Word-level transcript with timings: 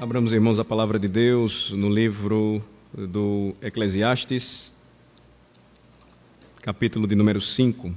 Abramos, 0.00 0.32
irmãos, 0.32 0.60
a 0.60 0.64
palavra 0.64 0.96
de 0.96 1.08
Deus 1.08 1.72
no 1.72 1.90
livro 1.90 2.64
do 2.94 3.52
Eclesiastes, 3.60 4.72
capítulo 6.62 7.04
de 7.04 7.16
número 7.16 7.40
5. 7.40 7.92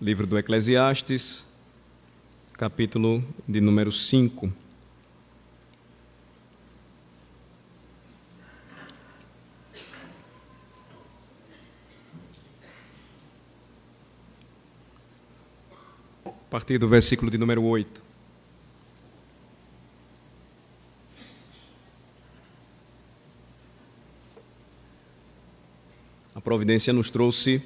Livro 0.00 0.26
do 0.26 0.36
Eclesiastes, 0.36 1.44
capítulo 2.54 3.22
de 3.46 3.60
número 3.60 3.92
5. 3.92 4.52
Partir 16.52 16.76
do 16.76 16.86
versículo 16.86 17.30
de 17.30 17.38
número 17.38 17.64
8. 17.64 18.02
A 26.34 26.40
providência 26.42 26.92
nos 26.92 27.08
trouxe 27.08 27.62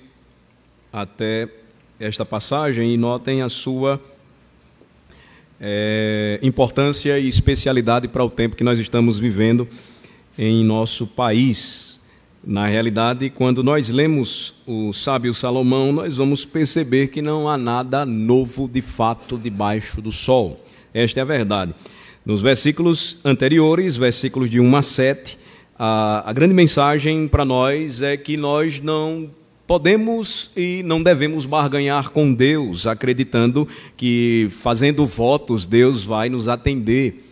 até 0.93 1.49
esta 1.99 2.25
passagem 2.25 2.95
e 2.95 2.97
notem 2.97 3.43
a 3.43 3.49
sua 3.49 4.01
é, 5.61 6.39
importância 6.41 7.19
e 7.19 7.27
especialidade 7.27 8.07
para 8.07 8.23
o 8.23 8.31
tempo 8.31 8.55
que 8.55 8.63
nós 8.63 8.79
estamos 8.79 9.19
vivendo 9.19 9.67
em 10.39 10.65
nosso 10.65 11.09
país. 11.09 11.86
Na 12.49 12.69
realidade, 12.69 13.29
quando 13.29 13.61
nós 13.61 13.89
lemos 13.89 14.55
o 14.65 14.93
sábio 14.93 15.35
Salomão, 15.35 15.91
nós 15.91 16.17
vamos 16.17 16.45
perceber 16.45 17.09
que 17.09 17.21
não 17.21 17.49
há 17.49 17.59
nada 17.59 18.07
novo 18.07 18.71
de 18.73 18.81
fato 18.81 19.37
debaixo 19.37 20.01
do 20.01 20.13
sol. 20.13 20.65
Esta 20.95 21.19
é 21.19 21.23
a 21.23 21.27
verdade. 21.27 21.75
Nos 22.25 22.41
versículos 22.41 23.19
anteriores, 23.25 23.97
versículos 23.97 24.49
de 24.49 24.61
1 24.61 24.77
a 24.77 24.81
7, 24.81 25.37
a, 25.77 26.31
a 26.31 26.33
grande 26.33 26.55
mensagem 26.55 27.27
para 27.27 27.45
nós 27.45 28.01
é 28.01 28.17
que 28.17 28.37
nós 28.37 28.81
não 28.81 29.29
podemos 29.67 30.49
e 30.57 30.85
não 30.85 31.03
devemos 31.03 31.47
barganhar 31.47 32.11
com 32.11 32.33
Deus, 32.33 32.87
acreditando 32.87 33.67
que 33.97 34.47
fazendo 34.51 35.05
votos 35.05 35.67
Deus 35.67 36.05
vai 36.05 36.29
nos 36.29 36.49
atender. 36.49 37.26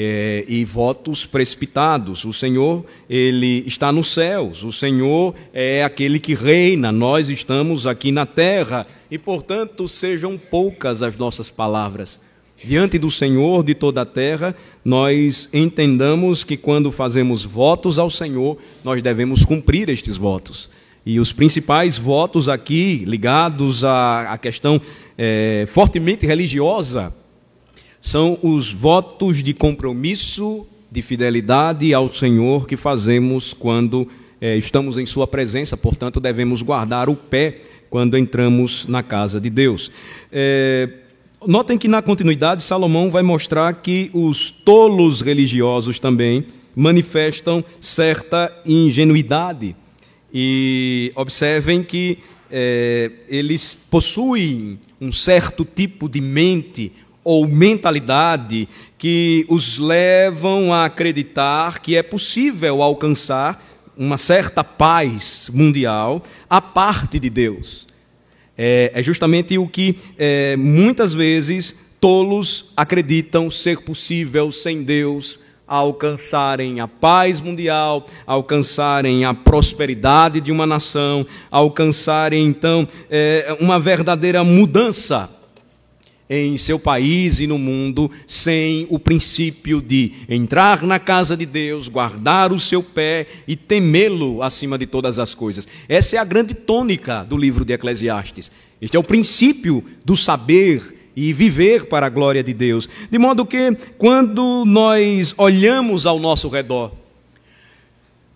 É, 0.00 0.44
e 0.46 0.64
votos 0.64 1.26
precipitados. 1.26 2.24
O 2.24 2.32
Senhor, 2.32 2.84
Ele 3.10 3.64
está 3.66 3.90
nos 3.90 4.12
céus, 4.14 4.62
o 4.62 4.70
Senhor 4.70 5.34
é 5.52 5.82
aquele 5.82 6.20
que 6.20 6.34
reina, 6.34 6.92
nós 6.92 7.28
estamos 7.28 7.84
aqui 7.84 8.12
na 8.12 8.24
terra, 8.24 8.86
e 9.10 9.18
portanto 9.18 9.88
sejam 9.88 10.38
poucas 10.38 11.02
as 11.02 11.16
nossas 11.16 11.50
palavras. 11.50 12.20
Diante 12.62 12.98
do 12.98 13.10
Senhor 13.10 13.62
de 13.62 13.74
toda 13.74 14.02
a 14.02 14.06
terra, 14.06 14.54
nós 14.84 15.48
entendamos 15.52 16.42
que 16.42 16.56
quando 16.56 16.90
fazemos 16.90 17.44
votos 17.44 17.98
ao 17.98 18.10
Senhor, 18.10 18.58
nós 18.82 19.00
devemos 19.00 19.44
cumprir 19.44 19.88
estes 19.88 20.16
votos. 20.16 20.68
E 21.06 21.20
os 21.20 21.32
principais 21.32 21.96
votos 21.96 22.48
aqui, 22.48 23.04
ligados 23.06 23.84
à, 23.84 24.36
questão 24.42 24.80
é, 25.16 25.64
fortemente 25.68 26.26
religiosa, 26.26 27.14
são 28.00 28.38
os 28.42 28.72
votos 28.72 29.42
de 29.42 29.52
compromisso, 29.52 30.66
de 30.90 31.02
fidelidade 31.02 31.92
ao 31.92 32.12
Senhor 32.12 32.66
que 32.66 32.76
fazemos 32.76 33.52
quando 33.52 34.08
é, 34.40 34.56
estamos 34.56 34.98
em 34.98 35.06
Sua 35.06 35.26
presença, 35.26 35.76
portanto, 35.76 36.20
devemos 36.20 36.62
guardar 36.62 37.08
o 37.08 37.16
pé 37.16 37.60
quando 37.90 38.16
entramos 38.16 38.86
na 38.86 39.02
casa 39.02 39.40
de 39.40 39.50
Deus. 39.50 39.90
É, 40.30 40.88
notem 41.46 41.76
que 41.76 41.88
na 41.88 42.02
continuidade, 42.02 42.62
Salomão 42.62 43.10
vai 43.10 43.22
mostrar 43.22 43.72
que 43.74 44.10
os 44.12 44.50
tolos 44.50 45.20
religiosos 45.20 45.98
também 45.98 46.46
manifestam 46.74 47.64
certa 47.80 48.52
ingenuidade. 48.64 49.74
E 50.32 51.10
observem 51.16 51.82
que 51.82 52.18
é, 52.50 53.10
eles 53.28 53.76
possuem 53.90 54.78
um 55.00 55.10
certo 55.10 55.64
tipo 55.64 56.08
de 56.08 56.20
mente 56.20 56.92
ou 57.22 57.46
mentalidade 57.46 58.68
que 58.96 59.44
os 59.48 59.78
levam 59.78 60.72
a 60.72 60.84
acreditar 60.84 61.80
que 61.80 61.96
é 61.96 62.02
possível 62.02 62.82
alcançar 62.82 63.64
uma 63.96 64.16
certa 64.16 64.62
paz 64.62 65.50
mundial 65.52 66.22
a 66.48 66.60
parte 66.60 67.18
de 67.18 67.28
Deus. 67.28 67.86
É, 68.56 68.92
é 68.94 69.02
justamente 69.02 69.56
o 69.58 69.66
que 69.68 69.96
é, 70.16 70.56
muitas 70.56 71.12
vezes 71.12 71.76
tolos 72.00 72.72
acreditam 72.76 73.50
ser 73.50 73.80
possível 73.82 74.50
sem 74.50 74.82
Deus 74.82 75.38
alcançarem 75.66 76.80
a 76.80 76.88
paz 76.88 77.40
mundial, 77.40 78.06
alcançarem 78.26 79.26
a 79.26 79.34
prosperidade 79.34 80.40
de 80.40 80.50
uma 80.50 80.66
nação, 80.66 81.26
alcançarem 81.50 82.46
então 82.46 82.88
é, 83.10 83.54
uma 83.60 83.78
verdadeira 83.78 84.42
mudança 84.42 85.37
em 86.28 86.58
seu 86.58 86.78
país 86.78 87.40
e 87.40 87.46
no 87.46 87.58
mundo 87.58 88.10
sem 88.26 88.86
o 88.90 88.98
princípio 88.98 89.80
de 89.80 90.12
entrar 90.28 90.82
na 90.82 90.98
casa 90.98 91.36
de 91.36 91.46
Deus, 91.46 91.88
guardar 91.88 92.52
o 92.52 92.60
seu 92.60 92.82
pé 92.82 93.26
e 93.46 93.56
temê-lo 93.56 94.42
acima 94.42 94.76
de 94.76 94.86
todas 94.86 95.18
as 95.18 95.34
coisas. 95.34 95.66
Essa 95.88 96.16
é 96.16 96.18
a 96.18 96.24
grande 96.24 96.54
tônica 96.54 97.24
do 97.24 97.36
livro 97.36 97.64
de 97.64 97.72
Eclesiastes. 97.72 98.50
Este 98.80 98.96
é 98.96 99.00
o 99.00 99.04
princípio 99.04 99.84
do 100.04 100.16
saber 100.16 100.96
e 101.16 101.32
viver 101.32 101.86
para 101.86 102.06
a 102.06 102.10
glória 102.10 102.44
de 102.44 102.54
Deus. 102.54 102.88
De 103.10 103.18
modo 103.18 103.44
que, 103.44 103.76
quando 103.96 104.64
nós 104.64 105.34
olhamos 105.36 106.06
ao 106.06 106.20
nosso 106.20 106.48
redor, 106.48 106.92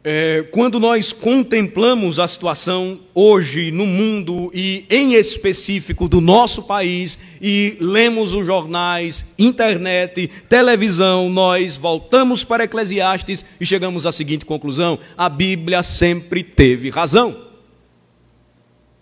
é, 0.04 0.44
quando 0.50 0.80
nós 0.80 1.12
contemplamos 1.12 2.18
a 2.18 2.26
situação 2.26 2.98
hoje 3.14 3.70
no 3.70 3.86
mundo 3.86 4.50
e, 4.52 4.84
em 4.90 5.14
específico, 5.14 6.08
do 6.08 6.20
nosso 6.20 6.64
país, 6.64 7.18
e 7.40 7.76
lemos 7.80 8.34
os 8.34 8.44
jornais, 8.44 9.24
internet, 9.38 10.28
televisão, 10.48 11.30
nós 11.30 11.76
voltamos 11.76 12.42
para 12.42 12.64
Eclesiastes 12.64 13.46
e 13.60 13.66
chegamos 13.66 14.04
à 14.04 14.10
seguinte 14.10 14.44
conclusão: 14.44 14.98
a 15.16 15.28
Bíblia 15.28 15.82
sempre 15.84 16.42
teve 16.42 16.90
razão. 16.90 17.52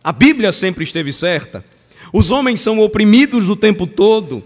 A 0.04 0.12
Bíblia 0.12 0.52
sempre 0.52 0.84
esteve 0.84 1.12
certa. 1.12 1.64
Os 2.12 2.30
homens 2.30 2.60
são 2.60 2.78
oprimidos 2.80 3.48
o 3.48 3.56
tempo 3.56 3.86
todo. 3.86 4.42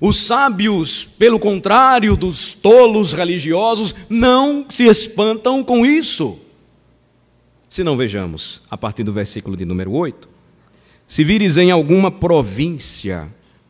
Os 0.00 0.16
sábios, 0.16 1.04
pelo 1.04 1.38
contrário 1.38 2.16
dos 2.16 2.52
tolos 2.52 3.12
religiosos, 3.12 3.94
não 4.08 4.66
se 4.68 4.84
espantam 4.84 5.62
com 5.62 5.86
isso. 5.86 6.38
Se 7.68 7.82
não 7.82 7.96
vejamos, 7.96 8.62
a 8.70 8.76
partir 8.76 9.02
do 9.02 9.12
versículo 9.12 9.56
de 9.56 9.64
número 9.64 9.92
8: 9.92 10.28
Se 11.06 11.24
vires 11.24 11.56
em 11.56 11.70
alguma 11.70 12.10
província 12.10 13.28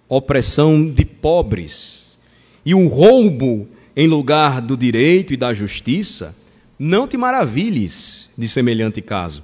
opressão 0.09 0.91
de 0.91 1.05
pobres 1.05 2.19
e 2.65 2.75
o 2.75 2.87
roubo 2.87 3.69
em 3.97 4.07
lugar 4.07 4.61
do 4.61 4.77
direito 4.77 5.33
e 5.33 5.37
da 5.37 5.55
justiça, 5.55 6.35
não 6.79 7.07
te 7.07 7.17
maravilhes 7.17 8.29
de 8.37 8.49
semelhante 8.49 9.01
caso. 9.01 9.43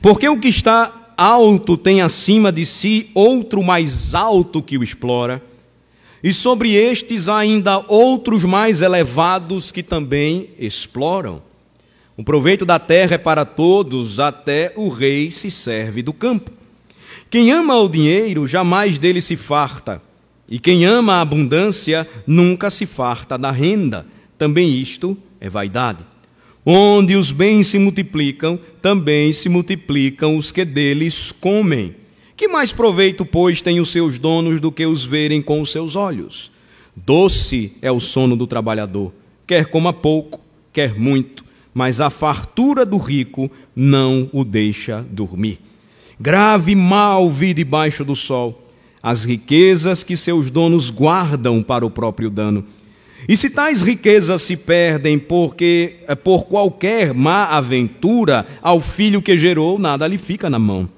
Porque 0.00 0.28
o 0.28 0.38
que 0.38 0.48
está 0.48 1.12
alto 1.16 1.76
tem 1.76 2.00
acima 2.00 2.50
de 2.50 2.64
si 2.64 3.10
outro 3.14 3.62
mais 3.62 4.14
alto 4.14 4.62
que 4.62 4.78
o 4.78 4.82
explora 4.82 5.42
e 6.22 6.32
sobre 6.32 6.74
estes 6.74 7.28
ainda 7.28 7.84
outros 7.88 8.44
mais 8.44 8.80
elevados 8.80 9.72
que 9.72 9.82
também 9.82 10.50
exploram. 10.58 11.42
O 12.16 12.22
proveito 12.22 12.64
da 12.64 12.78
terra 12.78 13.14
é 13.14 13.18
para 13.18 13.44
todos, 13.44 14.20
até 14.20 14.72
o 14.76 14.88
rei 14.88 15.30
se 15.30 15.50
serve 15.50 16.02
do 16.02 16.12
campo. 16.12 16.50
Quem 17.28 17.50
ama 17.50 17.78
o 17.78 17.88
dinheiro 17.88 18.46
jamais 18.46 18.98
dele 18.98 19.20
se 19.20 19.36
farta, 19.36 20.02
e 20.48 20.58
quem 20.58 20.84
ama 20.84 21.14
a 21.14 21.20
abundância 21.22 22.06
nunca 22.26 22.70
se 22.70 22.84
farta 22.84 23.38
da 23.38 23.50
renda. 23.50 24.06
Também 24.36 24.78
isto 24.78 25.16
é 25.40 25.48
vaidade. 25.48 26.04
Onde 26.64 27.16
os 27.16 27.32
bens 27.32 27.68
se 27.68 27.78
multiplicam, 27.78 28.60
também 28.80 29.32
se 29.32 29.48
multiplicam 29.48 30.36
os 30.36 30.52
que 30.52 30.64
deles 30.64 31.32
comem. 31.32 31.96
Que 32.42 32.48
mais 32.48 32.72
proveito, 32.72 33.24
pois, 33.24 33.62
têm 33.62 33.78
os 33.78 33.92
seus 33.92 34.18
donos 34.18 34.58
do 34.58 34.72
que 34.72 34.84
os 34.84 35.04
verem 35.04 35.40
com 35.40 35.60
os 35.60 35.70
seus 35.70 35.94
olhos? 35.94 36.50
Doce 36.96 37.74
é 37.80 37.88
o 37.92 38.00
sono 38.00 38.36
do 38.36 38.48
trabalhador, 38.48 39.12
quer 39.46 39.66
coma 39.66 39.92
pouco, 39.92 40.40
quer 40.72 40.98
muito, 40.98 41.44
mas 41.72 42.00
a 42.00 42.10
fartura 42.10 42.84
do 42.84 42.96
rico 42.96 43.48
não 43.76 44.28
o 44.32 44.42
deixa 44.42 45.06
dormir. 45.08 45.60
Grave 46.18 46.74
mal 46.74 47.30
vi 47.30 47.54
debaixo 47.54 48.04
do 48.04 48.16
sol 48.16 48.66
as 49.00 49.24
riquezas 49.24 50.02
que 50.02 50.16
seus 50.16 50.50
donos 50.50 50.90
guardam 50.90 51.62
para 51.62 51.86
o 51.86 51.90
próprio 51.90 52.28
dano. 52.28 52.64
E 53.28 53.36
se 53.36 53.50
tais 53.50 53.82
riquezas 53.82 54.42
se 54.42 54.56
perdem 54.56 55.16
porque 55.16 55.98
eh, 56.08 56.16
por 56.16 56.46
qualquer 56.46 57.14
má 57.14 57.44
aventura 57.44 58.44
ao 58.60 58.80
filho 58.80 59.22
que 59.22 59.38
gerou, 59.38 59.78
nada 59.78 60.08
lhe 60.08 60.18
fica 60.18 60.50
na 60.50 60.58
mão. 60.58 60.90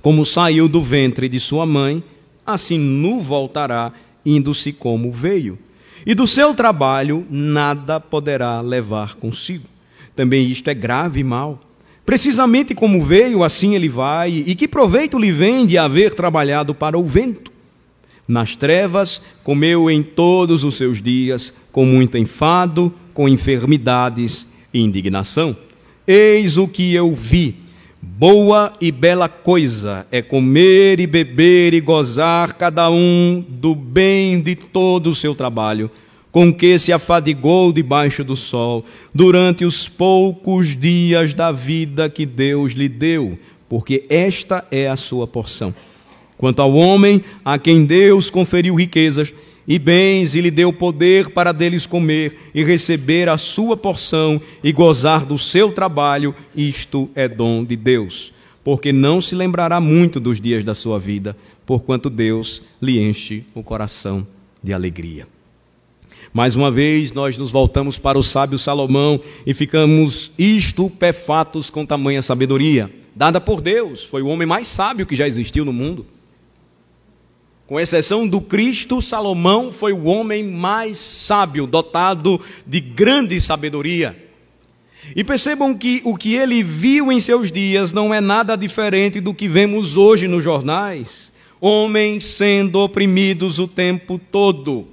Como 0.00 0.24
saiu 0.24 0.68
do 0.68 0.80
ventre 0.80 1.28
de 1.28 1.40
sua 1.40 1.66
mãe, 1.66 2.02
assim 2.44 2.78
nu 2.78 3.20
voltará, 3.20 3.92
indo-se 4.24 4.72
como 4.72 5.10
veio. 5.10 5.58
E 6.04 6.14
do 6.14 6.26
seu 6.26 6.54
trabalho 6.54 7.26
nada 7.28 7.98
poderá 7.98 8.60
levar 8.60 9.14
consigo. 9.14 9.66
Também 10.14 10.48
isto 10.48 10.68
é 10.70 10.74
grave 10.74 11.20
e 11.20 11.24
mal. 11.24 11.60
Precisamente 12.04 12.74
como 12.74 13.00
veio, 13.00 13.42
assim 13.42 13.74
ele 13.74 13.88
vai, 13.88 14.30
e 14.30 14.54
que 14.54 14.68
proveito 14.68 15.18
lhe 15.18 15.32
vem 15.32 15.66
de 15.66 15.76
haver 15.76 16.14
trabalhado 16.14 16.72
para 16.72 16.96
o 16.96 17.04
vento? 17.04 17.50
Nas 18.28 18.54
trevas 18.54 19.20
comeu 19.42 19.90
em 19.90 20.02
todos 20.02 20.62
os 20.62 20.76
seus 20.76 21.02
dias, 21.02 21.52
com 21.72 21.84
muito 21.84 22.16
enfado, 22.16 22.94
com 23.12 23.28
enfermidades 23.28 24.52
e 24.72 24.80
indignação. 24.80 25.56
Eis 26.06 26.56
o 26.56 26.68
que 26.68 26.94
eu 26.94 27.12
vi 27.12 27.65
Boa 28.08 28.72
e 28.80 28.90
bela 28.90 29.28
coisa 29.28 30.06
é 30.10 30.22
comer 30.22 31.00
e 31.00 31.06
beber 31.06 31.74
e 31.74 31.80
gozar 31.80 32.54
cada 32.54 32.88
um 32.88 33.44
do 33.46 33.74
bem 33.74 34.40
de 34.40 34.54
todo 34.54 35.10
o 35.10 35.14
seu 35.14 35.34
trabalho, 35.34 35.90
com 36.30 36.54
que 36.54 36.78
se 36.78 36.92
afadigou 36.92 37.72
debaixo 37.72 38.24
do 38.24 38.34
sol, 38.34 38.86
durante 39.12 39.66
os 39.66 39.86
poucos 39.86 40.74
dias 40.74 41.34
da 41.34 41.50
vida 41.52 42.08
que 42.08 42.24
Deus 42.24 42.72
lhe 42.72 42.88
deu, 42.88 43.36
porque 43.68 44.06
esta 44.08 44.64
é 44.70 44.88
a 44.88 44.96
sua 44.96 45.26
porção. 45.26 45.74
Quanto 46.38 46.62
ao 46.62 46.72
homem, 46.74 47.22
a 47.44 47.58
quem 47.58 47.84
Deus 47.84 48.30
conferiu 48.30 48.76
riquezas, 48.76 49.34
e 49.66 49.78
bens, 49.78 50.34
e 50.34 50.40
lhe 50.40 50.50
deu 50.50 50.72
poder 50.72 51.30
para 51.30 51.52
deles 51.52 51.86
comer 51.86 52.50
e 52.54 52.62
receber 52.62 53.28
a 53.28 53.36
sua 53.36 53.76
porção 53.76 54.40
e 54.62 54.72
gozar 54.72 55.24
do 55.24 55.36
seu 55.36 55.72
trabalho, 55.72 56.34
isto 56.54 57.10
é 57.14 57.26
dom 57.26 57.64
de 57.64 57.74
Deus. 57.74 58.32
Porque 58.62 58.92
não 58.92 59.20
se 59.20 59.34
lembrará 59.34 59.80
muito 59.80 60.20
dos 60.20 60.40
dias 60.40 60.62
da 60.62 60.74
sua 60.74 60.98
vida, 60.98 61.36
porquanto 61.64 62.08
Deus 62.08 62.62
lhe 62.80 63.00
enche 63.00 63.44
o 63.54 63.62
coração 63.62 64.26
de 64.62 64.72
alegria. 64.72 65.26
Mais 66.32 66.54
uma 66.54 66.70
vez, 66.70 67.12
nós 67.12 67.38
nos 67.38 67.50
voltamos 67.50 67.98
para 67.98 68.18
o 68.18 68.22
sábio 68.22 68.58
Salomão 68.58 69.20
e 69.46 69.54
ficamos 69.54 70.32
estupefatos 70.38 71.70
com 71.70 71.86
tamanha 71.86 72.20
sabedoria, 72.20 72.92
dada 73.14 73.40
por 73.40 73.60
Deus. 73.60 74.04
Foi 74.04 74.20
o 74.22 74.26
homem 74.26 74.46
mais 74.46 74.66
sábio 74.66 75.06
que 75.06 75.16
já 75.16 75.26
existiu 75.26 75.64
no 75.64 75.72
mundo. 75.72 76.04
Com 77.66 77.80
exceção 77.80 78.28
do 78.28 78.40
Cristo, 78.40 79.02
Salomão 79.02 79.72
foi 79.72 79.92
o 79.92 80.04
homem 80.04 80.44
mais 80.44 80.98
sábio, 80.98 81.66
dotado 81.66 82.40
de 82.64 82.78
grande 82.78 83.40
sabedoria. 83.40 84.24
E 85.14 85.24
percebam 85.24 85.76
que 85.76 86.00
o 86.04 86.16
que 86.16 86.34
ele 86.34 86.62
viu 86.62 87.10
em 87.10 87.18
seus 87.18 87.50
dias 87.50 87.92
não 87.92 88.14
é 88.14 88.20
nada 88.20 88.56
diferente 88.56 89.20
do 89.20 89.34
que 89.34 89.48
vemos 89.48 89.96
hoje 89.96 90.28
nos 90.28 90.44
jornais. 90.44 91.32
Homens 91.60 92.24
sendo 92.24 92.78
oprimidos 92.80 93.58
o 93.58 93.66
tempo 93.66 94.20
todo. 94.30 94.86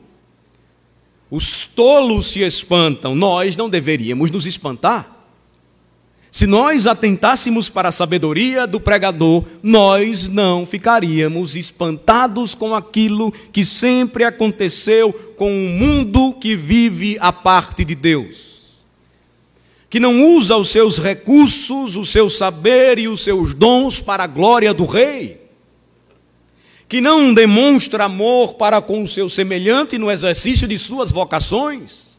Os 1.30 1.68
tolos 1.68 2.28
se 2.28 2.42
espantam, 2.42 3.16
nós 3.16 3.56
não 3.56 3.70
deveríamos 3.70 4.32
nos 4.32 4.46
espantar. 4.46 5.13
Se 6.34 6.48
nós 6.48 6.88
atentássemos 6.88 7.70
para 7.70 7.90
a 7.90 7.92
sabedoria 7.92 8.66
do 8.66 8.80
pregador, 8.80 9.46
nós 9.62 10.28
não 10.28 10.66
ficaríamos 10.66 11.56
espantados 11.56 12.56
com 12.56 12.74
aquilo 12.74 13.32
que 13.52 13.64
sempre 13.64 14.24
aconteceu 14.24 15.14
com 15.38 15.52
o 15.52 15.56
um 15.56 15.70
mundo 15.70 16.34
que 16.34 16.56
vive 16.56 17.20
a 17.22 17.32
parte 17.32 17.86
de 17.86 17.94
Deus. 17.94 18.82
Que 19.88 20.00
não 20.00 20.24
usa 20.36 20.58
os 20.58 20.70
seus 20.70 20.98
recursos, 20.98 21.96
o 21.96 22.04
seu 22.04 22.28
saber 22.32 22.98
e 22.98 23.08
os 23.08 23.24
seus 23.24 23.54
dons 23.54 24.02
para 24.02 24.24
a 24.24 24.28
glória 24.28 24.74
do 24.74 24.88
rei. 24.88 25.40
Que 26.90 27.00
não 27.00 27.32
demonstra 27.32 28.06
amor 28.06 28.56
para 28.56 28.82
com 28.82 29.04
o 29.04 29.08
seu 29.08 29.30
semelhante 29.30 30.00
no 30.00 30.10
exercício 30.10 30.68
de 30.68 30.80
suas 30.80 31.12
vocações 31.12 32.13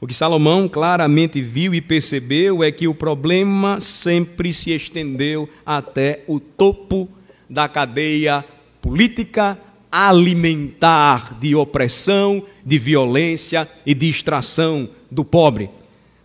o 0.00 0.06
que 0.06 0.14
Salomão 0.14 0.66
claramente 0.66 1.42
viu 1.42 1.74
e 1.74 1.80
percebeu 1.80 2.64
é 2.64 2.72
que 2.72 2.88
o 2.88 2.94
problema 2.94 3.80
sempre 3.80 4.50
se 4.50 4.70
estendeu 4.70 5.46
até 5.64 6.24
o 6.26 6.40
topo 6.40 7.06
da 7.48 7.68
cadeia 7.68 8.42
política 8.80 9.58
alimentar 9.92 11.38
de 11.38 11.54
opressão, 11.54 12.42
de 12.64 12.78
violência 12.78 13.68
e 13.84 13.92
de 13.92 14.08
extração 14.08 14.88
do 15.10 15.22
pobre. 15.22 15.68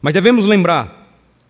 Mas 0.01 0.13
devemos 0.13 0.45
lembrar 0.45 1.04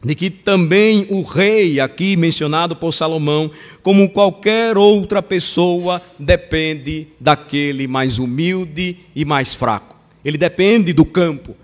de 0.03 0.15
que 0.15 0.29
também 0.29 1.05
o 1.09 1.21
rei, 1.21 1.79
aqui 1.79 2.15
mencionado 2.15 2.75
por 2.75 2.93
Salomão, 2.93 3.51
como 3.83 4.09
qualquer 4.09 4.77
outra 4.77 5.21
pessoa, 5.21 6.01
depende 6.17 7.07
daquele 7.19 7.87
mais 7.87 8.17
humilde 8.17 8.97
e 9.15 9.25
mais 9.25 9.53
fraco. 9.53 9.95
Ele 10.23 10.37
depende 10.37 10.93
do 10.93 11.05
campo, 11.05 11.55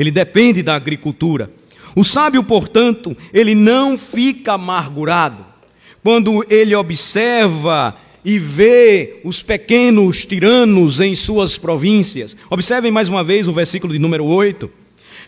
ele 0.00 0.10
depende 0.10 0.62
da 0.62 0.74
agricultura. 0.74 1.50
O 1.94 2.02
sábio, 2.02 2.42
portanto, 2.42 3.14
ele 3.34 3.54
não 3.54 3.98
fica 3.98 4.54
amargurado 4.54 5.44
quando 6.02 6.42
ele 6.48 6.74
observa 6.74 7.94
e 8.24 8.38
vê 8.38 9.20
os 9.22 9.42
pequenos 9.42 10.24
tiranos 10.24 11.00
em 11.00 11.14
suas 11.14 11.58
províncias. 11.58 12.34
Observem 12.48 12.90
mais 12.90 13.10
uma 13.10 13.22
vez 13.22 13.46
o 13.46 13.52
versículo 13.52 13.92
de 13.92 13.98
número 13.98 14.24
8. 14.24 14.70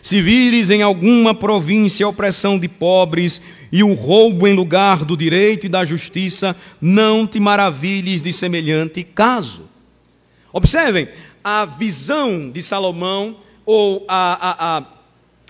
Se 0.01 0.19
vires 0.19 0.71
em 0.71 0.81
alguma 0.81 1.35
província 1.35 2.07
a 2.07 2.09
opressão 2.09 2.57
de 2.57 2.67
pobres 2.67 3.39
e 3.71 3.83
o 3.83 3.93
roubo 3.93 4.47
em 4.47 4.55
lugar 4.55 5.05
do 5.05 5.15
direito 5.15 5.67
e 5.67 5.69
da 5.69 5.85
justiça, 5.85 6.55
não 6.81 7.27
te 7.27 7.39
maravilhes 7.39 8.23
de 8.23 8.33
semelhante 8.33 9.03
caso. 9.03 9.69
Observem 10.51 11.07
a 11.43 11.63
visão 11.63 12.49
de 12.49 12.63
Salomão 12.63 13.37
ou 13.65 14.05
a, 14.07 14.33
a, 14.33 14.77
a, 14.77 14.83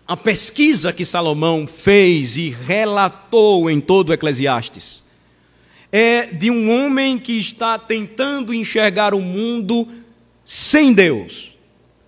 a 0.07 0.17
pesquisa 0.17 0.93
que 0.93 1.05
Salomão 1.05 1.65
fez 1.67 2.37
e 2.37 2.49
relatou 2.49 3.69
em 3.69 3.79
todo 3.79 4.09
o 4.09 4.13
Eclesiastes 4.13 5.03
é 5.95 6.25
de 6.25 6.49
um 6.49 6.71
homem 6.71 7.19
que 7.19 7.33
está 7.33 7.77
tentando 7.77 8.51
enxergar 8.51 9.13
o 9.13 9.21
mundo 9.21 9.87
sem 10.43 10.91
Deus. 10.91 11.55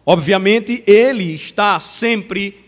Obviamente, 0.04 0.84
ele 0.88 1.36
está 1.36 1.80
sempre 1.80 2.66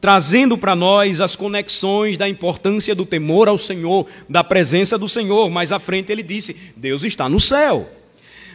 trazendo 0.00 0.56
para 0.56 0.76
nós 0.76 1.20
as 1.20 1.34
conexões 1.34 2.16
da 2.16 2.28
importância 2.28 2.94
do 2.94 3.04
temor 3.04 3.48
ao 3.48 3.58
Senhor, 3.58 4.06
da 4.28 4.44
presença 4.44 4.96
do 4.96 5.08
Senhor. 5.08 5.50
Mais 5.50 5.72
à 5.72 5.80
frente 5.80 6.12
ele 6.12 6.22
disse: 6.22 6.56
Deus 6.76 7.02
está 7.02 7.28
no 7.28 7.40
céu. 7.40 7.90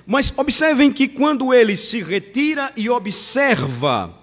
Mas 0.08 0.32
observem 0.38 0.94
que 0.94 1.10
quando 1.10 1.54
ele 1.54 1.76
se 1.76 2.02
retira 2.02 2.72
e 2.78 2.90
observa 2.90 4.14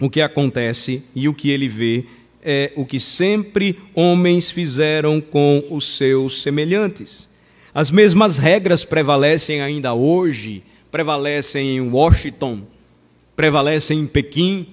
o 0.00 0.08
que 0.08 0.20
acontece 0.20 1.02
e 1.14 1.28
o 1.28 1.34
que 1.34 1.50
ele 1.50 1.68
vê 1.68 2.04
é 2.42 2.72
o 2.76 2.84
que 2.84 3.00
sempre 3.00 3.78
homens 3.94 4.50
fizeram 4.50 5.20
com 5.20 5.62
os 5.70 5.96
seus 5.96 6.42
semelhantes. 6.42 7.28
As 7.74 7.90
mesmas 7.90 8.38
regras 8.38 8.84
prevalecem 8.84 9.60
ainda 9.60 9.92
hoje, 9.94 10.62
prevalecem 10.90 11.76
em 11.76 11.80
Washington, 11.80 12.62
prevalecem 13.36 14.00
em 14.00 14.06
Pequim, 14.06 14.66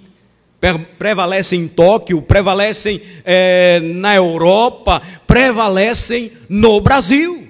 prevalecem 0.98 1.62
em 1.62 1.68
Tóquio, 1.68 2.22
prevalecem 2.22 3.02
é, 3.24 3.80
na 3.80 4.16
Europa, 4.16 5.02
prevalecem 5.28 6.32
no 6.48 6.80
Brasil. 6.82 7.45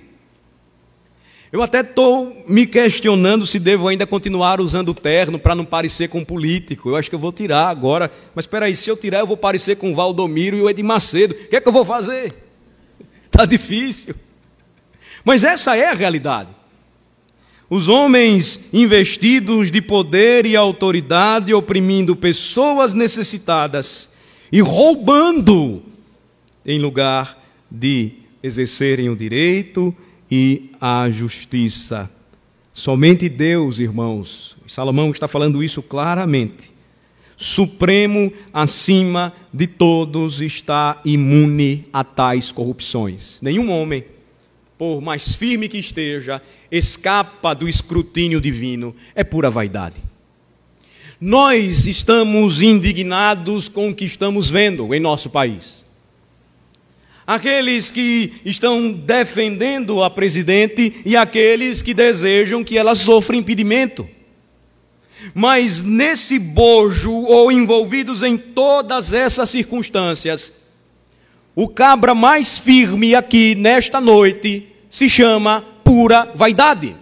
Eu 1.55 1.63
até 1.63 1.79
estou 1.79 2.43
me 2.49 2.67
questionando 2.67 3.47
se 3.47 3.59
devo 3.59 3.87
ainda 3.87 4.05
continuar 4.05 4.59
usando 4.59 4.89
o 4.89 4.93
terno 4.93 5.39
para 5.39 5.55
não 5.55 5.63
parecer 5.63 6.09
com 6.09 6.19
um 6.19 6.25
político. 6.25 6.89
Eu 6.89 6.97
acho 6.97 7.07
que 7.07 7.15
eu 7.15 7.19
vou 7.19 7.31
tirar 7.31 7.69
agora. 7.69 8.11
Mas 8.35 8.43
espera 8.43 8.65
aí, 8.65 8.75
se 8.75 8.89
eu 8.89 8.97
tirar, 8.97 9.19
eu 9.19 9.25
vou 9.25 9.37
parecer 9.37 9.77
com 9.77 9.89
o 9.89 9.95
Valdomiro 9.95 10.57
e 10.57 10.61
o 10.61 10.69
Edir 10.69 10.83
Macedo. 10.83 11.33
O 11.33 11.47
que 11.47 11.55
é 11.55 11.61
que 11.61 11.67
eu 11.69 11.71
vou 11.71 11.85
fazer? 11.85 12.33
Está 13.27 13.45
difícil. 13.47 14.15
Mas 15.23 15.45
essa 15.45 15.77
é 15.77 15.89
a 15.89 15.93
realidade. 15.93 16.49
Os 17.69 17.87
homens 17.87 18.67
investidos 18.73 19.71
de 19.71 19.81
poder 19.81 20.45
e 20.45 20.57
autoridade 20.57 21.53
oprimindo 21.53 22.17
pessoas 22.17 22.93
necessitadas 22.93 24.09
e 24.51 24.59
roubando 24.59 25.81
em 26.65 26.79
lugar 26.79 27.41
de 27.71 28.11
exercerem 28.43 29.09
o 29.09 29.15
direito 29.15 29.95
e 30.37 30.69
a 30.81 31.09
justiça. 31.09 32.11
Somente 32.73 33.29
Deus, 33.29 33.79
irmãos, 33.79 34.57
Salomão 34.67 35.09
está 35.11 35.29
falando 35.29 35.63
isso 35.63 35.81
claramente, 35.81 36.73
supremo 37.37 38.33
acima 38.53 39.31
de 39.53 39.65
todos, 39.65 40.41
está 40.41 40.99
imune 41.05 41.85
a 41.93 42.03
tais 42.03 42.51
corrupções. 42.51 43.39
Nenhum 43.41 43.71
homem, 43.71 44.03
por 44.77 44.99
mais 44.99 45.35
firme 45.37 45.69
que 45.69 45.77
esteja, 45.77 46.41
escapa 46.69 47.53
do 47.53 47.69
escrutínio 47.69 48.41
divino, 48.41 48.93
é 49.15 49.23
pura 49.23 49.49
vaidade. 49.49 50.03
Nós 51.17 51.87
estamos 51.87 52.61
indignados 52.61 53.69
com 53.69 53.87
o 53.87 53.95
que 53.95 54.03
estamos 54.03 54.49
vendo 54.49 54.93
em 54.93 54.99
nosso 54.99 55.29
país. 55.29 55.84
Aqueles 57.25 57.89
que 57.89 58.33
estão 58.45 58.91
defendendo 58.91 60.03
a 60.03 60.09
presidente 60.09 61.01
e 61.05 61.15
aqueles 61.15 61.81
que 61.81 61.93
desejam 61.93 62.63
que 62.63 62.77
ela 62.77 62.93
sofra 62.95 63.35
impedimento. 63.35 64.07
Mas 65.33 65.81
nesse 65.81 66.37
bojo, 66.37 67.11
ou 67.11 67.51
envolvidos 67.51 68.21
em 68.21 68.37
todas 68.37 69.13
essas 69.13 69.49
circunstâncias, 69.49 70.53
o 71.55 71.67
cabra 71.67 72.13
mais 72.13 72.57
firme 72.57 73.15
aqui 73.15 73.55
nesta 73.55 73.99
noite 73.99 74.67
se 74.89 75.09
chama 75.09 75.65
pura 75.83 76.31
vaidade. 76.35 76.95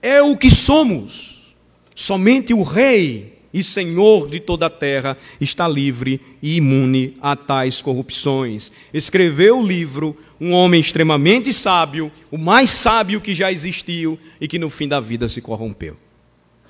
É 0.00 0.22
o 0.22 0.36
que 0.36 0.50
somos. 0.50 1.54
Somente 1.94 2.54
o 2.54 2.62
Rei 2.62 3.35
e 3.56 3.62
Senhor 3.62 4.28
de 4.28 4.38
toda 4.38 4.66
a 4.66 4.70
terra 4.70 5.16
está 5.40 5.66
livre 5.66 6.20
e 6.42 6.56
imune 6.56 7.16
a 7.22 7.34
tais 7.34 7.80
corrupções. 7.80 8.70
Escreveu 8.92 9.60
o 9.60 9.66
livro 9.66 10.14
um 10.38 10.52
homem 10.52 10.78
extremamente 10.78 11.54
sábio, 11.54 12.12
o 12.30 12.36
mais 12.36 12.68
sábio 12.68 13.18
que 13.18 13.32
já 13.32 13.50
existiu 13.50 14.18
e 14.38 14.46
que 14.46 14.58
no 14.58 14.68
fim 14.68 14.86
da 14.86 15.00
vida 15.00 15.26
se 15.26 15.40
corrompeu. 15.40 15.96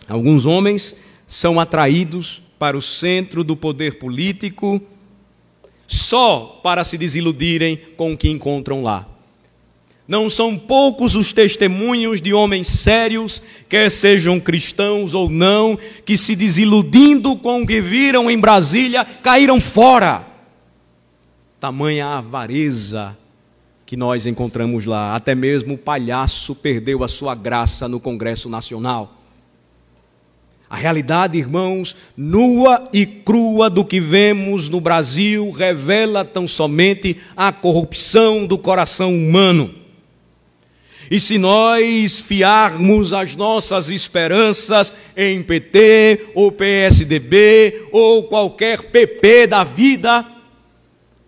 Alguns 0.09 0.47
homens 0.47 0.95
são 1.26 1.59
atraídos 1.59 2.40
para 2.57 2.78
o 2.78 2.83
centro 2.83 3.43
do 3.43 3.57
poder 3.57 3.99
político 3.99 4.81
só 5.88 6.61
para 6.62 6.85
se 6.85 6.97
desiludirem 6.97 7.81
com 7.97 8.12
o 8.12 8.16
que 8.16 8.31
encontram 8.31 8.85
lá. 8.85 9.09
Não 10.09 10.31
são 10.31 10.57
poucos 10.57 11.17
os 11.17 11.33
testemunhos 11.33 12.21
de 12.21 12.33
homens 12.33 12.69
sérios, 12.69 13.43
quer 13.69 13.91
sejam 13.91 14.39
cristãos 14.39 15.15
ou 15.15 15.29
não, 15.29 15.77
que 16.05 16.17
se 16.17 16.37
desiludindo 16.37 17.35
com 17.37 17.63
o 17.63 17.67
que 17.67 17.81
viram 17.81 18.31
em 18.31 18.39
Brasília, 18.39 19.05
caíram 19.05 19.61
fora. 19.61 20.25
Tamanha 21.59 22.07
avareza 22.07 23.17
que 23.85 23.97
nós 23.97 24.27
encontramos 24.27 24.85
lá. 24.85 25.17
Até 25.17 25.35
mesmo 25.35 25.75
o 25.75 25.79
palhaço 25.79 26.55
perdeu 26.55 27.03
a 27.03 27.09
sua 27.09 27.35
graça 27.35 27.89
no 27.89 27.99
Congresso 27.99 28.49
Nacional. 28.49 29.13
A 30.69 30.77
realidade, 30.77 31.39
irmãos, 31.39 31.97
nua 32.17 32.89
e 32.93 33.07
crua 33.07 33.71
do 33.71 33.85
que 33.85 34.01
vemos 34.01 34.69
no 34.69 34.81
Brasil 34.81 35.51
revela 35.51 36.25
tão 36.25 36.47
somente 36.47 37.17
a 37.37 37.53
corrupção 37.53 38.45
do 38.45 38.59
coração 38.59 39.15
humano. 39.15 39.86
E 41.11 41.21
se 41.21 41.39
nós 41.39 42.21
fiarmos 42.21 43.13
as 43.13 43.37
nossas 43.37 43.89
esperanças 43.89 44.93
em 45.17 45.43
PT 45.43 46.31
ou 46.35 46.51
PSDB 46.51 47.89
ou 47.93 48.25
qualquer 48.25 48.83
PP 48.83 49.47
da 49.47 49.63
vida, 49.63 50.27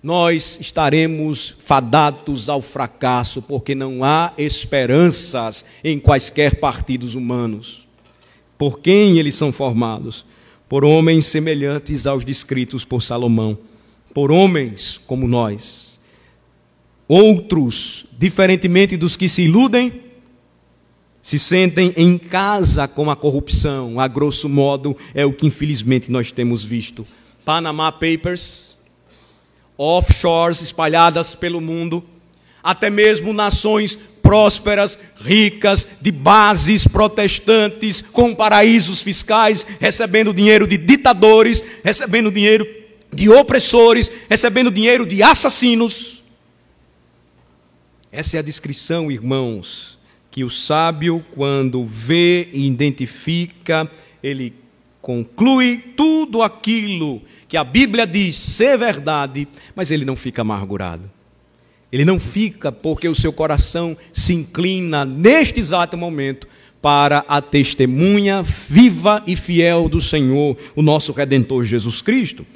nós 0.02 0.58
estaremos 0.60 1.54
fadados 1.64 2.48
ao 2.48 2.60
fracasso, 2.60 3.42
porque 3.42 3.74
não 3.74 4.04
há 4.04 4.32
esperanças 4.38 5.64
em 5.82 5.98
quaisquer 5.98 6.58
partidos 6.60 7.14
humanos. 7.14 7.86
Por 8.56 8.80
quem 8.80 9.18
eles 9.18 9.34
são 9.34 9.52
formados? 9.52 10.24
Por 10.68 10.84
homens 10.84 11.26
semelhantes 11.26 12.06
aos 12.06 12.24
descritos 12.24 12.84
por 12.84 13.02
Salomão, 13.02 13.58
por 14.12 14.30
homens 14.30 15.00
como 15.06 15.26
nós. 15.28 15.87
Outros, 17.08 18.04
diferentemente 18.18 18.94
dos 18.94 19.16
que 19.16 19.28
se 19.28 19.42
iludem, 19.42 20.02
se 21.22 21.38
sentem 21.38 21.92
em 21.96 22.18
casa 22.18 22.86
com 22.86 23.10
a 23.10 23.16
corrupção. 23.16 23.98
A 23.98 24.06
grosso 24.06 24.48
modo, 24.48 24.96
é 25.14 25.24
o 25.24 25.32
que 25.32 25.46
infelizmente 25.46 26.10
nós 26.10 26.30
temos 26.30 26.62
visto. 26.62 27.06
Panama 27.44 27.90
Papers, 27.90 28.76
offshores 29.76 30.60
espalhadas 30.60 31.34
pelo 31.34 31.60
mundo, 31.60 32.04
até 32.62 32.90
mesmo 32.90 33.32
nações 33.32 33.98
prósperas, 34.22 34.98
ricas, 35.24 35.86
de 36.02 36.10
bases 36.10 36.86
protestantes, 36.86 38.02
com 38.02 38.34
paraísos 38.34 39.00
fiscais, 39.00 39.66
recebendo 39.80 40.34
dinheiro 40.34 40.66
de 40.66 40.76
ditadores, 40.76 41.64
recebendo 41.82 42.30
dinheiro 42.30 42.66
de 43.10 43.30
opressores, 43.30 44.12
recebendo 44.28 44.70
dinheiro 44.70 45.06
de 45.06 45.22
assassinos. 45.22 46.17
Essa 48.10 48.38
é 48.38 48.40
a 48.40 48.42
descrição, 48.42 49.10
irmãos, 49.10 49.98
que 50.30 50.42
o 50.42 50.48
sábio, 50.48 51.24
quando 51.34 51.84
vê 51.84 52.48
e 52.52 52.66
identifica, 52.66 53.90
ele 54.22 54.54
conclui 55.02 55.92
tudo 55.96 56.42
aquilo 56.42 57.20
que 57.46 57.56
a 57.56 57.64
Bíblia 57.64 58.06
diz 58.06 58.36
ser 58.36 58.78
verdade, 58.78 59.46
mas 59.74 59.90
ele 59.90 60.04
não 60.04 60.16
fica 60.16 60.42
amargurado. 60.42 61.10
Ele 61.90 62.04
não 62.04 62.18
fica 62.18 62.72
porque 62.72 63.08
o 63.08 63.14
seu 63.14 63.32
coração 63.32 63.96
se 64.12 64.34
inclina 64.34 65.04
neste 65.04 65.60
exato 65.60 65.96
momento 65.96 66.46
para 66.80 67.24
a 67.28 67.40
testemunha 67.40 68.42
viva 68.42 69.22
e 69.26 69.34
fiel 69.34 69.88
do 69.88 70.00
Senhor, 70.00 70.56
o 70.76 70.82
nosso 70.82 71.12
Redentor 71.12 71.64
Jesus 71.64 72.00
Cristo. 72.00 72.46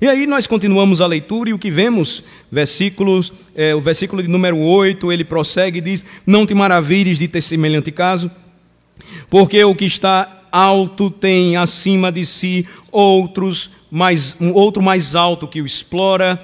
E 0.00 0.08
aí 0.08 0.26
nós 0.26 0.46
continuamos 0.46 1.02
a 1.02 1.06
leitura 1.06 1.50
e 1.50 1.52
o 1.52 1.58
que 1.58 1.70
vemos, 1.70 2.22
versículos, 2.50 3.32
é, 3.54 3.74
o 3.74 3.80
versículo 3.80 4.22
de 4.22 4.28
número 4.28 4.56
8, 4.56 5.12
ele 5.12 5.24
prossegue 5.24 5.78
e 5.78 5.82
diz: 5.82 6.04
Não 6.26 6.46
te 6.46 6.54
maravilhes 6.54 7.18
de 7.18 7.28
ter 7.28 7.42
semelhante 7.42 7.92
caso, 7.92 8.30
porque 9.28 9.62
o 9.62 9.74
que 9.74 9.84
está 9.84 10.40
alto 10.50 11.10
tem 11.10 11.56
acima 11.56 12.10
de 12.10 12.24
si 12.24 12.66
outros 12.90 13.70
mais, 13.90 14.36
um 14.40 14.54
outro 14.54 14.82
mais 14.82 15.14
alto 15.14 15.46
que 15.46 15.60
o 15.60 15.66
explora 15.66 16.40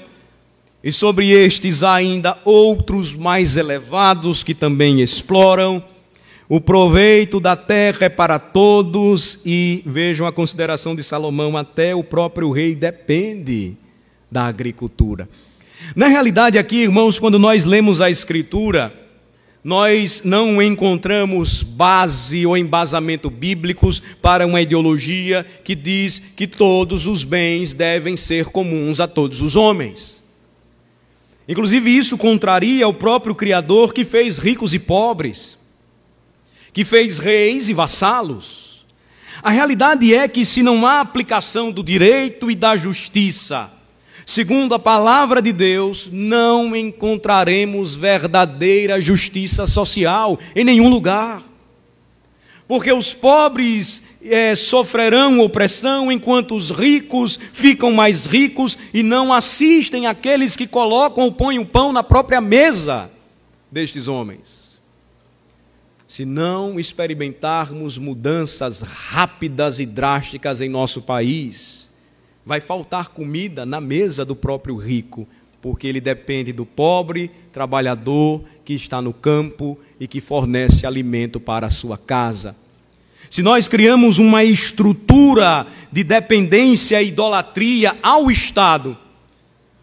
e 0.84 0.92
sobre 0.92 1.30
estes 1.30 1.82
ainda 1.82 2.38
outros 2.44 3.14
mais 3.14 3.56
elevados 3.56 4.42
que 4.42 4.54
também 4.54 5.00
exploram. 5.00 5.82
O 6.48 6.60
proveito 6.60 7.40
da 7.40 7.56
terra 7.56 8.06
é 8.06 8.08
para 8.08 8.38
todos, 8.38 9.40
e 9.44 9.82
vejam 9.84 10.26
a 10.26 10.32
consideração 10.32 10.94
de 10.94 11.02
Salomão: 11.02 11.56
até 11.56 11.94
o 11.94 12.04
próprio 12.04 12.52
rei 12.52 12.74
depende 12.74 13.76
da 14.30 14.46
agricultura. 14.46 15.28
Na 15.94 16.06
realidade, 16.06 16.56
aqui, 16.56 16.82
irmãos, 16.82 17.18
quando 17.18 17.38
nós 17.38 17.64
lemos 17.64 18.00
a 18.00 18.08
Escritura, 18.08 18.94
nós 19.62 20.22
não 20.24 20.62
encontramos 20.62 21.64
base 21.64 22.46
ou 22.46 22.56
embasamento 22.56 23.28
bíblicos 23.28 24.00
para 24.22 24.46
uma 24.46 24.62
ideologia 24.62 25.44
que 25.64 25.74
diz 25.74 26.22
que 26.36 26.46
todos 26.46 27.08
os 27.08 27.24
bens 27.24 27.74
devem 27.74 28.16
ser 28.16 28.46
comuns 28.46 29.00
a 29.00 29.08
todos 29.08 29.42
os 29.42 29.56
homens. 29.56 30.22
Inclusive, 31.48 31.90
isso 31.90 32.16
contraria 32.16 32.86
o 32.86 32.94
próprio 32.94 33.34
Criador 33.34 33.92
que 33.92 34.04
fez 34.04 34.38
ricos 34.38 34.72
e 34.72 34.78
pobres, 34.78 35.58
que 36.76 36.85
fez 36.85 37.18
reis 37.18 37.71
e 37.71 37.73
vassalos. 37.73 38.85
A 39.42 39.49
realidade 39.49 40.14
é 40.14 40.28
que, 40.28 40.45
se 40.45 40.62
não 40.62 40.87
há 40.87 41.00
aplicação 41.00 41.73
do 41.73 41.83
direito 41.83 42.50
e 42.50 42.54
da 42.54 42.76
justiça, 42.76 43.73
segundo 44.26 44.75
a 44.75 44.78
palavra 44.78 45.40
de 45.40 45.54
Deus, 45.54 46.11
não 46.12 46.76
encontraremos 46.76 47.97
verdadeira 47.97 49.00
justiça 49.00 49.66
social 49.66 50.38
em 50.54 50.64
nenhum 50.64 50.90
lugar. 50.90 51.42
Porque 52.68 52.92
os 52.92 53.14
pobres 53.14 54.02
é, 54.23 54.54
sofrerão 54.54 55.40
opressão, 55.40 56.12
enquanto 56.12 56.54
os 56.54 56.71
ricos 56.71 57.40
ficam 57.54 57.90
mais 57.90 58.26
ricos 58.26 58.76
e 58.92 59.02
não 59.02 59.33
assistem 59.33 60.06
aqueles 60.06 60.54
que 60.56 60.66
colocam 60.66 61.25
ou 61.25 61.33
põem 61.33 61.59
o 61.59 61.64
pão 61.64 61.90
na 61.90 62.02
própria 62.02 62.42
mesa 62.42 63.11
destes 63.73 64.09
homens. 64.09 64.65
Se 66.08 66.25
não 66.25 66.78
experimentarmos 66.78 67.98
mudanças 67.98 68.80
rápidas 68.80 69.80
e 69.80 69.86
drásticas 69.86 70.60
em 70.60 70.68
nosso 70.68 71.02
país, 71.02 71.90
vai 72.44 72.60
faltar 72.60 73.08
comida 73.08 73.66
na 73.66 73.80
mesa 73.80 74.25
do 74.25 74.36
próprio 74.36 74.76
rico, 74.76 75.26
porque 75.60 75.88
ele 75.88 76.00
depende 76.00 76.52
do 76.52 76.64
pobre 76.64 77.30
trabalhador 77.50 78.44
que 78.64 78.72
está 78.72 79.02
no 79.02 79.12
campo 79.12 79.76
e 79.98 80.06
que 80.06 80.20
fornece 80.20 80.86
alimento 80.86 81.40
para 81.40 81.66
a 81.66 81.70
sua 81.70 81.98
casa. 81.98 82.54
Se 83.28 83.42
nós 83.42 83.68
criamos 83.68 84.20
uma 84.20 84.44
estrutura 84.44 85.66
de 85.90 86.04
dependência 86.04 87.02
e 87.02 87.08
idolatria 87.08 87.96
ao 88.00 88.30
Estado, 88.30 88.96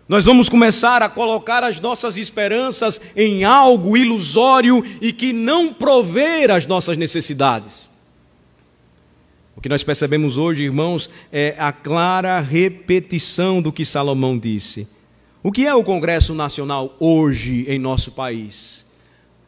nós 0.07 0.25
vamos 0.25 0.49
começar 0.49 1.01
a 1.01 1.09
colocar 1.09 1.63
as 1.63 1.79
nossas 1.79 2.17
esperanças 2.17 2.99
em 3.15 3.43
algo 3.43 3.95
ilusório 3.95 4.83
e 5.01 5.13
que 5.13 5.31
não 5.31 5.73
prover 5.73 6.51
as 6.51 6.67
nossas 6.67 6.97
necessidades. 6.97 7.89
O 9.55 9.61
que 9.61 9.69
nós 9.69 9.83
percebemos 9.83 10.37
hoje, 10.37 10.63
irmãos, 10.63 11.09
é 11.31 11.55
a 11.57 11.71
clara 11.71 12.39
repetição 12.41 13.61
do 13.61 13.71
que 13.71 13.85
Salomão 13.85 14.37
disse. 14.37 14.87
O 15.41 15.51
que 15.51 15.65
é 15.65 15.73
o 15.73 15.83
Congresso 15.83 16.33
Nacional 16.33 16.95
hoje 16.99 17.65
em 17.69 17.79
nosso 17.79 18.11
país? 18.11 18.85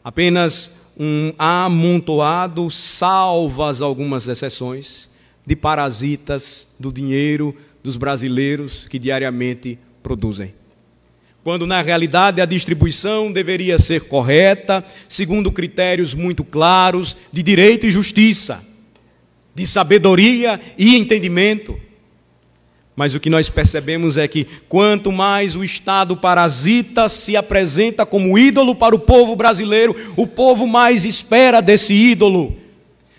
Apenas 0.04 0.72
um 0.98 1.34
amontoado, 1.38 2.70
salvas 2.72 3.82
algumas 3.82 4.28
exceções, 4.28 5.10
de 5.46 5.56
parasitas 5.56 6.66
do 6.80 6.94
dinheiro 6.94 7.56
dos 7.84 7.98
brasileiros 7.98 8.88
que 8.88 8.98
diariamente 8.98 9.78
produzem. 10.06 10.54
quando 11.44 11.66
na 11.68 11.82
realidade 11.82 12.42
a 12.42 12.46
distribuição 12.46 13.32
deveria 13.32 13.78
ser 13.78 14.02
correta, 14.02 14.84
segundo 15.08 15.52
critérios 15.52 16.14
muito 16.16 16.44
claros 16.44 17.16
de 17.32 17.44
direito 17.44 17.86
e 17.86 17.92
justiça, 17.92 18.64
de 19.54 19.66
sabedoria 19.68 20.60
e 20.76 20.96
entendimento. 20.96 21.80
Mas 22.96 23.14
o 23.14 23.20
que 23.20 23.30
nós 23.30 23.48
percebemos 23.48 24.18
é 24.18 24.28
que 24.28 24.48
quanto 24.68 25.12
mais 25.12 25.56
o 25.56 25.64
Estado 25.64 26.18
parasita 26.18 27.08
se 27.10 27.36
apresenta 27.36 28.08
como 28.08 28.38
ídolo 28.40 28.76
para 28.76 28.96
o 28.96 29.00
povo 29.00 29.36
brasileiro, 29.36 29.96
o 30.16 30.26
povo 30.26 30.66
mais 30.66 31.06
espera 31.06 31.62
desse 31.62 31.94
ídolo. 31.94 32.56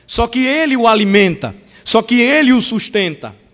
Só 0.05 0.27
que 0.27 0.45
ele 0.45 0.77
o 0.77 0.89
alimenta, 0.89 1.55
só 1.85 2.03
que 2.03 2.21
ele 2.21 2.53
o 2.53 2.61
sustenta. 2.61 3.46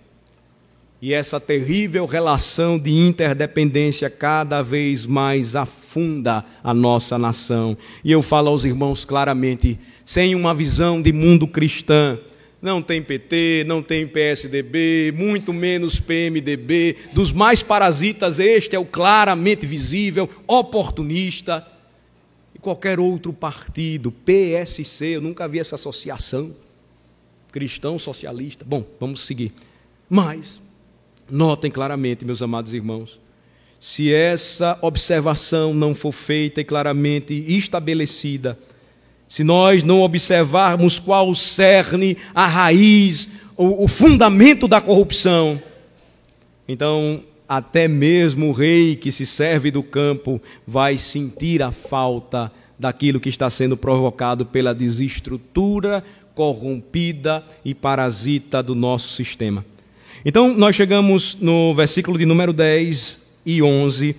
E 1.02 1.12
essa 1.12 1.40
terrível 1.40 2.06
relação 2.06 2.78
de 2.78 2.92
interdependência 2.92 4.08
cada 4.08 4.62
vez 4.62 5.04
mais 5.04 5.56
afunda 5.56 6.44
a 6.62 6.72
nossa 6.72 7.18
nação. 7.18 7.76
E 8.04 8.12
eu 8.12 8.22
falo 8.22 8.50
aos 8.50 8.64
irmãos 8.64 9.04
claramente: 9.04 9.80
sem 10.04 10.36
uma 10.36 10.54
visão 10.54 11.02
de 11.02 11.12
mundo 11.12 11.48
cristã, 11.48 12.20
não 12.62 12.80
tem 12.80 13.02
PT, 13.02 13.64
não 13.66 13.82
tem 13.82 14.06
PSDB, 14.06 15.12
muito 15.16 15.52
menos 15.52 15.98
PMDB. 15.98 16.94
Dos 17.12 17.32
mais 17.32 17.64
parasitas, 17.64 18.38
este 18.38 18.76
é 18.76 18.78
o 18.78 18.84
claramente 18.84 19.66
visível, 19.66 20.30
oportunista. 20.46 21.66
E 22.54 22.60
qualquer 22.60 23.00
outro 23.00 23.32
partido, 23.32 24.12
PSC, 24.12 25.16
eu 25.16 25.20
nunca 25.20 25.48
vi 25.48 25.58
essa 25.58 25.74
associação. 25.74 26.54
Cristão 27.50 27.98
socialista. 27.98 28.64
Bom, 28.64 28.86
vamos 29.00 29.26
seguir. 29.26 29.52
Mas, 30.08 30.61
notem 31.32 31.70
claramente, 31.70 32.26
meus 32.26 32.42
amados 32.42 32.74
irmãos, 32.74 33.18
se 33.80 34.12
essa 34.12 34.78
observação 34.82 35.72
não 35.72 35.94
for 35.94 36.12
feita 36.12 36.60
e 36.60 36.64
claramente 36.64 37.32
estabelecida, 37.48 38.58
se 39.26 39.42
nós 39.42 39.82
não 39.82 40.02
observarmos 40.02 40.98
qual 40.98 41.30
o 41.30 41.34
cerne, 41.34 42.18
a 42.34 42.46
raiz, 42.46 43.30
o, 43.56 43.84
o 43.84 43.88
fundamento 43.88 44.68
da 44.68 44.78
corrupção, 44.78 45.60
então 46.68 47.22
até 47.48 47.88
mesmo 47.88 48.48
o 48.50 48.52
rei 48.52 48.94
que 48.94 49.10
se 49.10 49.24
serve 49.24 49.70
do 49.70 49.82
campo 49.82 50.40
vai 50.66 50.98
sentir 50.98 51.62
a 51.62 51.72
falta 51.72 52.52
daquilo 52.78 53.18
que 53.18 53.30
está 53.30 53.48
sendo 53.48 53.76
provocado 53.76 54.44
pela 54.44 54.74
desestrutura 54.74 56.04
corrompida 56.34 57.42
e 57.64 57.74
parasita 57.74 58.62
do 58.62 58.74
nosso 58.74 59.08
sistema. 59.08 59.64
Então, 60.24 60.54
nós 60.54 60.76
chegamos 60.76 61.36
no 61.40 61.74
versículo 61.74 62.16
de 62.16 62.24
número 62.24 62.52
10 62.52 63.20
e 63.44 63.62
11, 63.62 64.14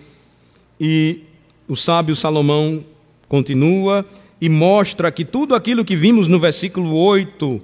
e 0.80 1.22
o 1.68 1.76
sábio 1.76 2.16
Salomão 2.16 2.84
continua 3.28 4.06
e 4.42 4.50
mostra 4.50 5.12
que 5.12 5.24
tudo 5.24 5.56
aquilo 5.56 5.86
que 5.86 5.96
vimos 5.96 6.28
no 6.28 6.40
versículo 6.40 6.94
8 6.94 7.62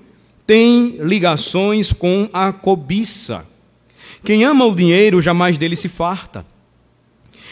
tem 0.47 0.97
ligações 1.01 1.91
com 1.91 2.29
a 2.31 2.53
cobiça. 2.53 3.45
Quem 4.23 4.45
ama 4.45 4.65
o 4.65 4.73
dinheiro 4.73 5.21
jamais 5.21 5.57
dele 5.57 5.75
se 5.75 5.89
farta. 5.89 6.45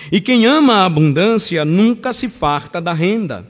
E 0.09 0.21
quem 0.21 0.45
ama 0.45 0.75
a 0.75 0.85
abundância 0.85 1.65
nunca 1.65 2.13
se 2.13 2.29
farta 2.29 2.79
da 2.79 2.93
renda. 2.93 3.45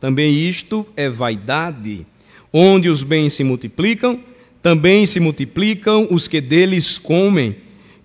Também 0.00 0.34
isto 0.34 0.84
é 0.96 1.08
vaidade. 1.08 2.04
Onde 2.52 2.88
os 2.88 3.04
bens 3.04 3.32
se 3.32 3.44
multiplicam, 3.44 4.20
também 4.64 5.04
se 5.04 5.20
multiplicam 5.20 6.08
os 6.10 6.26
que 6.26 6.40
deles 6.40 6.96
comem. 6.96 7.54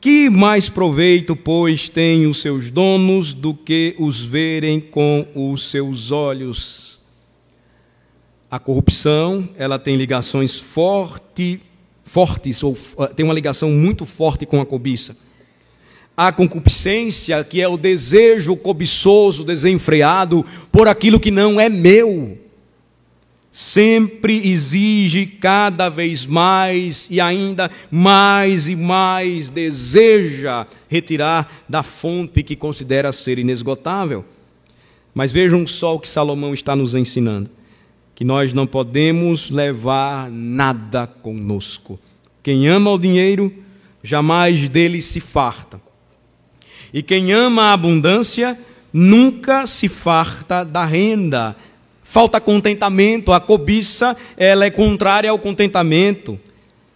Que 0.01 0.30
mais 0.30 0.68
proveito, 0.68 1.34
pois, 1.34 1.88
têm 1.88 2.28
os 2.28 2.42
seus 2.42 2.70
donos 2.70 3.34
do 3.34 3.54
que 3.54 3.96
os 3.98 4.20
verem 4.20 4.82
com 4.82 5.26
os 5.34 5.72
seus 5.72 6.12
olhos? 6.12 7.00
A 8.52 8.60
corrupção, 8.60 9.48
ela 9.58 9.80
tem 9.80 9.95
ligações 9.95 10.54
forte, 10.54 11.62
fortes, 12.04 12.62
ou 12.62 12.78
eh, 13.00 13.08
tem 13.08 13.24
uma 13.24 13.34
ligação 13.34 13.72
muito 13.72 14.06
forte 14.06 14.45
com 14.45 14.60
a 14.60 14.65
cobiça. 14.65 15.15
A 16.17 16.30
concupiscência, 16.30 17.41
que 17.45 17.62
é 17.62 17.69
o 17.69 17.78
desejo 17.78 18.58
cobiçoso, 18.58 19.45
desenfreado 19.45 20.45
por 20.69 20.89
aquilo 20.89 21.22
que 21.22 21.32
não 21.32 21.58
é 21.58 21.69
meu, 21.69 22.38
sempre 23.52 24.48
exige 24.48 25.26
cada 25.26 25.90
vez 25.90 26.26
mais 26.26 27.08
e 27.10 27.20
ainda 27.20 27.70
mais 27.90 28.68
e 28.68 28.76
mais 28.76 29.50
deseja 29.50 30.68
retirar 30.88 31.64
da 31.68 31.84
fonte 31.84 32.44
que 32.44 32.56
considera 32.56 33.12
ser 33.12 33.40
inesgotável. 33.40 34.24
Mas 35.14 35.32
vejam 35.32 35.66
só 35.66 35.96
o 35.96 36.00
que 36.00 36.08
Salomão 36.08 36.54
está 36.54 36.76
nos 36.76 36.94
ensinando 36.96 37.50
que 38.20 38.26
nós 38.26 38.52
não 38.52 38.68
podemos 38.68 39.50
levar 39.50 40.30
nada 40.30 41.08
conosco. 41.08 41.98
Quem 42.44 42.68
ama 42.68 42.92
o 42.92 43.00
dinheiro, 43.00 43.50
jamais 44.04 44.68
dele 44.68 45.02
se 45.02 45.22
farta. 45.22 45.80
E 46.94 47.02
quem 47.02 47.32
ama 47.32 47.62
a 47.62 47.74
abundância, 47.74 48.60
nunca 48.92 49.66
se 49.66 49.88
farta 49.88 50.66
da 50.66 50.84
renda. 50.84 51.56
Falta 52.10 52.41
contentamento, 52.41 53.32
a 53.32 53.39
cobiça, 53.39 54.17
ela 54.36 54.65
é 54.65 54.72
contrária 54.72 55.30
ao 55.30 55.38
contentamento. 55.38 56.39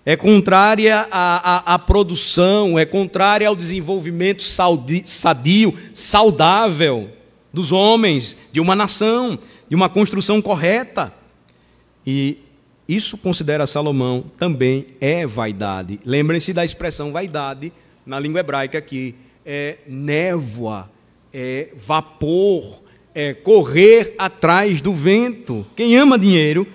É 0.03 0.15
contrária 0.15 1.07
à, 1.11 1.71
à, 1.71 1.75
à 1.75 1.77
produção, 1.77 2.79
é 2.79 2.83
contrária 2.83 3.47
ao 3.47 3.55
desenvolvimento 3.55 4.41
sadio, 4.41 5.77
saudável 5.93 7.11
dos 7.53 7.71
homens, 7.71 8.35
de 8.51 8.59
uma 8.59 8.75
nação 8.75 9.37
de 9.69 9.75
uma 9.75 9.87
construção 9.87 10.41
correta. 10.41 11.13
E 12.03 12.39
isso 12.87 13.15
considera 13.15 13.67
Salomão 13.67 14.25
também 14.39 14.87
é 14.99 15.27
vaidade. 15.27 15.99
Lembrem-se 16.03 16.53
da 16.53 16.65
expressão 16.65 17.11
vaidade 17.11 17.71
na 18.03 18.19
língua 18.19 18.39
hebraica 18.39 18.81
que 18.81 19.13
é 19.45 19.77
névoa, 19.87 20.89
é 21.31 21.69
vapor, 21.75 22.82
é 23.13 23.33
correr 23.33 24.15
atrás 24.17 24.81
do 24.81 24.91
vento. 24.93 25.65
Quem 25.75 25.95
ama 25.95 26.17
dinheiro 26.17 26.67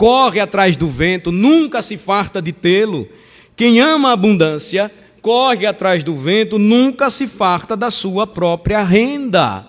corre 0.00 0.40
atrás 0.40 0.76
do 0.78 0.88
vento, 0.88 1.30
nunca 1.30 1.82
se 1.82 1.98
farta 1.98 2.40
de 2.40 2.52
tê-lo. 2.52 3.06
Quem 3.54 3.80
ama 3.80 4.08
a 4.08 4.12
abundância 4.12 4.90
corre 5.20 5.66
atrás 5.66 6.02
do 6.02 6.16
vento, 6.16 6.58
nunca 6.58 7.10
se 7.10 7.26
farta 7.26 7.76
da 7.76 7.90
sua 7.90 8.26
própria 8.26 8.82
renda. 8.82 9.68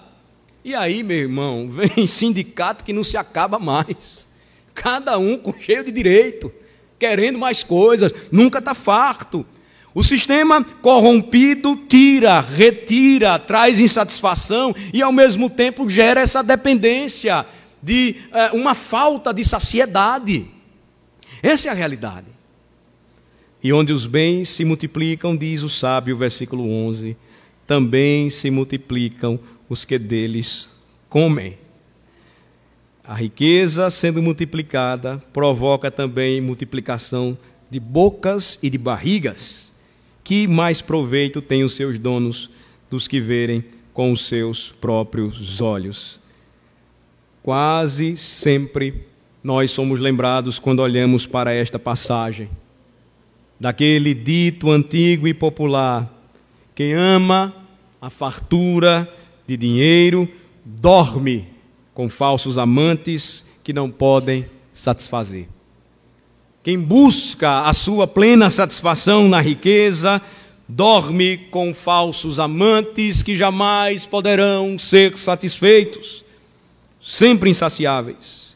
E 0.64 0.74
aí, 0.74 1.04
meu 1.04 1.18
irmão, 1.18 1.68
vem 1.70 2.08
sindicato 2.08 2.84
que 2.84 2.94
não 2.94 3.04
se 3.04 3.18
acaba 3.18 3.60
mais. 3.60 4.26
Cada 4.74 5.18
um 5.18 5.38
com 5.38 5.54
cheio 5.60 5.84
de 5.84 5.92
direito, 5.92 6.50
querendo 6.98 7.38
mais 7.38 7.62
coisas, 7.62 8.14
nunca 8.32 8.60
está 8.60 8.74
farto. 8.74 9.46
O 9.94 10.04
sistema 10.04 10.64
corrompido 10.64 11.76
tira, 11.76 12.40
retira, 12.40 13.38
traz 13.38 13.80
insatisfação 13.80 14.74
e 14.94 15.02
ao 15.02 15.12
mesmo 15.12 15.50
tempo 15.50 15.90
gera 15.90 16.22
essa 16.22 16.42
dependência 16.42 17.46
de 17.84 18.16
é, 18.32 18.52
uma 18.52 18.74
falta 18.74 19.34
de 19.34 19.44
saciedade. 19.44 20.46
Essa 21.44 21.70
é 21.70 21.72
a 21.72 21.76
realidade. 21.76 22.28
E 23.62 23.74
onde 23.74 23.92
os 23.92 24.06
bens 24.06 24.50
se 24.50 24.64
multiplicam, 24.64 25.36
diz 25.36 25.62
o 25.62 25.70
sábio, 25.70 26.16
versículo 26.16 26.70
11, 26.70 27.18
também 27.68 28.30
se 28.30 28.50
multiplicam 28.50 29.40
os 29.68 29.84
que 29.84 30.00
deles 30.00 30.72
comem. 31.10 31.58
A 33.04 33.14
riqueza 33.14 33.90
sendo 33.90 34.22
multiplicada 34.22 35.22
provoca 35.34 35.92
também 35.92 36.40
multiplicação 36.40 37.38
de 37.70 37.80
bocas 37.80 38.58
e 38.64 38.70
de 38.70 38.78
barrigas. 38.78 39.71
Que 40.24 40.48
mais 40.48 40.82
proveito 40.82 41.42
têm 41.42 41.64
os 41.64 41.74
seus 41.74 41.98
donos 41.98 42.50
dos 42.90 43.08
que 43.08 43.20
verem 43.20 43.64
com 43.94 44.12
os 44.12 44.26
seus 44.28 44.72
próprios 44.72 45.62
olhos? 45.62 46.20
Quase 47.42 48.16
sempre 48.18 49.06
nós 49.44 49.72
somos 49.72 50.00
lembrados 50.00 50.60
quando 50.60 50.80
olhamos 50.80 51.26
para 51.26 51.54
esta 51.54 51.80
passagem, 51.80 52.50
daquele 53.60 54.14
dito 54.14 54.70
antigo 54.70 55.28
e 55.28 55.34
popular: 55.34 56.12
quem 56.76 56.94
ama 56.94 57.54
a 58.00 58.10
fartura 58.10 59.12
de 59.48 59.58
dinheiro, 59.58 60.28
dorme 60.64 61.48
com 61.94 62.08
falsos 62.08 62.58
amantes 62.58 63.46
que 63.64 63.74
não 63.74 63.90
podem 63.90 64.46
satisfazer. 64.74 65.48
Quem 66.64 66.80
busca 66.80 67.62
a 67.62 67.74
sua 67.74 68.06
plena 68.06 68.52
satisfação 68.52 69.28
na 69.28 69.42
riqueza, 69.42 70.22
dorme 70.68 71.38
com 71.50 71.74
falsos 71.74 72.40
amantes 72.40 73.24
que 73.24 73.36
jamais 73.36 74.06
poderão 74.06 74.78
ser 74.78 75.18
satisfeitos, 75.18 76.24
sempre 77.02 77.50
insaciáveis. 77.50 78.56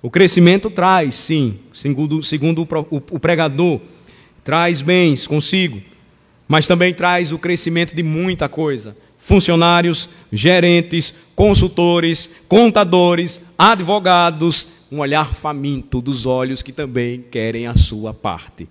O 0.00 0.10
crescimento 0.10 0.70
traz, 0.70 1.14
sim, 1.14 1.58
segundo, 1.74 2.22
segundo 2.22 2.66
o 2.90 3.20
pregador, 3.20 3.80
traz 4.42 4.80
bens 4.80 5.26
consigo, 5.26 5.82
mas 6.48 6.66
também 6.66 6.94
traz 6.94 7.32
o 7.32 7.38
crescimento 7.38 7.94
de 7.94 8.02
muita 8.02 8.48
coisa 8.48 8.96
funcionários, 9.26 10.08
gerentes, 10.32 11.12
consultores, 11.34 12.30
contadores, 12.46 13.44
advogados, 13.58 14.68
um 14.90 15.00
olhar 15.00 15.34
faminto 15.34 16.00
dos 16.00 16.26
olhos 16.26 16.62
que 16.62 16.72
também 16.72 17.24
querem 17.30 17.66
a 17.66 17.76
sua 17.76 18.14
parte. 18.14 18.68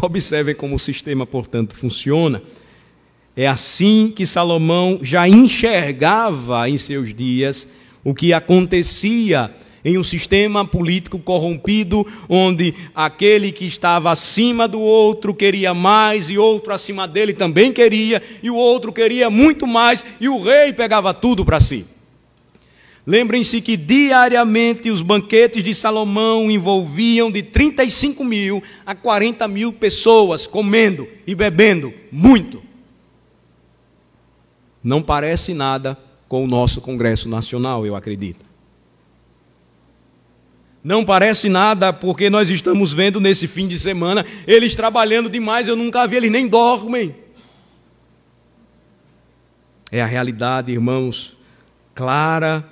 Observem 0.00 0.54
como 0.54 0.76
o 0.76 0.78
sistema, 0.78 1.26
portanto, 1.26 1.74
funciona. 1.74 2.42
É 3.36 3.46
assim 3.46 4.12
que 4.14 4.26
Salomão 4.26 4.98
já 5.02 5.28
enxergava 5.28 6.68
em 6.68 6.78
seus 6.78 7.14
dias 7.14 7.66
o 8.02 8.14
que 8.14 8.32
acontecia 8.32 9.54
em 9.84 9.96
um 9.96 10.02
sistema 10.02 10.64
político 10.64 11.18
corrompido, 11.18 12.06
onde 12.28 12.74
aquele 12.94 13.50
que 13.50 13.64
estava 13.64 14.10
acima 14.10 14.68
do 14.68 14.80
outro 14.80 15.34
queria 15.34 15.72
mais 15.72 16.28
e 16.28 16.36
outro 16.36 16.72
acima 16.72 17.08
dele 17.08 17.32
também 17.32 17.72
queria, 17.72 18.22
e 18.42 18.50
o 18.50 18.56
outro 18.56 18.92
queria 18.92 19.30
muito 19.30 19.66
mais, 19.66 20.04
e 20.20 20.28
o 20.28 20.38
rei 20.38 20.72
pegava 20.72 21.14
tudo 21.14 21.44
para 21.44 21.60
si. 21.60 21.86
Lembrem-se 23.10 23.60
que 23.60 23.76
diariamente 23.76 24.88
os 24.88 25.02
banquetes 25.02 25.64
de 25.64 25.74
Salomão 25.74 26.48
envolviam 26.48 27.28
de 27.28 27.42
35 27.42 28.22
mil 28.22 28.62
a 28.86 28.94
40 28.94 29.48
mil 29.48 29.72
pessoas 29.72 30.46
comendo 30.46 31.08
e 31.26 31.34
bebendo 31.34 31.92
muito. 32.12 32.62
Não 34.80 35.02
parece 35.02 35.52
nada 35.52 35.98
com 36.28 36.44
o 36.44 36.46
nosso 36.46 36.80
Congresso 36.80 37.28
Nacional, 37.28 37.84
eu 37.84 37.96
acredito. 37.96 38.46
Não 40.84 41.04
parece 41.04 41.48
nada, 41.48 41.92
porque 41.92 42.30
nós 42.30 42.48
estamos 42.48 42.92
vendo 42.92 43.20
nesse 43.20 43.48
fim 43.48 43.66
de 43.66 43.76
semana 43.76 44.24
eles 44.46 44.76
trabalhando 44.76 45.28
demais, 45.28 45.66
eu 45.66 45.74
nunca 45.74 46.06
vi, 46.06 46.14
eles 46.14 46.30
nem 46.30 46.46
dormem. 46.46 47.12
É 49.90 50.00
a 50.00 50.06
realidade, 50.06 50.70
irmãos, 50.70 51.36
clara, 51.92 52.69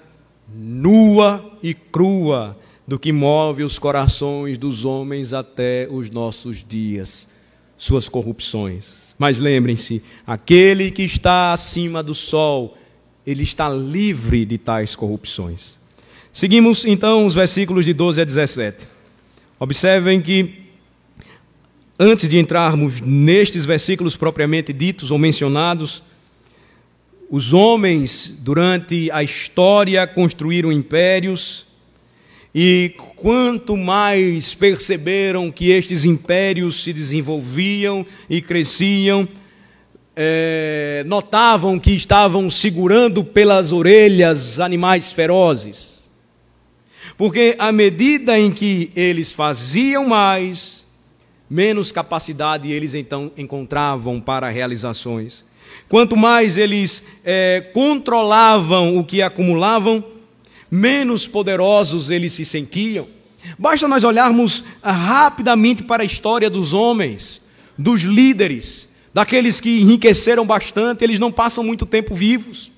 nua 0.54 1.52
e 1.62 1.74
crua 1.74 2.56
do 2.86 2.98
que 2.98 3.12
move 3.12 3.62
os 3.62 3.78
corações 3.78 4.56
dos 4.56 4.84
homens 4.84 5.32
até 5.32 5.86
os 5.90 6.10
nossos 6.10 6.64
dias, 6.66 7.28
suas 7.76 8.08
corrupções. 8.08 9.14
Mas 9.18 9.38
lembrem-se, 9.38 10.02
aquele 10.26 10.90
que 10.90 11.02
está 11.02 11.52
acima 11.52 12.02
do 12.02 12.14
sol, 12.14 12.78
ele 13.26 13.42
está 13.42 13.68
livre 13.68 14.46
de 14.46 14.56
tais 14.56 14.96
corrupções. 14.96 15.78
Seguimos 16.32 16.84
então 16.84 17.26
os 17.26 17.34
versículos 17.34 17.84
de 17.84 17.92
12 17.92 18.20
a 18.20 18.24
17. 18.24 18.86
Observem 19.60 20.22
que, 20.22 20.62
antes 21.98 22.28
de 22.28 22.38
entrarmos 22.38 23.00
nestes 23.00 23.66
versículos 23.66 24.16
propriamente 24.16 24.72
ditos 24.72 25.10
ou 25.10 25.18
mencionados, 25.18 26.02
os 27.30 27.52
homens, 27.52 28.28
durante 28.40 29.10
a 29.10 29.22
história, 29.22 30.06
construíram 30.06 30.72
impérios, 30.72 31.66
e 32.54 32.94
quanto 33.16 33.76
mais 33.76 34.54
perceberam 34.54 35.50
que 35.50 35.70
estes 35.70 36.04
impérios 36.04 36.82
se 36.82 36.92
desenvolviam 36.92 38.04
e 38.28 38.40
cresciam, 38.40 39.28
é, 40.16 41.04
notavam 41.06 41.78
que 41.78 41.92
estavam 41.92 42.50
segurando 42.50 43.22
pelas 43.22 43.70
orelhas 43.70 44.58
animais 44.58 45.12
ferozes 45.12 45.98
porque 47.18 47.56
à 47.58 47.72
medida 47.72 48.38
em 48.38 48.52
que 48.52 48.92
eles 48.94 49.32
faziam 49.32 50.06
mais, 50.06 50.86
menos 51.50 51.90
capacidade 51.90 52.70
eles 52.70 52.94
então 52.94 53.32
encontravam 53.36 54.20
para 54.20 54.48
realizações. 54.48 55.44
Quanto 55.88 56.16
mais 56.16 56.56
eles 56.56 57.02
é, 57.24 57.70
controlavam 57.72 58.98
o 58.98 59.04
que 59.04 59.22
acumulavam, 59.22 60.04
menos 60.70 61.26
poderosos 61.26 62.10
eles 62.10 62.32
se 62.32 62.44
sentiam. 62.44 63.06
Basta 63.58 63.88
nós 63.88 64.04
olharmos 64.04 64.64
ah, 64.82 64.92
rapidamente 64.92 65.82
para 65.82 66.02
a 66.02 66.06
história 66.06 66.50
dos 66.50 66.74
homens, 66.74 67.40
dos 67.76 68.02
líderes, 68.02 68.88
daqueles 69.14 69.60
que 69.60 69.80
enriqueceram 69.80 70.44
bastante, 70.44 71.04
eles 71.04 71.18
não 71.18 71.32
passam 71.32 71.64
muito 71.64 71.86
tempo 71.86 72.14
vivos. 72.14 72.70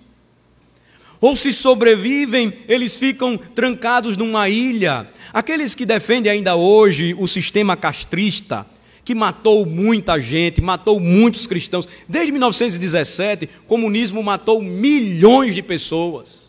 Ou 1.20 1.36
se 1.36 1.52
sobrevivem, 1.52 2.52
eles 2.68 2.98
ficam 2.98 3.36
trancados 3.36 4.16
numa 4.16 4.48
ilha. 4.48 5.08
Aqueles 5.32 5.74
que 5.74 5.84
defendem 5.84 6.32
ainda 6.32 6.54
hoje 6.54 7.14
o 7.18 7.26
sistema 7.26 7.76
castrista, 7.76 8.64
que 9.04 9.14
matou 9.14 9.66
muita 9.66 10.18
gente, 10.18 10.60
matou 10.60 11.00
muitos 11.00 11.46
cristãos. 11.46 11.88
Desde 12.08 12.32
1917, 12.32 13.48
o 13.64 13.66
comunismo 13.66 14.22
matou 14.22 14.62
milhões 14.62 15.54
de 15.54 15.62
pessoas. 15.62 16.48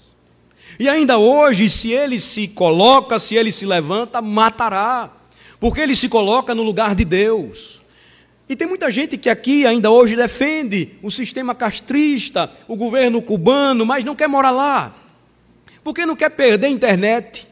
E 0.80 0.90
ainda 0.90 1.18
hoje, 1.18 1.70
se 1.70 1.92
ele 1.92 2.20
se 2.20 2.48
coloca, 2.48 3.20
se 3.20 3.36
ele 3.36 3.52
se 3.52 3.66
levanta, 3.66 4.22
matará. 4.22 5.12
Porque 5.60 5.82
ele 5.82 5.96
se 5.96 6.10
coloca 6.10 6.56
no 6.56 6.64
lugar 6.64 6.96
de 6.96 7.06
Deus. 7.06 7.82
E 8.50 8.56
tem 8.56 8.68
muita 8.68 8.92
gente 8.92 9.16
que 9.16 9.30
aqui 9.30 9.66
ainda 9.66 9.90
hoje 9.92 10.16
defende 10.16 10.90
o 11.02 11.10
sistema 11.10 11.56
castrista, 11.56 12.52
o 12.68 12.76
governo 12.76 13.22
cubano, 13.22 13.86
mas 13.86 14.04
não 14.04 14.16
quer 14.16 14.28
morar 14.28 14.52
lá. 14.52 14.96
Porque 15.84 16.06
não 16.06 16.16
quer 16.16 16.32
perder 16.32 16.68
internet, 16.68 17.48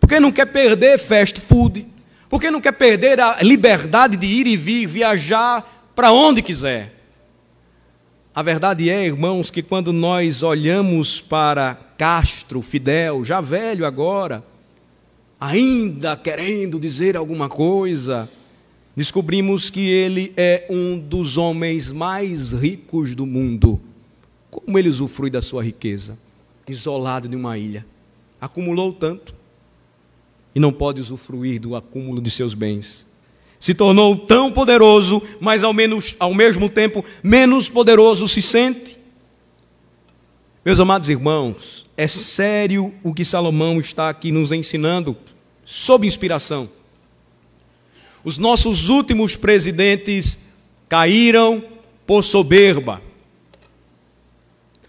porque 0.00 0.18
não 0.18 0.32
quer 0.32 0.46
perder 0.46 0.98
fast 0.98 1.40
food, 1.40 1.86
porque 2.28 2.50
não 2.50 2.60
quer 2.60 2.72
perder 2.72 3.20
a 3.20 3.42
liberdade 3.42 4.16
de 4.16 4.26
ir 4.26 4.46
e 4.46 4.56
vir, 4.56 4.86
viajar 4.86 5.90
para 5.94 6.12
onde 6.12 6.42
quiser. 6.42 6.94
A 8.34 8.42
verdade 8.42 8.88
é, 8.88 9.06
irmãos, 9.06 9.50
que 9.50 9.62
quando 9.62 9.92
nós 9.92 10.42
olhamos 10.42 11.20
para 11.20 11.74
Castro, 11.96 12.62
Fidel, 12.62 13.24
já 13.24 13.40
velho 13.40 13.84
agora, 13.84 14.44
ainda 15.40 16.16
querendo 16.16 16.78
dizer 16.78 17.16
alguma 17.16 17.48
coisa, 17.48 18.30
descobrimos 18.94 19.70
que 19.70 19.88
ele 19.88 20.32
é 20.36 20.66
um 20.70 20.98
dos 20.98 21.36
homens 21.36 21.90
mais 21.90 22.52
ricos 22.52 23.14
do 23.14 23.26
mundo. 23.26 23.80
Como 24.50 24.78
ele 24.78 24.88
usufrui 24.88 25.30
da 25.30 25.42
sua 25.42 25.64
riqueza? 25.64 26.16
Isolado 26.68 27.26
em 27.26 27.34
uma 27.34 27.58
ilha. 27.58 27.84
Acumulou 28.40 28.92
tanto 28.92 29.34
e 30.54 30.60
não 30.60 30.72
pode 30.72 31.00
usufruir 31.00 31.60
do 31.60 31.76
acúmulo 31.76 32.20
de 32.20 32.30
seus 32.30 32.54
bens. 32.54 33.06
Se 33.60 33.74
tornou 33.74 34.16
tão 34.16 34.52
poderoso, 34.52 35.22
mas 35.40 35.64
ao, 35.64 35.72
menos, 35.72 36.14
ao 36.18 36.32
mesmo 36.32 36.68
tempo 36.68 37.04
menos 37.22 37.68
poderoso 37.68 38.28
se 38.28 38.40
sente. 38.40 38.98
Meus 40.64 40.78
amados 40.78 41.08
irmãos, 41.08 41.86
é 41.96 42.06
sério 42.06 42.94
o 43.02 43.12
que 43.12 43.24
Salomão 43.24 43.80
está 43.80 44.08
aqui 44.08 44.30
nos 44.30 44.52
ensinando, 44.52 45.16
sob 45.64 46.06
inspiração. 46.06 46.68
Os 48.22 48.38
nossos 48.38 48.88
últimos 48.88 49.34
presidentes 49.34 50.38
caíram 50.88 51.64
por 52.06 52.22
soberba. 52.22 53.02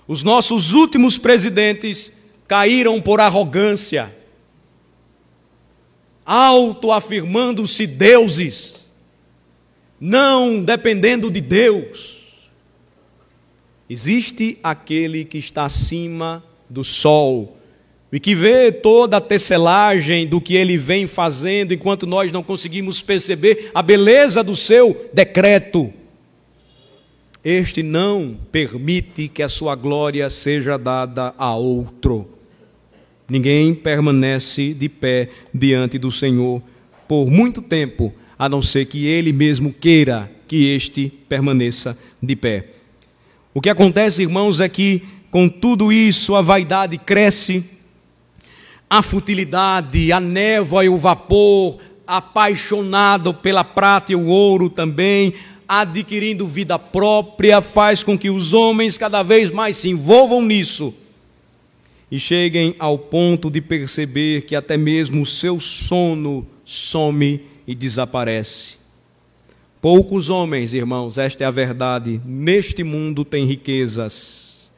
Os 0.08 0.24
nossos 0.24 0.74
últimos 0.74 1.18
presidentes 1.18 2.12
caíram 2.48 3.00
por 3.00 3.20
arrogância, 3.22 4.16
autoafirmando-se 6.32 7.88
deuses, 7.88 8.76
não 10.00 10.64
dependendo 10.64 11.32
de 11.32 11.42
Deus. 11.42 12.20
Existe 13.90 14.60
aquele 14.62 15.26
que 15.26 15.40
está 15.40 15.64
acima 15.64 16.44
do 16.70 16.84
sol, 16.84 17.58
e 18.12 18.20
que 18.20 18.36
vê 18.36 18.72
toda 18.72 19.18
a 19.18 19.22
tecelagem 19.22 20.28
do 20.28 20.40
que 20.40 20.56
ele 20.56 20.78
vem 20.78 21.08
fazendo, 21.08 21.74
enquanto 21.74 22.06
nós 22.06 22.32
não 22.32 22.44
conseguimos 22.44 23.02
perceber 23.02 23.72
a 23.74 23.82
beleza 23.82 24.44
do 24.44 24.56
seu 24.56 25.10
decreto. 25.12 25.92
Este 27.44 27.82
não 27.82 28.38
permite 28.52 29.28
que 29.28 29.42
a 29.42 29.50
sua 29.50 29.74
glória 29.74 30.30
seja 30.30 30.78
dada 30.78 31.34
a 31.40 31.56
outro. 31.56 32.39
Ninguém 33.30 33.74
permanece 33.74 34.74
de 34.74 34.90
pé 34.90 35.30
diante 35.54 35.98
do 35.98 36.12
Senhor 36.12 36.62
por 37.08 37.30
muito 37.30 37.62
tempo, 37.62 38.14
a 38.38 38.50
não 38.50 38.62
ser 38.62 38.86
que 38.86 39.06
ele 39.06 39.32
mesmo 39.32 39.74
queira 39.74 40.32
que 40.48 40.74
este 40.74 41.12
permaneça 41.28 41.98
de 42.22 42.36
pé. 42.36 42.68
O 43.54 43.62
que 43.62 43.70
acontece, 43.70 44.22
irmãos, 44.24 44.62
é 44.62 44.70
que 44.70 45.04
com 45.30 45.48
tudo 45.48 45.92
isso 45.92 46.36
a 46.36 46.42
vaidade 46.42 46.98
cresce 46.98 47.64
a 48.90 49.04
futilidade, 49.04 50.12
a 50.12 50.20
névoa 50.20 50.84
e 50.84 50.90
o 50.90 50.98
vapor, 50.98 51.78
apaixonado 52.08 53.34
pela 53.34 53.64
prata 53.64 54.12
e 54.12 54.16
o 54.16 54.26
ouro 54.26 54.68
também, 54.68 55.36
adquirindo 55.68 56.48
vida 56.48 56.80
própria, 56.80 57.62
faz 57.62 58.02
com 58.02 58.18
que 58.18 58.32
os 58.32 58.52
homens 58.52 58.98
cada 58.98 59.22
vez 59.22 59.52
mais 59.52 59.78
se 59.78 59.90
envolvam 59.90 60.42
nisso 60.42 60.94
e 62.12 62.20
cheguem 62.20 62.76
ao 62.80 62.98
ponto 62.98 63.50
de 63.50 63.62
perceber 63.62 64.42
que 64.42 64.56
até 64.56 64.76
mesmo 64.78 65.22
o 65.22 65.26
seu 65.26 65.60
sono 65.60 66.48
some 66.66 67.42
e 67.68 67.76
desaparece. 67.76 68.78
Poucos 69.82 70.30
homens, 70.30 70.74
irmãos, 70.74 71.18
esta 71.18 71.44
é 71.44 71.48
a 71.48 71.52
verdade, 71.52 72.20
neste 72.26 72.84
mundo 72.84 73.24
têm 73.24 73.46
riquezas 73.46 74.70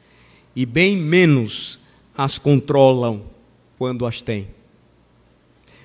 e 0.54 0.64
bem 0.64 0.96
menos 0.96 1.78
as 2.16 2.38
controlam 2.38 3.22
quando 3.78 4.06
as 4.06 4.20
têm. 4.22 4.46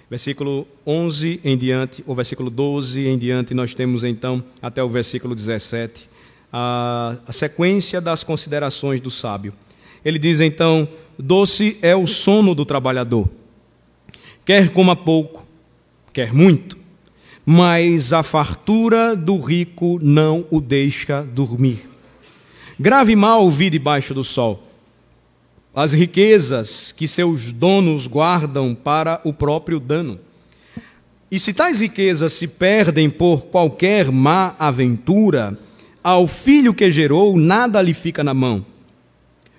Versículo 0.09 0.67
11 0.85 1.41
em 1.43 1.57
diante, 1.57 2.03
ou 2.05 2.15
versículo 2.15 2.49
12 2.49 3.07
em 3.07 3.17
diante, 3.17 3.53
nós 3.53 3.73
temos 3.73 4.03
então 4.03 4.43
até 4.61 4.83
o 4.83 4.89
versículo 4.89 5.33
17 5.33 6.09
a, 6.51 7.17
a 7.27 7.31
sequência 7.31 7.99
das 7.99 8.23
considerações 8.23 9.01
do 9.01 9.11
sábio. 9.11 9.53
Ele 10.05 10.17
diz 10.19 10.39
então: 10.39 10.87
Doce 11.17 11.77
é 11.81 11.95
o 11.95 12.05
sono 12.05 12.53
do 12.53 12.65
trabalhador, 12.65 13.29
quer 14.45 14.69
coma 14.69 14.95
pouco, 14.95 15.45
quer 16.13 16.33
muito, 16.33 16.77
mas 17.45 18.13
a 18.13 18.21
fartura 18.21 19.15
do 19.15 19.39
rico 19.39 19.99
não 20.01 20.45
o 20.51 20.61
deixa 20.61 21.23
dormir. 21.23 21.87
Grave 22.79 23.15
mal 23.15 23.49
vi 23.49 23.69
debaixo 23.69 24.13
do 24.13 24.23
sol 24.23 24.67
as 25.77 25.93
riquezas 25.93 26.91
que 26.91 27.07
seus 27.07 27.53
donos 27.53 28.07
guardam 28.07 28.73
para 28.73 29.21
o 29.23 29.31
próprio 29.31 29.79
dano. 29.79 30.19
E 31.29 31.37
se 31.37 31.53
tais 31.53 31.81
riquezas 31.81 32.33
se 32.33 32.47
perdem 32.47 33.11
por 33.11 33.45
qualquer 33.45 34.11
má 34.11 34.55
aventura, 34.57 35.55
ao 36.03 36.25
filho 36.25 36.73
que 36.73 36.89
gerou 36.89 37.37
nada 37.37 37.79
lhe 37.79 37.93
fica 37.93 38.23
na 38.23 38.33
mão. 38.33 38.65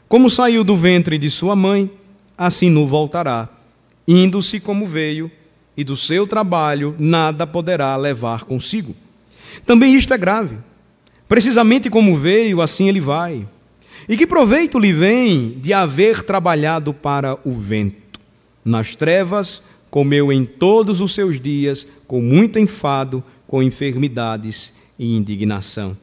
Como 0.08 0.30
saiu 0.30 0.64
do 0.64 0.74
ventre 0.74 1.18
de 1.18 1.28
sua 1.28 1.54
mãe, 1.54 1.90
assim 2.36 2.70
não 2.70 2.86
voltará, 2.86 3.48
indo-se 4.06 4.58
como 4.58 4.86
veio, 4.86 5.30
e 5.76 5.84
do 5.84 5.96
seu 5.96 6.26
trabalho 6.26 6.96
nada 6.98 7.46
poderá 7.46 7.94
levar 7.94 8.44
consigo. 8.44 8.96
Também 9.64 9.94
isto 9.94 10.12
é 10.12 10.18
grave. 10.18 10.56
Precisamente 11.28 11.90
como 11.90 12.16
veio, 12.16 12.60
assim 12.62 12.88
ele 12.88 13.00
vai. 13.00 13.46
E 14.08 14.16
que 14.16 14.26
proveito 14.26 14.78
lhe 14.78 14.92
vem 14.92 15.50
de 15.60 15.72
haver 15.72 16.22
trabalhado 16.22 16.94
para 16.94 17.38
o 17.44 17.52
vento? 17.52 18.18
Nas 18.64 18.96
trevas 18.96 19.62
comeu 19.90 20.32
em 20.32 20.44
todos 20.44 21.00
os 21.00 21.14
seus 21.14 21.38
dias, 21.40 21.86
com 22.06 22.20
muito 22.20 22.58
enfado, 22.58 23.22
com 23.46 23.62
enfermidades 23.62 24.72
e 24.98 25.16
indignação. 25.16 25.96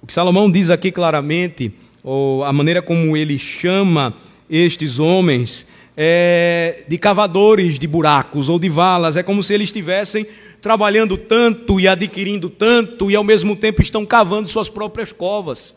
O 0.00 0.06
que 0.06 0.12
Salomão 0.12 0.50
diz 0.50 0.70
aqui 0.70 0.92
claramente, 0.92 1.72
ou 2.10 2.42
a 2.42 2.50
maneira 2.54 2.80
como 2.80 3.14
ele 3.14 3.38
chama 3.38 4.14
estes 4.48 4.98
homens, 4.98 5.66
é 5.94 6.84
de 6.88 6.96
cavadores 6.96 7.78
de 7.78 7.86
buracos 7.86 8.48
ou 8.48 8.58
de 8.58 8.70
valas, 8.70 9.14
é 9.14 9.22
como 9.22 9.42
se 9.42 9.52
eles 9.52 9.68
estivessem 9.68 10.26
trabalhando 10.62 11.18
tanto 11.18 11.78
e 11.78 11.86
adquirindo 11.86 12.48
tanto 12.48 13.10
e 13.10 13.14
ao 13.14 13.22
mesmo 13.22 13.54
tempo 13.54 13.82
estão 13.82 14.06
cavando 14.06 14.48
suas 14.48 14.70
próprias 14.70 15.12
covas. 15.12 15.74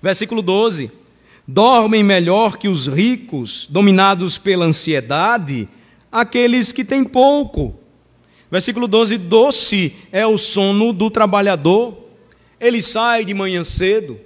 Versículo 0.00 0.42
12: 0.42 0.92
Dormem 1.46 2.04
melhor 2.04 2.56
que 2.56 2.68
os 2.68 2.86
ricos, 2.86 3.66
dominados 3.68 4.38
pela 4.38 4.64
ansiedade, 4.64 5.68
aqueles 6.10 6.70
que 6.70 6.84
têm 6.84 7.02
pouco. 7.02 7.76
Versículo 8.48 8.86
12: 8.86 9.18
Doce 9.18 9.96
é 10.12 10.24
o 10.24 10.38
sono 10.38 10.92
do 10.92 11.10
trabalhador. 11.10 11.98
Ele 12.60 12.80
sai 12.80 13.24
de 13.24 13.34
manhã 13.34 13.64
cedo, 13.64 14.20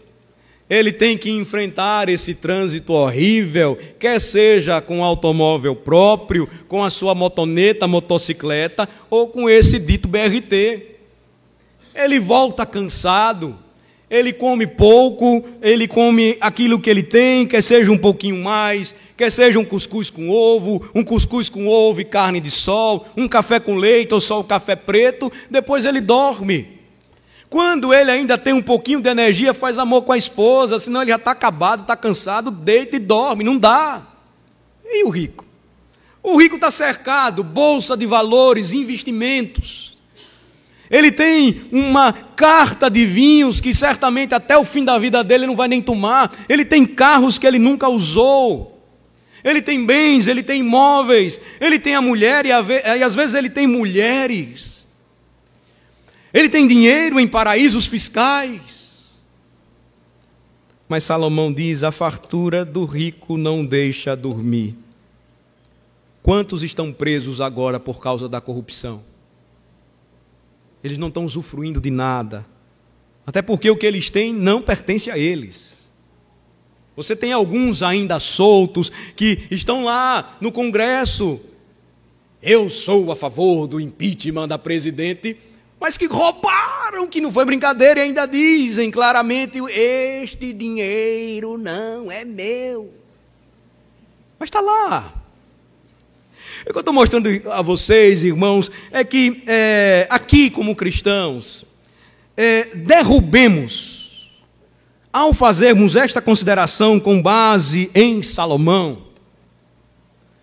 ele 0.68 0.92
tem 0.92 1.16
que 1.16 1.30
enfrentar 1.30 2.08
esse 2.08 2.34
trânsito 2.34 2.92
horrível, 2.92 3.78
quer 3.98 4.20
seja 4.20 4.80
com 4.80 5.04
automóvel 5.04 5.76
próprio, 5.76 6.48
com 6.66 6.82
a 6.82 6.90
sua 6.90 7.14
motoneta, 7.14 7.86
motocicleta 7.86 8.88
ou 9.08 9.28
com 9.28 9.48
esse 9.48 9.78
dito 9.78 10.08
BRT. 10.08 10.96
Ele 11.94 12.18
volta 12.18 12.66
cansado, 12.66 13.56
ele 14.10 14.32
come 14.32 14.66
pouco, 14.66 15.44
ele 15.62 15.86
come 15.86 16.36
aquilo 16.40 16.80
que 16.80 16.90
ele 16.90 17.02
tem, 17.02 17.46
quer 17.46 17.62
seja 17.62 17.90
um 17.90 17.98
pouquinho 17.98 18.42
mais, 18.42 18.92
quer 19.16 19.30
seja 19.30 19.60
um 19.60 19.64
cuscuz 19.64 20.10
com 20.10 20.28
ovo, 20.28 20.90
um 20.92 21.04
cuscuz 21.04 21.48
com 21.48 21.68
ovo 21.68 22.00
e 22.00 22.04
carne 22.04 22.40
de 22.40 22.50
sol, 22.50 23.06
um 23.16 23.28
café 23.28 23.60
com 23.60 23.76
leite 23.76 24.12
ou 24.12 24.20
só 24.20 24.40
o 24.40 24.44
café 24.44 24.74
preto, 24.74 25.32
depois 25.48 25.84
ele 25.84 26.00
dorme. 26.00 26.75
Quando 27.48 27.94
ele 27.94 28.10
ainda 28.10 28.36
tem 28.36 28.52
um 28.52 28.62
pouquinho 28.62 29.00
de 29.00 29.08
energia, 29.08 29.54
faz 29.54 29.78
amor 29.78 30.02
com 30.02 30.12
a 30.12 30.16
esposa, 30.16 30.78
senão 30.78 31.02
ele 31.02 31.10
já 31.10 31.16
está 31.16 31.30
acabado, 31.30 31.82
está 31.82 31.96
cansado, 31.96 32.50
deita 32.50 32.96
e 32.96 32.98
dorme, 32.98 33.44
não 33.44 33.56
dá. 33.56 34.02
E 34.84 35.04
o 35.04 35.08
rico? 35.08 35.44
O 36.22 36.36
rico 36.36 36.56
está 36.56 36.70
cercado, 36.70 37.44
bolsa 37.44 37.96
de 37.96 38.04
valores, 38.04 38.72
investimentos. 38.72 39.96
Ele 40.90 41.10
tem 41.10 41.62
uma 41.72 42.12
carta 42.12 42.90
de 42.90 43.04
vinhos 43.04 43.60
que 43.60 43.72
certamente 43.74 44.34
até 44.34 44.56
o 44.56 44.64
fim 44.64 44.84
da 44.84 44.98
vida 44.98 45.22
dele 45.22 45.46
não 45.46 45.56
vai 45.56 45.68
nem 45.68 45.80
tomar. 45.80 46.32
Ele 46.48 46.64
tem 46.64 46.84
carros 46.84 47.38
que 47.38 47.46
ele 47.46 47.58
nunca 47.58 47.88
usou. 47.88 48.76
Ele 49.42 49.62
tem 49.62 49.84
bens, 49.86 50.26
ele 50.26 50.42
tem 50.42 50.60
imóveis, 50.60 51.40
ele 51.60 51.78
tem 51.78 51.94
a 51.94 52.00
mulher 52.00 52.44
e, 52.44 52.48
e 52.48 53.02
às 53.04 53.14
vezes 53.14 53.36
ele 53.36 53.48
tem 53.48 53.66
mulheres. 53.66 54.75
Ele 56.36 56.48
tem 56.48 56.68
dinheiro 56.68 57.18
em 57.18 57.26
paraísos 57.26 57.86
fiscais. 57.86 59.16
Mas 60.88 61.04
Salomão 61.04 61.52
diz: 61.52 61.82
a 61.82 61.90
fartura 61.90 62.64
do 62.64 62.84
rico 62.84 63.36
não 63.36 63.64
deixa 63.64 64.14
dormir. 64.14 64.76
Quantos 66.22 66.62
estão 66.62 66.92
presos 66.92 67.40
agora 67.40 67.80
por 67.80 68.00
causa 68.00 68.28
da 68.28 68.40
corrupção? 68.40 69.02
eles 70.86 70.98
não 70.98 71.08
estão 71.08 71.24
usufruindo 71.24 71.80
de 71.80 71.90
nada. 71.90 72.46
Até 73.26 73.42
porque 73.42 73.68
o 73.70 73.76
que 73.76 73.86
eles 73.86 74.08
têm 74.08 74.32
não 74.32 74.62
pertence 74.62 75.10
a 75.10 75.18
eles. 75.18 75.88
Você 76.94 77.14
tem 77.14 77.32
alguns 77.32 77.82
ainda 77.82 78.18
soltos 78.20 78.90
que 79.14 79.46
estão 79.50 79.84
lá 79.84 80.38
no 80.40 80.52
Congresso. 80.52 81.40
Eu 82.40 82.70
sou 82.70 83.10
a 83.10 83.16
favor 83.16 83.66
do 83.66 83.80
impeachment 83.80 84.46
da 84.48 84.56
presidente, 84.56 85.36
mas 85.80 85.98
que 85.98 86.06
roubaram, 86.06 87.06
que 87.06 87.20
não 87.20 87.30
foi 87.30 87.44
brincadeira 87.44 88.00
e 88.00 88.04
ainda 88.04 88.26
dizem 88.26 88.90
claramente: 88.90 89.58
este 89.68 90.52
dinheiro 90.52 91.58
não 91.58 92.10
é 92.10 92.24
meu. 92.24 92.92
Mas 94.38 94.48
está 94.48 94.60
lá. 94.60 95.12
O 96.62 96.72
que 96.72 96.76
eu 96.76 96.80
estou 96.80 96.94
mostrando 96.94 97.28
a 97.52 97.62
vocês, 97.62 98.24
irmãos, 98.24 98.70
é 98.90 99.04
que 99.04 99.42
é, 99.46 100.06
aqui, 100.10 100.50
como 100.50 100.74
cristãos, 100.74 101.64
é, 102.36 102.64
derrubemos, 102.74 104.30
ao 105.12 105.32
fazermos 105.32 105.94
esta 105.94 106.20
consideração 106.20 106.98
com 106.98 107.22
base 107.22 107.90
em 107.94 108.22
Salomão, 108.22 109.06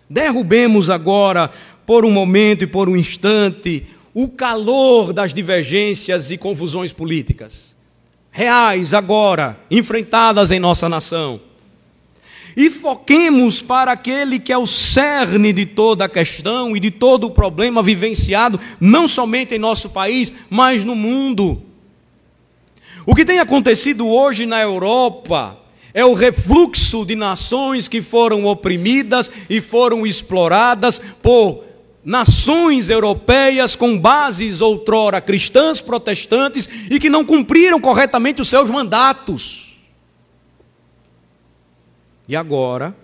derrubemos 0.08 0.88
agora, 0.88 1.52
por 1.84 2.04
um 2.04 2.10
momento 2.10 2.64
e 2.64 2.66
por 2.66 2.88
um 2.88 2.96
instante, 2.96 3.86
o 4.14 4.28
calor 4.28 5.12
das 5.12 5.34
divergências 5.34 6.30
e 6.30 6.38
confusões 6.38 6.92
políticas, 6.92 7.74
reais 8.30 8.94
agora, 8.94 9.58
enfrentadas 9.70 10.50
em 10.50 10.60
nossa 10.60 10.88
nação 10.88 11.40
e 12.56 12.70
foquemos 12.70 13.60
para 13.60 13.92
aquele 13.92 14.38
que 14.38 14.52
é 14.52 14.58
o 14.58 14.66
cerne 14.66 15.52
de 15.52 15.66
toda 15.66 16.04
a 16.04 16.08
questão 16.08 16.76
e 16.76 16.80
de 16.80 16.90
todo 16.90 17.26
o 17.26 17.30
problema 17.30 17.82
vivenciado, 17.82 18.60
não 18.80 19.08
somente 19.08 19.54
em 19.54 19.58
nosso 19.58 19.90
país, 19.90 20.32
mas 20.48 20.84
no 20.84 20.94
mundo. 20.94 21.62
O 23.04 23.14
que 23.14 23.24
tem 23.24 23.38
acontecido 23.38 24.08
hoje 24.08 24.46
na 24.46 24.60
Europa 24.60 25.58
é 25.92 26.04
o 26.04 26.14
refluxo 26.14 27.04
de 27.04 27.14
nações 27.14 27.88
que 27.88 28.00
foram 28.00 28.44
oprimidas 28.46 29.30
e 29.50 29.60
foram 29.60 30.06
exploradas 30.06 31.00
por 31.22 31.64
nações 32.04 32.90
europeias 32.90 33.74
com 33.74 33.98
bases 33.98 34.60
outrora 34.60 35.20
cristãs, 35.20 35.80
protestantes 35.80 36.68
e 36.90 36.98
que 36.98 37.08
não 37.08 37.24
cumpriram 37.24 37.80
corretamente 37.80 38.42
os 38.42 38.48
seus 38.48 38.68
mandatos. 38.68 39.78
E 42.28 42.36
agora, 42.36 42.94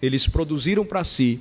eles 0.00 0.26
produziram 0.26 0.84
para 0.84 1.04
si, 1.04 1.40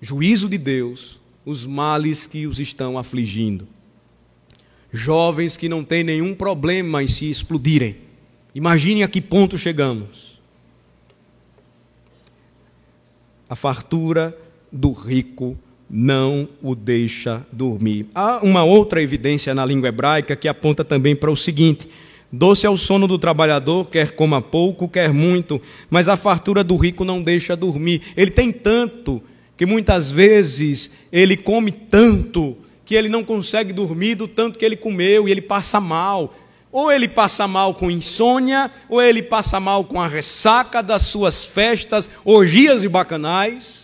juízo 0.00 0.48
de 0.48 0.58
Deus, 0.58 1.20
os 1.44 1.64
males 1.64 2.26
que 2.26 2.46
os 2.46 2.58
estão 2.58 2.98
afligindo. 2.98 3.66
Jovens 4.92 5.56
que 5.56 5.68
não 5.68 5.84
têm 5.84 6.04
nenhum 6.04 6.34
problema 6.34 7.02
em 7.02 7.08
se 7.08 7.28
explodirem. 7.28 7.96
Imaginem 8.54 9.02
a 9.02 9.08
que 9.08 9.20
ponto 9.20 9.58
chegamos. 9.58 10.38
A 13.48 13.56
fartura 13.56 14.38
do 14.74 14.90
rico 14.90 15.56
não 15.88 16.48
o 16.60 16.74
deixa 16.74 17.46
dormir. 17.52 18.06
Há 18.12 18.40
uma 18.42 18.64
outra 18.64 19.00
evidência 19.00 19.54
na 19.54 19.64
língua 19.64 19.88
hebraica 19.88 20.34
que 20.34 20.48
aponta 20.48 20.84
também 20.84 21.14
para 21.14 21.30
o 21.30 21.36
seguinte: 21.36 21.88
Doce 22.32 22.66
é 22.66 22.70
o 22.70 22.76
sono 22.76 23.06
do 23.06 23.16
trabalhador, 23.16 23.88
quer 23.88 24.10
coma 24.10 24.42
pouco, 24.42 24.88
quer 24.88 25.12
muito, 25.12 25.62
mas 25.88 26.08
a 26.08 26.16
fartura 26.16 26.64
do 26.64 26.74
rico 26.76 27.04
não 27.04 27.22
deixa 27.22 27.54
dormir. 27.54 28.02
Ele 28.16 28.32
tem 28.32 28.50
tanto 28.50 29.22
que 29.56 29.64
muitas 29.64 30.10
vezes 30.10 30.90
ele 31.12 31.36
come 31.36 31.70
tanto 31.70 32.56
que 32.84 32.96
ele 32.96 33.08
não 33.08 33.22
consegue 33.22 33.72
dormir 33.72 34.16
do 34.16 34.26
tanto 34.26 34.58
que 34.58 34.64
ele 34.64 34.76
comeu 34.76 35.28
e 35.28 35.30
ele 35.30 35.40
passa 35.40 35.80
mal. 35.80 36.34
ou 36.72 36.90
ele 36.90 37.06
passa 37.06 37.46
mal 37.46 37.72
com 37.72 37.88
insônia, 37.88 38.68
ou 38.88 39.00
ele 39.00 39.22
passa 39.22 39.60
mal 39.60 39.84
com 39.84 40.00
a 40.00 40.08
ressaca 40.08 40.82
das 40.82 41.02
suas 41.02 41.44
festas, 41.44 42.10
orgias 42.24 42.82
e 42.82 42.88
bacanais, 42.88 43.83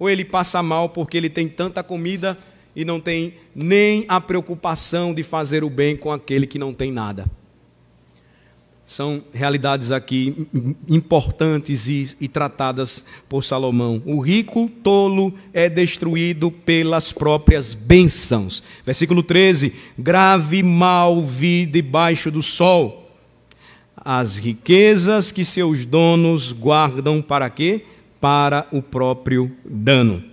ou 0.00 0.08
ele 0.08 0.24
passa 0.24 0.62
mal 0.62 0.88
porque 0.88 1.18
ele 1.18 1.28
tem 1.28 1.46
tanta 1.46 1.82
comida 1.82 2.36
e 2.74 2.84
não 2.84 2.98
tem 2.98 3.34
nem 3.54 4.06
a 4.08 4.18
preocupação 4.20 5.12
de 5.12 5.22
fazer 5.22 5.62
o 5.62 5.68
bem 5.68 5.94
com 5.94 6.10
aquele 6.10 6.46
que 6.46 6.58
não 6.58 6.72
tem 6.72 6.90
nada. 6.90 7.26
São 8.86 9.22
realidades 9.32 9.92
aqui 9.92 10.48
importantes 10.88 11.86
e, 11.86 12.16
e, 12.20 12.26
tratadas 12.26 13.04
por 13.28 13.44
Salomão. 13.44 14.02
O 14.04 14.18
rico 14.18 14.68
tolo 14.82 15.32
é 15.52 15.68
destruído 15.68 16.50
pelas 16.50 17.12
próprias 17.12 17.72
bênçãos. 17.72 18.64
Versículo 18.84 19.22
13: 19.22 19.72
Grave 19.96 20.60
mal 20.64 21.22
vi 21.22 21.66
debaixo 21.66 22.32
do 22.32 22.42
sol. 22.42 23.12
As 23.96 24.38
riquezas 24.38 25.30
que 25.30 25.44
seus 25.44 25.84
donos 25.84 26.50
guardam 26.52 27.22
para 27.22 27.48
quê? 27.48 27.84
Para 28.20 28.66
o 28.70 28.82
próprio 28.82 29.50
dano. 29.64 30.30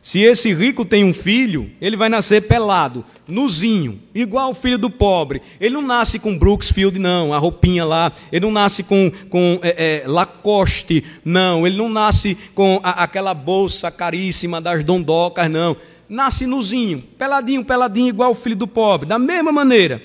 Se 0.00 0.20
esse 0.20 0.54
rico 0.54 0.84
tem 0.84 1.04
um 1.04 1.12
filho, 1.12 1.70
ele 1.80 1.96
vai 1.96 2.08
nascer 2.08 2.42
pelado, 2.42 3.04
nuzinho, 3.26 4.00
igual 4.14 4.52
o 4.52 4.54
filho 4.54 4.78
do 4.78 4.88
pobre. 4.88 5.42
Ele 5.60 5.74
não 5.74 5.82
nasce 5.82 6.18
com 6.18 6.38
Brooksfield, 6.38 6.98
não, 6.98 7.34
a 7.34 7.38
roupinha 7.38 7.84
lá. 7.84 8.10
Ele 8.32 8.46
não 8.46 8.52
nasce 8.52 8.82
com, 8.82 9.12
com 9.28 9.58
é, 9.62 10.02
é, 10.04 10.08
Lacoste, 10.08 11.04
não. 11.24 11.66
Ele 11.66 11.76
não 11.76 11.90
nasce 11.90 12.38
com 12.54 12.80
a, 12.82 13.02
aquela 13.02 13.34
bolsa 13.34 13.90
caríssima 13.90 14.60
das 14.60 14.82
dondocas, 14.82 15.50
não. 15.50 15.76
Nasce 16.08 16.46
nuzinho, 16.46 17.02
peladinho, 17.18 17.62
peladinho, 17.62 18.08
igual 18.08 18.30
o 18.30 18.34
filho 18.34 18.56
do 18.56 18.66
pobre. 18.66 19.06
Da 19.06 19.18
mesma 19.18 19.52
maneira, 19.52 20.00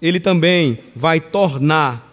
ele 0.00 0.20
também 0.20 0.78
vai 0.96 1.20
tornar 1.20 2.10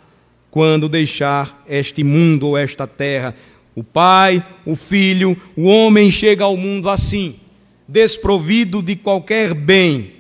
quando 0.52 0.90
deixar 0.90 1.64
este 1.66 2.04
mundo 2.04 2.48
ou 2.48 2.58
esta 2.58 2.86
terra 2.86 3.34
o 3.76 3.84
pai, 3.84 4.46
o 4.66 4.76
filho, 4.76 5.38
o 5.56 5.64
homem 5.64 6.12
chega 6.12 6.44
ao 6.44 6.58
mundo 6.58 6.90
assim, 6.90 7.36
desprovido 7.88 8.82
de 8.82 8.96
qualquer 8.96 9.54
bem. 9.54 10.14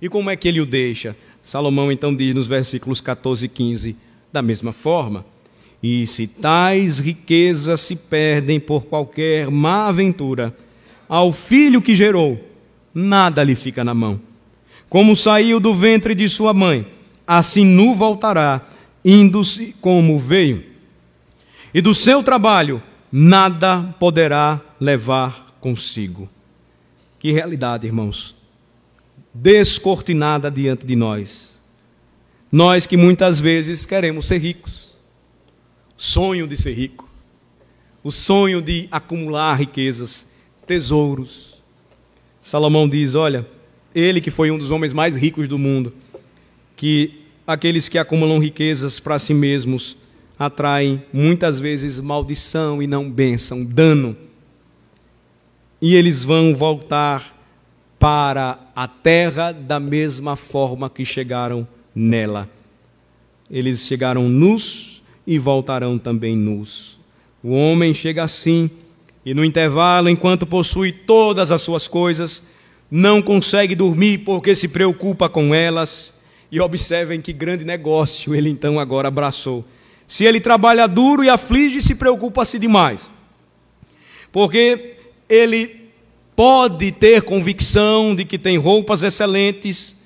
E 0.00 0.08
como 0.08 0.30
é 0.30 0.36
que 0.36 0.48
ele 0.48 0.60
o 0.60 0.66
deixa? 0.66 1.16
Salomão 1.42 1.90
então 1.90 2.14
diz 2.14 2.34
nos 2.34 2.46
versículos 2.46 3.00
14 3.00 3.46
e 3.46 3.48
15: 3.48 3.96
da 4.32 4.42
mesma 4.42 4.72
forma, 4.72 5.24
e 5.82 6.06
se 6.06 6.26
tais 6.26 6.98
riquezas 6.98 7.80
se 7.80 7.96
perdem 7.96 8.58
por 8.58 8.86
qualquer 8.86 9.50
má 9.50 9.86
aventura, 9.86 10.54
ao 11.08 11.32
filho 11.32 11.80
que 11.80 11.94
gerou, 11.94 12.38
nada 12.92 13.42
lhe 13.42 13.54
fica 13.54 13.84
na 13.84 13.94
mão. 13.94 14.20
Como 14.88 15.16
saiu 15.16 15.58
do 15.58 15.74
ventre 15.74 16.14
de 16.14 16.28
sua 16.28 16.52
mãe, 16.52 16.86
assim 17.26 17.64
nu 17.64 17.94
voltará, 17.94 18.60
indo-se 19.04 19.74
como 19.80 20.18
veio 20.18 20.75
e 21.76 21.82
do 21.82 21.92
seu 21.92 22.22
trabalho 22.22 22.82
nada 23.12 23.94
poderá 24.00 24.62
levar 24.80 25.54
consigo. 25.60 26.26
Que 27.18 27.30
realidade, 27.30 27.86
irmãos, 27.86 28.34
descortinada 29.34 30.50
diante 30.50 30.86
de 30.86 30.96
nós. 30.96 31.60
Nós 32.50 32.86
que 32.86 32.96
muitas 32.96 33.38
vezes 33.38 33.84
queremos 33.84 34.24
ser 34.24 34.38
ricos, 34.38 34.96
sonho 35.98 36.46
de 36.46 36.56
ser 36.56 36.72
rico, 36.72 37.06
o 38.02 38.10
sonho 38.10 38.62
de 38.62 38.88
acumular 38.90 39.56
riquezas, 39.56 40.26
tesouros. 40.66 41.62
Salomão 42.40 42.88
diz: 42.88 43.14
olha, 43.14 43.46
ele 43.94 44.22
que 44.22 44.30
foi 44.30 44.50
um 44.50 44.56
dos 44.56 44.70
homens 44.70 44.94
mais 44.94 45.14
ricos 45.14 45.46
do 45.46 45.58
mundo, 45.58 45.92
que 46.74 47.20
aqueles 47.46 47.86
que 47.86 47.98
acumulam 47.98 48.38
riquezas 48.38 48.98
para 48.98 49.18
si 49.18 49.34
mesmos 49.34 49.94
atraem 50.38 51.02
muitas 51.12 51.58
vezes 51.58 51.98
maldição 51.98 52.82
e 52.82 52.86
não 52.86 53.10
bênção, 53.10 53.64
dano. 53.64 54.16
E 55.80 55.94
eles 55.94 56.22
vão 56.22 56.54
voltar 56.54 57.34
para 57.98 58.58
a 58.74 58.86
terra 58.86 59.52
da 59.52 59.80
mesma 59.80 60.36
forma 60.36 60.90
que 60.90 61.04
chegaram 61.04 61.66
nela. 61.94 62.48
Eles 63.50 63.86
chegaram 63.86 64.28
nus 64.28 65.02
e 65.26 65.38
voltarão 65.38 65.98
também 65.98 66.36
nus. 66.36 66.98
O 67.42 67.50
homem 67.52 67.94
chega 67.94 68.22
assim, 68.22 68.70
e 69.24 69.32
no 69.32 69.44
intervalo, 69.44 70.08
enquanto 70.08 70.46
possui 70.46 70.92
todas 70.92 71.50
as 71.50 71.62
suas 71.62 71.88
coisas, 71.88 72.42
não 72.90 73.22
consegue 73.22 73.74
dormir 73.74 74.18
porque 74.18 74.54
se 74.54 74.68
preocupa 74.68 75.28
com 75.28 75.54
elas. 75.54 76.14
E 76.50 76.60
observem 76.60 77.20
que 77.20 77.32
grande 77.32 77.64
negócio 77.64 78.34
ele 78.34 78.48
então 78.48 78.78
agora 78.78 79.08
abraçou 79.08 79.66
se 80.06 80.24
ele 80.24 80.40
trabalha 80.40 80.86
duro 80.86 81.24
e 81.24 81.28
aflige, 81.28 81.82
se 81.82 81.96
preocupa-se 81.96 82.58
demais. 82.58 83.10
Porque 84.30 84.96
ele 85.28 85.90
pode 86.34 86.92
ter 86.92 87.22
convicção 87.22 88.14
de 88.14 88.24
que 88.24 88.38
tem 88.38 88.58
roupas 88.58 89.02
excelentes, 89.02 89.96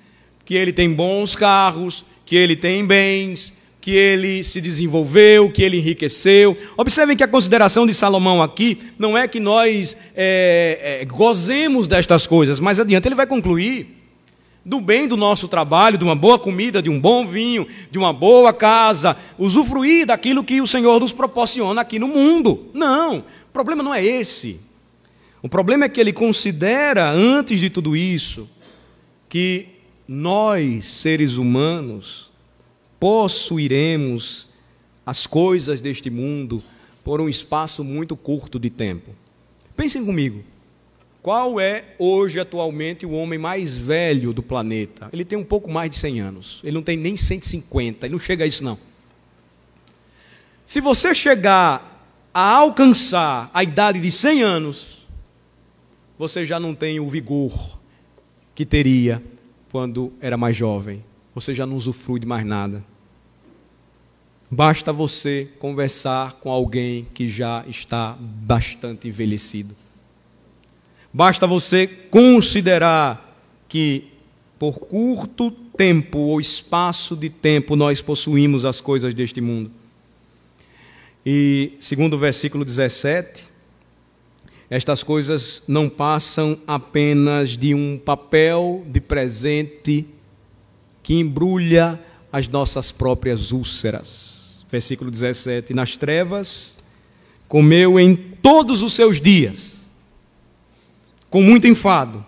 que 0.44 0.54
ele 0.54 0.72
tem 0.72 0.92
bons 0.92 1.34
carros, 1.34 2.04
que 2.24 2.36
ele 2.36 2.56
tem 2.56 2.86
bens, 2.86 3.52
que 3.80 3.90
ele 3.90 4.44
se 4.44 4.60
desenvolveu, 4.60 5.50
que 5.50 5.62
ele 5.62 5.78
enriqueceu. 5.78 6.56
Observem 6.76 7.16
que 7.16 7.24
a 7.24 7.28
consideração 7.28 7.86
de 7.86 7.94
Salomão 7.94 8.42
aqui 8.42 8.78
não 8.98 9.16
é 9.16 9.26
que 9.26 9.40
nós 9.40 9.96
é, 10.14 11.00
é, 11.02 11.04
gozemos 11.04 11.88
destas 11.88 12.26
coisas, 12.26 12.60
mas 12.60 12.78
adiante 12.78 13.08
ele 13.08 13.14
vai 13.14 13.26
concluir 13.26 13.99
do 14.64 14.80
bem 14.80 15.08
do 15.08 15.16
nosso 15.16 15.48
trabalho, 15.48 15.96
de 15.96 16.04
uma 16.04 16.14
boa 16.14 16.38
comida, 16.38 16.82
de 16.82 16.90
um 16.90 17.00
bom 17.00 17.26
vinho, 17.26 17.66
de 17.90 17.98
uma 17.98 18.12
boa 18.12 18.52
casa, 18.52 19.16
usufruir 19.38 20.06
daquilo 20.06 20.44
que 20.44 20.60
o 20.60 20.66
Senhor 20.66 21.00
nos 21.00 21.12
proporciona 21.12 21.80
aqui 21.80 21.98
no 21.98 22.08
mundo. 22.08 22.66
Não, 22.74 23.18
o 23.18 23.52
problema 23.52 23.82
não 23.82 23.94
é 23.94 24.04
esse. 24.04 24.60
O 25.42 25.48
problema 25.48 25.86
é 25.86 25.88
que 25.88 26.00
ele 26.00 26.12
considera, 26.12 27.10
antes 27.10 27.58
de 27.58 27.70
tudo 27.70 27.96
isso, 27.96 28.48
que 29.28 29.68
nós, 30.06 30.84
seres 30.84 31.34
humanos, 31.34 32.30
possuiremos 32.98 34.46
as 35.06 35.26
coisas 35.26 35.80
deste 35.80 36.10
mundo 36.10 36.62
por 37.02 37.20
um 37.20 37.28
espaço 37.28 37.82
muito 37.82 38.14
curto 38.14 38.58
de 38.58 38.68
tempo. 38.68 39.12
Pensem 39.74 40.04
comigo. 40.04 40.44
Qual 41.22 41.60
é 41.60 41.84
hoje, 41.98 42.40
atualmente, 42.40 43.04
o 43.04 43.10
homem 43.10 43.38
mais 43.38 43.76
velho 43.76 44.32
do 44.32 44.42
planeta? 44.42 45.10
Ele 45.12 45.24
tem 45.24 45.38
um 45.38 45.44
pouco 45.44 45.70
mais 45.70 45.90
de 45.90 45.96
100 45.96 46.20
anos. 46.20 46.60
Ele 46.64 46.72
não 46.72 46.82
tem 46.82 46.96
nem 46.96 47.16
150, 47.16 48.06
ele 48.06 48.12
não 48.12 48.20
chega 48.20 48.44
a 48.44 48.46
isso, 48.46 48.64
não. 48.64 48.78
Se 50.64 50.80
você 50.80 51.14
chegar 51.14 51.90
a 52.32 52.54
alcançar 52.54 53.50
a 53.52 53.62
idade 53.62 54.00
de 54.00 54.10
100 54.10 54.42
anos, 54.42 55.06
você 56.18 56.44
já 56.44 56.58
não 56.58 56.74
tem 56.74 57.00
o 57.00 57.08
vigor 57.08 57.78
que 58.54 58.64
teria 58.64 59.22
quando 59.70 60.12
era 60.20 60.36
mais 60.36 60.56
jovem. 60.56 61.04
Você 61.34 61.54
já 61.54 61.66
não 61.66 61.76
usufrui 61.76 62.20
de 62.20 62.26
mais 62.26 62.46
nada. 62.46 62.84
Basta 64.50 64.92
você 64.92 65.48
conversar 65.58 66.34
com 66.34 66.50
alguém 66.50 67.06
que 67.14 67.28
já 67.28 67.64
está 67.68 68.16
bastante 68.18 69.06
envelhecido. 69.06 69.76
Basta 71.12 71.46
você 71.46 71.86
considerar 71.86 73.36
que 73.68 74.04
por 74.58 74.78
curto 74.78 75.50
tempo 75.50 76.18
ou 76.18 76.40
espaço 76.40 77.16
de 77.16 77.28
tempo 77.28 77.74
nós 77.74 78.00
possuímos 78.00 78.64
as 78.64 78.80
coisas 78.80 79.12
deste 79.14 79.40
mundo. 79.40 79.70
E 81.26 81.72
segundo 81.80 82.14
o 82.14 82.18
versículo 82.18 82.64
17, 82.64 83.44
estas 84.68 85.02
coisas 85.02 85.62
não 85.66 85.88
passam 85.88 86.58
apenas 86.66 87.56
de 87.56 87.74
um 87.74 87.98
papel 87.98 88.84
de 88.86 89.00
presente 89.00 90.06
que 91.02 91.14
embrulha 91.14 92.00
as 92.32 92.46
nossas 92.46 92.92
próprias 92.92 93.50
úlceras. 93.50 94.64
Versículo 94.70 95.10
17: 95.10 95.74
Nas 95.74 95.96
trevas 95.96 96.78
comeu 97.48 97.98
em 97.98 98.14
todos 98.14 98.82
os 98.82 98.92
seus 98.92 99.20
dias 99.20 99.79
com 101.30 101.40
muito 101.40 101.68
enfado, 101.68 102.26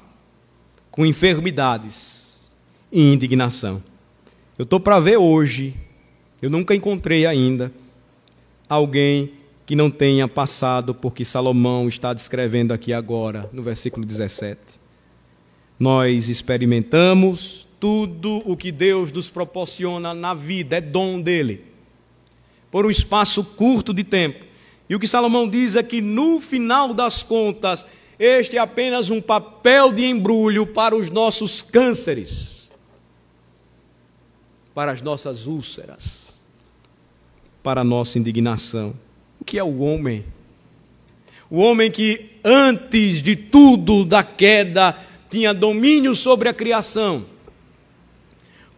com 0.89 1.05
enfermidades 1.05 2.41
e 2.91 3.13
indignação. 3.13 3.83
Eu 4.57 4.63
estou 4.63 4.79
para 4.79 5.01
ver 5.01 5.17
hoje, 5.17 5.75
eu 6.41 6.49
nunca 6.49 6.73
encontrei 6.73 7.27
ainda 7.27 7.73
alguém 8.69 9.33
que 9.67 9.75
não 9.75 9.91
tenha 9.91 10.29
passado 10.29 10.95
por 10.95 11.15
que 11.15 11.25
Salomão 11.25 11.89
está 11.89 12.15
descrevendo 12.15 12.73
aqui 12.73 12.93
agora, 12.93 13.51
no 13.53 13.63
versículo 13.63 14.07
17. 14.07 14.59
Nós 15.79 16.29
experimentamos 16.29 17.67
tudo 17.81 18.41
o 18.45 18.57
que 18.57 18.71
Deus 18.71 19.11
nos 19.11 19.31
proporciona 19.31 20.15
na 20.15 20.33
vida, 20.33 20.77
é 20.77 20.81
dom 20.81 21.21
dele, 21.21 21.65
por 22.71 22.87
um 22.87 22.91
espaço 22.91 23.43
curto 23.43 23.93
de 23.93 24.05
tempo. 24.05 24.45
E 24.89 24.95
o 24.95 25.01
que 25.01 25.09
Salomão 25.09 25.49
diz 25.49 25.75
é 25.75 25.83
que 25.83 26.01
no 26.01 26.39
final 26.39 26.95
das 26.95 27.23
contas, 27.23 27.85
este 28.25 28.57
é 28.57 28.61
apenas 28.61 29.11
um 29.11 29.21
papel 29.21 29.93
de 29.93 30.05
embrulho 30.05 30.65
para 30.65 30.95
os 30.95 31.11
nossos 31.11 31.61
cânceres. 31.61 32.71
para 34.75 34.93
as 34.93 35.03
nossas 35.03 35.47
úlceras, 35.47 36.23
para 37.63 37.83
a 37.83 37.85
nossa 37.85 38.19
indignação. 38.19 38.95
O 39.39 39.45
que 39.45 39.59
é 39.59 39.63
o 39.63 39.81
homem? 39.81 40.25
O 41.51 41.59
homem 41.59 41.91
que 41.91 42.31
antes 42.43 43.23
de 43.23 43.37
tudo 43.37 44.03
da 44.03 44.23
queda 44.23 44.99
tinha 45.29 45.53
domínio 45.53 46.15
sobre 46.15 46.49
a 46.49 46.55
criação. 46.55 47.27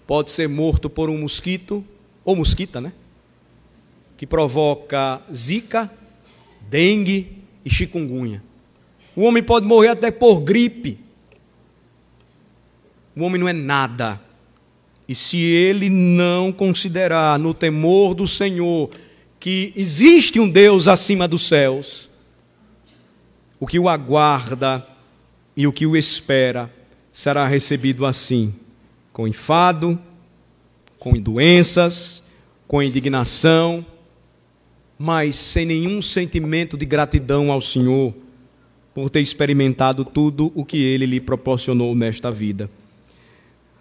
Pode 0.04 0.32
ser 0.32 0.48
morto 0.48 0.90
por 0.90 1.08
um 1.08 1.18
mosquito, 1.18 1.84
ou 2.24 2.34
mosquita, 2.34 2.80
né? 2.80 2.92
Que 4.16 4.26
provoca 4.26 5.22
zika, 5.32 5.88
dengue 6.68 7.38
e 7.64 7.70
chikungunya. 7.70 8.42
O 9.16 9.22
homem 9.22 9.42
pode 9.42 9.66
morrer 9.66 9.88
até 9.88 10.10
por 10.10 10.40
gripe. 10.40 10.98
O 13.16 13.22
homem 13.22 13.40
não 13.40 13.48
é 13.48 13.52
nada. 13.52 14.20
E 15.06 15.14
se 15.14 15.36
ele 15.38 15.88
não 15.88 16.50
considerar 16.52 17.38
no 17.38 17.54
temor 17.54 18.14
do 18.14 18.26
Senhor 18.26 18.90
que 19.38 19.72
existe 19.76 20.40
um 20.40 20.48
Deus 20.48 20.88
acima 20.88 21.28
dos 21.28 21.46
céus, 21.46 22.08
o 23.60 23.66
que 23.66 23.78
o 23.78 23.88
aguarda 23.88 24.86
e 25.56 25.66
o 25.66 25.72
que 25.72 25.86
o 25.86 25.96
espera 25.96 26.72
será 27.12 27.46
recebido 27.46 28.06
assim, 28.06 28.54
com 29.12 29.28
enfado, 29.28 29.98
com 30.98 31.12
doenças, 31.12 32.22
com 32.66 32.82
indignação, 32.82 33.84
mas 34.98 35.36
sem 35.36 35.66
nenhum 35.66 36.00
sentimento 36.00 36.76
de 36.76 36.86
gratidão 36.86 37.52
ao 37.52 37.60
Senhor 37.60 38.14
por 38.94 39.10
ter 39.10 39.20
experimentado 39.20 40.04
tudo 40.04 40.52
o 40.54 40.64
que 40.64 40.76
ele 40.76 41.04
lhe 41.04 41.20
proporcionou 41.20 41.94
nesta 41.94 42.30
vida. 42.30 42.70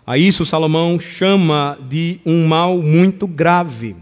A 0.06 0.18
isso 0.18 0.46
Salomão 0.46 1.00
chama 1.00 1.78
de 1.88 2.20
um 2.26 2.46
mal 2.46 2.78
muito 2.82 3.26
grave. 3.26 3.96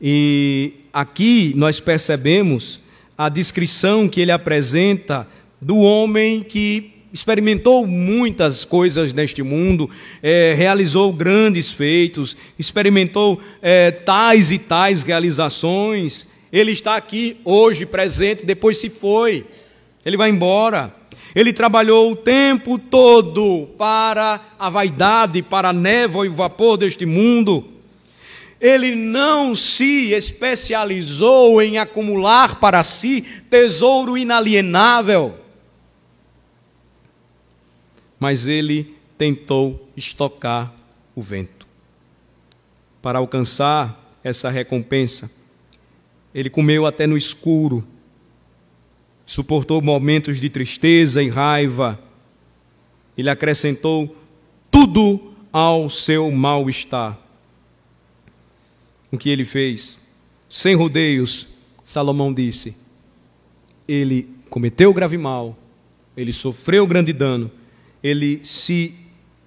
E 0.00 0.72
aqui 0.92 1.52
nós 1.56 1.80
percebemos 1.80 2.80
a 3.18 3.28
descrição 3.28 4.08
que 4.08 4.20
ele 4.20 4.32
apresenta 4.32 5.28
do 5.60 5.78
homem 5.78 6.42
que 6.42 6.92
experimentou 7.12 7.86
muitas 7.86 8.64
coisas 8.64 9.12
neste 9.12 9.42
mundo, 9.42 9.90
é, 10.22 10.54
realizou 10.56 11.12
grandes 11.12 11.70
feitos, 11.70 12.36
experimentou 12.58 13.38
é, 13.60 13.90
tais 13.90 14.50
e 14.50 14.58
tais 14.58 15.02
realizações. 15.02 16.26
Ele 16.50 16.72
está 16.72 16.96
aqui 16.96 17.36
hoje 17.44 17.84
presente, 17.84 18.46
depois 18.46 18.78
se 18.78 18.88
foi, 18.88 19.44
ele 20.04 20.16
vai 20.16 20.30
embora. 20.30 20.94
Ele 21.34 21.52
trabalhou 21.52 22.12
o 22.12 22.16
tempo 22.16 22.78
todo 22.78 23.68
para 23.78 24.40
a 24.58 24.68
vaidade, 24.68 25.42
para 25.42 25.70
a 25.70 25.72
névoa 25.72 26.26
e 26.26 26.28
o 26.28 26.34
vapor 26.34 26.76
deste 26.76 27.06
mundo. 27.06 27.68
Ele 28.60 28.94
não 28.94 29.56
se 29.56 30.12
especializou 30.12 31.60
em 31.62 31.78
acumular 31.78 32.60
para 32.60 32.84
si 32.84 33.22
tesouro 33.48 34.16
inalienável. 34.16 35.34
Mas 38.20 38.46
ele 38.46 38.94
tentou 39.16 39.88
estocar 39.96 40.72
o 41.14 41.22
vento. 41.22 41.66
Para 43.00 43.18
alcançar 43.18 44.16
essa 44.22 44.48
recompensa, 44.48 45.30
ele 46.34 46.48
comeu 46.48 46.86
até 46.86 47.06
no 47.06 47.16
escuro 47.16 47.84
suportou 49.32 49.80
momentos 49.80 50.38
de 50.38 50.50
tristeza 50.50 51.22
e 51.22 51.30
raiva. 51.30 51.98
Ele 53.16 53.30
acrescentou 53.30 54.14
tudo 54.70 55.32
ao 55.50 55.88
seu 55.88 56.30
mal-estar. 56.30 57.18
O 59.10 59.16
que 59.16 59.30
ele 59.30 59.46
fez? 59.46 59.98
Sem 60.50 60.74
rodeios, 60.74 61.48
Salomão 61.82 62.30
disse: 62.30 62.76
ele 63.88 64.28
cometeu 64.50 64.92
grave 64.92 65.16
mal, 65.16 65.56
ele 66.14 66.30
sofreu 66.30 66.86
grande 66.86 67.14
dano, 67.14 67.50
ele 68.02 68.38
se 68.44 68.94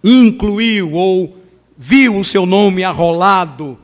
incluiu 0.03 0.93
ou 0.93 1.43
viu 1.77 2.17
o 2.17 2.25
seu 2.25 2.47
nome 2.47 2.83
arrolado 2.83 3.77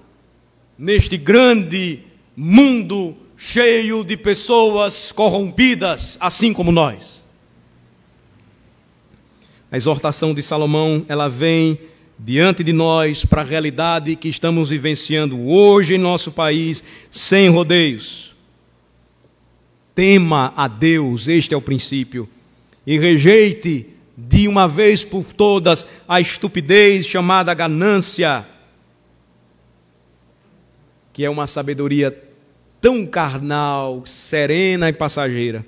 neste 0.79 1.15
grande 1.15 1.99
mundo 2.35 3.15
cheio 3.43 4.03
de 4.03 4.15
pessoas 4.15 5.11
corrompidas, 5.11 6.15
assim 6.21 6.53
como 6.53 6.71
nós. 6.71 7.25
A 9.71 9.75
exortação 9.75 10.31
de 10.31 10.43
Salomão, 10.43 11.03
ela 11.09 11.27
vem 11.27 11.79
diante 12.19 12.63
de 12.63 12.71
nós 12.71 13.25
para 13.25 13.41
a 13.41 13.43
realidade 13.43 14.15
que 14.15 14.29
estamos 14.29 14.69
vivenciando 14.69 15.41
hoje 15.47 15.95
em 15.95 15.97
nosso 15.97 16.31
país, 16.31 16.83
sem 17.09 17.49
rodeios. 17.49 18.35
Tema 19.95 20.53
a 20.55 20.67
Deus, 20.67 21.27
este 21.27 21.55
é 21.55 21.57
o 21.57 21.61
princípio, 21.61 22.29
e 22.85 22.99
rejeite 22.99 23.87
de 24.15 24.47
uma 24.47 24.67
vez 24.67 25.03
por 25.03 25.33
todas 25.33 25.83
a 26.07 26.21
estupidez 26.21 27.07
chamada 27.07 27.55
ganância, 27.55 28.47
que 31.11 31.25
é 31.25 31.29
uma 31.29 31.47
sabedoria 31.47 32.30
tão 32.81 33.05
carnal, 33.05 34.03
serena 34.05 34.89
e 34.89 34.93
passageira, 34.93 35.63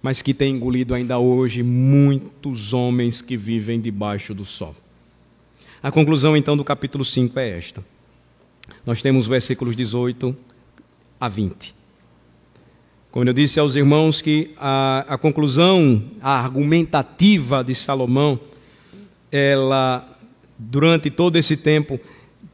mas 0.00 0.22
que 0.22 0.32
tem 0.32 0.54
engolido 0.54 0.94
ainda 0.94 1.18
hoje 1.18 1.62
muitos 1.62 2.72
homens 2.72 3.20
que 3.20 3.36
vivem 3.36 3.80
debaixo 3.80 4.32
do 4.32 4.46
sol. 4.46 4.76
A 5.82 5.90
conclusão 5.90 6.36
então 6.36 6.56
do 6.56 6.64
capítulo 6.64 7.04
5 7.04 7.38
é 7.38 7.58
esta. 7.58 7.84
Nós 8.86 9.02
temos 9.02 9.26
versículos 9.26 9.74
18 9.74 10.34
a 11.20 11.28
20. 11.28 11.74
Como 13.10 13.28
eu 13.28 13.32
disse 13.32 13.60
aos 13.60 13.76
irmãos 13.76 14.20
que 14.20 14.52
a, 14.56 15.04
a 15.08 15.18
conclusão, 15.18 16.02
a 16.20 16.38
argumentativa 16.40 17.62
de 17.62 17.74
Salomão, 17.74 18.40
ela, 19.30 20.18
durante 20.58 21.10
todo 21.10 21.36
esse 21.36 21.56
tempo, 21.56 22.00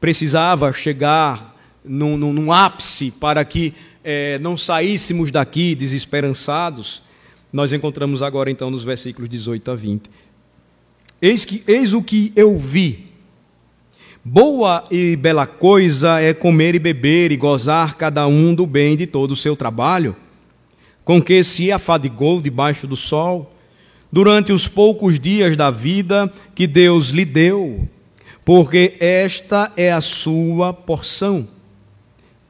precisava 0.01 0.73
chegar 0.73 1.51
num, 1.91 2.17
num, 2.17 2.33
num 2.33 2.53
ápice 2.53 3.11
para 3.11 3.45
que 3.45 3.75
é, 4.05 4.39
não 4.41 4.57
saíssemos 4.57 5.33
daqui 5.33 5.75
desesperançados, 5.75 7.03
nós 7.53 7.73
encontramos 7.73 8.23
agora 8.23 8.49
então 8.49 8.71
nos 8.71 8.85
versículos 8.85 9.29
18 9.29 9.71
a 9.73 9.75
20. 9.75 10.11
Eis, 11.21 11.45
que, 11.45 11.65
eis 11.67 11.93
o 11.93 12.01
que 12.01 12.33
eu 12.37 12.57
vi. 12.57 13.11
Boa 14.25 14.85
e 14.91 15.17
bela 15.17 15.47
coisa 15.47 16.21
é 16.21 16.33
comer 16.33 16.77
e 16.77 16.79
beber 16.79 17.33
e 17.33 17.37
gozar 17.37 17.97
cada 17.97 18.27
um 18.27 18.55
do 18.55 18.67
bem 18.67 18.97
de 18.97 19.07
todo 19.07 19.33
o 19.33 19.37
seu 19.37 19.57
trabalho, 19.57 20.15
com 21.05 21.21
que 21.21 21.43
se 21.43 21.73
afadigou 21.73 22.41
debaixo 22.41 22.87
do 22.87 22.95
sol, 22.95 23.53
durante 24.13 24.53
os 24.53 24.69
poucos 24.69 25.19
dias 25.19 25.57
da 25.57 25.71
vida 25.71 26.33
que 26.55 26.67
Deus 26.67 27.09
lhe 27.09 27.25
deu, 27.25 27.89
porque 28.45 28.97
esta 29.01 29.73
é 29.77 29.91
a 29.91 30.01
sua 30.01 30.73
porção 30.73 31.49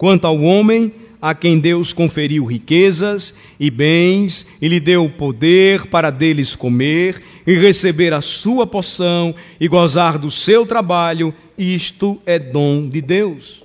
Quanto 0.01 0.25
ao 0.25 0.41
homem, 0.41 0.95
a 1.21 1.35
quem 1.35 1.59
Deus 1.59 1.93
conferiu 1.93 2.47
riquezas 2.47 3.35
e 3.61 3.71
bens, 3.71 4.47
e 4.59 4.67
lhe 4.67 4.81
deu 4.81 5.11
poder 5.11 5.89
para 5.89 6.09
deles 6.09 6.57
comer 6.57 7.23
e 7.47 7.53
receber 7.53 8.15
a 8.15 8.23
sua 8.23 8.67
poção 8.67 9.35
e 9.61 9.69
gozar 9.69 10.17
do 10.17 10.31
seu 10.31 10.65
trabalho, 10.65 11.35
isto 11.59 12.19
é 12.25 12.39
dom 12.39 12.89
de 12.89 13.03
Deus. 13.03 13.63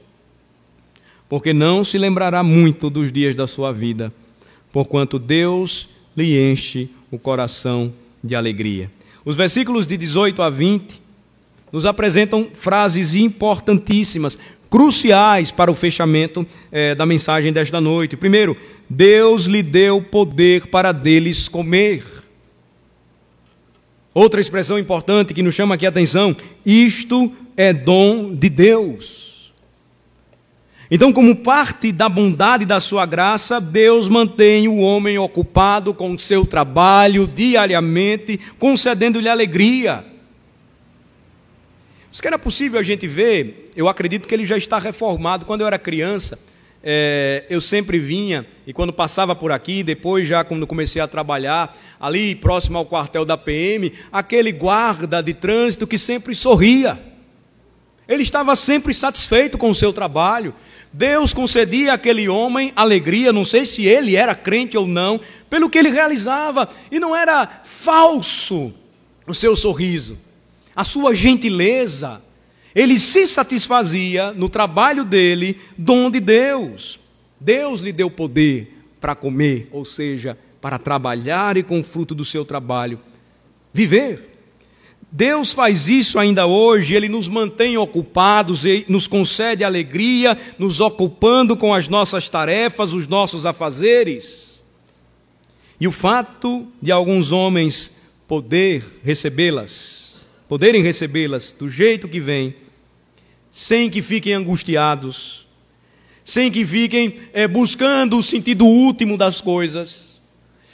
Porque 1.29 1.53
não 1.53 1.85
se 1.85 1.97
lembrará 1.97 2.43
muito 2.43 2.89
dos 2.89 3.13
dias 3.13 3.33
da 3.33 3.47
sua 3.47 3.71
vida, 3.71 4.11
porquanto 4.73 5.17
Deus 5.17 5.87
lhe 6.17 6.37
enche 6.37 6.89
o 7.09 7.17
coração 7.17 7.93
de 8.21 8.35
alegria. 8.35 8.91
Os 9.23 9.37
versículos 9.37 9.87
de 9.87 9.95
18 9.95 10.41
a 10.41 10.49
20 10.49 11.05
nos 11.75 11.85
apresentam 11.85 12.47
frases 12.53 13.15
importantíssimas, 13.15 14.39
cruciais 14.75 15.51
para 15.51 15.71
o 15.71 15.73
fechamento 15.73 16.45
é, 16.69 16.93
da 16.93 17.05
mensagem 17.05 17.53
desta 17.53 17.79
noite. 17.79 18.17
Primeiro, 18.17 18.57
Deus 18.89 19.45
lhe 19.45 19.63
deu 19.63 20.01
poder 20.01 20.67
para 20.67 20.91
deles 20.91 21.47
comer. 21.47 22.03
Outra 24.13 24.41
expressão 24.41 24.77
importante 24.77 25.33
que 25.33 25.41
nos 25.41 25.55
chama 25.55 25.75
aqui 25.75 25.85
a 25.85 25.89
atenção: 25.89 26.35
isto 26.65 27.31
é 27.55 27.71
dom 27.71 28.35
de 28.35 28.49
Deus. 28.49 29.53
Então, 30.91 31.13
como 31.13 31.37
parte 31.37 31.93
da 31.93 32.09
bondade 32.09 32.65
da 32.65 32.81
sua 32.81 33.05
graça, 33.05 33.61
Deus 33.61 34.09
mantém 34.09 34.67
o 34.67 34.79
homem 34.79 35.17
ocupado 35.17 35.93
com 35.93 36.11
o 36.11 36.19
seu 36.19 36.45
trabalho 36.45 37.25
diariamente, 37.33 38.37
concedendo-lhe 38.59 39.29
alegria. 39.29 40.14
Se 42.15 42.21
que 42.21 42.29
era 42.29 42.39
possível 42.39 42.79
a 42.79 42.83
gente 42.83 43.05
ver, 43.09 43.71
eu 43.75 43.89
acredito 43.89 44.25
que 44.25 44.33
ele 44.33 44.45
já 44.45 44.55
está 44.55 44.79
reformado. 44.79 45.45
Quando 45.45 45.59
eu 45.59 45.67
era 45.67 45.77
criança, 45.77 46.39
é, 46.81 47.43
eu 47.49 47.59
sempre 47.59 47.99
vinha, 47.99 48.47
e 48.65 48.71
quando 48.71 48.93
passava 48.93 49.35
por 49.35 49.51
aqui, 49.51 49.83
depois 49.83 50.25
já 50.25 50.41
quando 50.41 50.65
comecei 50.65 51.01
a 51.01 51.09
trabalhar, 51.09 51.77
ali 51.99 52.33
próximo 52.33 52.77
ao 52.77 52.85
quartel 52.85 53.25
da 53.25 53.37
PM, 53.37 53.91
aquele 54.13 54.53
guarda 54.53 55.21
de 55.21 55.33
trânsito 55.33 55.85
que 55.85 55.97
sempre 55.97 56.33
sorria. 56.33 57.03
Ele 58.07 58.23
estava 58.23 58.55
sempre 58.55 58.93
satisfeito 58.93 59.57
com 59.57 59.69
o 59.69 59.75
seu 59.75 59.91
trabalho. 59.91 60.55
Deus 60.93 61.33
concedia 61.33 61.91
àquele 61.91 62.29
homem 62.29 62.71
alegria, 62.77 63.33
não 63.33 63.43
sei 63.43 63.65
se 63.65 63.85
ele 63.85 64.15
era 64.15 64.33
crente 64.33 64.77
ou 64.77 64.87
não, 64.87 65.19
pelo 65.49 65.69
que 65.69 65.77
ele 65.77 65.89
realizava. 65.89 66.69
E 66.89 66.97
não 66.97 67.13
era 67.13 67.59
falso 67.65 68.73
o 69.27 69.33
seu 69.33 69.53
sorriso, 69.57 70.17
a 70.75 70.83
sua 70.83 71.15
gentileza. 71.15 72.21
Ele 72.73 72.99
se 72.99 73.25
satisfazia 73.25 74.33
no 74.33 74.49
trabalho 74.49 75.05
dele, 75.05 75.59
dom 75.77 76.11
de 76.11 76.19
Deus. 76.19 76.99
Deus 77.39 77.81
lhe 77.81 77.93
deu 77.93 78.09
poder 78.09 78.75
para 78.99 79.15
comer, 79.15 79.69
ou 79.71 79.85
seja, 79.85 80.37
para 80.59 80.77
trabalhar 80.77 81.57
e 81.57 81.63
com 81.63 81.79
o 81.79 81.83
fruto 81.83 82.13
do 82.13 82.25
seu 82.25 82.43
trabalho 82.43 82.99
viver. 83.71 84.31
Deus 85.11 85.51
faz 85.51 85.87
isso 85.87 86.17
ainda 86.17 86.45
hoje, 86.45 86.95
Ele 86.95 87.07
nos 87.07 87.27
mantém 87.27 87.77
ocupados 87.77 88.65
e 88.65 88.85
nos 88.89 89.07
concede 89.07 89.63
alegria, 89.63 90.37
nos 90.57 90.81
ocupando 90.81 91.55
com 91.55 91.73
as 91.73 91.87
nossas 91.87 92.27
tarefas, 92.27 92.93
os 92.93 93.07
nossos 93.07 93.45
afazeres. 93.45 94.63
E 95.79 95.87
o 95.87 95.91
fato 95.91 96.67
de 96.81 96.91
alguns 96.91 97.31
homens 97.31 97.91
poder 98.27 98.83
recebê-las, 99.03 100.04
poderem 100.47 100.81
recebê-las 100.81 101.51
do 101.51 101.69
jeito 101.69 102.07
que 102.07 102.19
vem, 102.19 102.55
sem 103.51 103.89
que 103.89 104.01
fiquem 104.01 104.33
angustiados, 104.33 105.45
sem 106.23 106.51
que 106.51 106.65
fiquem 106.65 107.15
é, 107.33 107.47
buscando 107.47 108.17
o 108.17 108.23
sentido 108.23 108.65
último 108.65 109.17
das 109.17 109.39
coisas, 109.39 110.19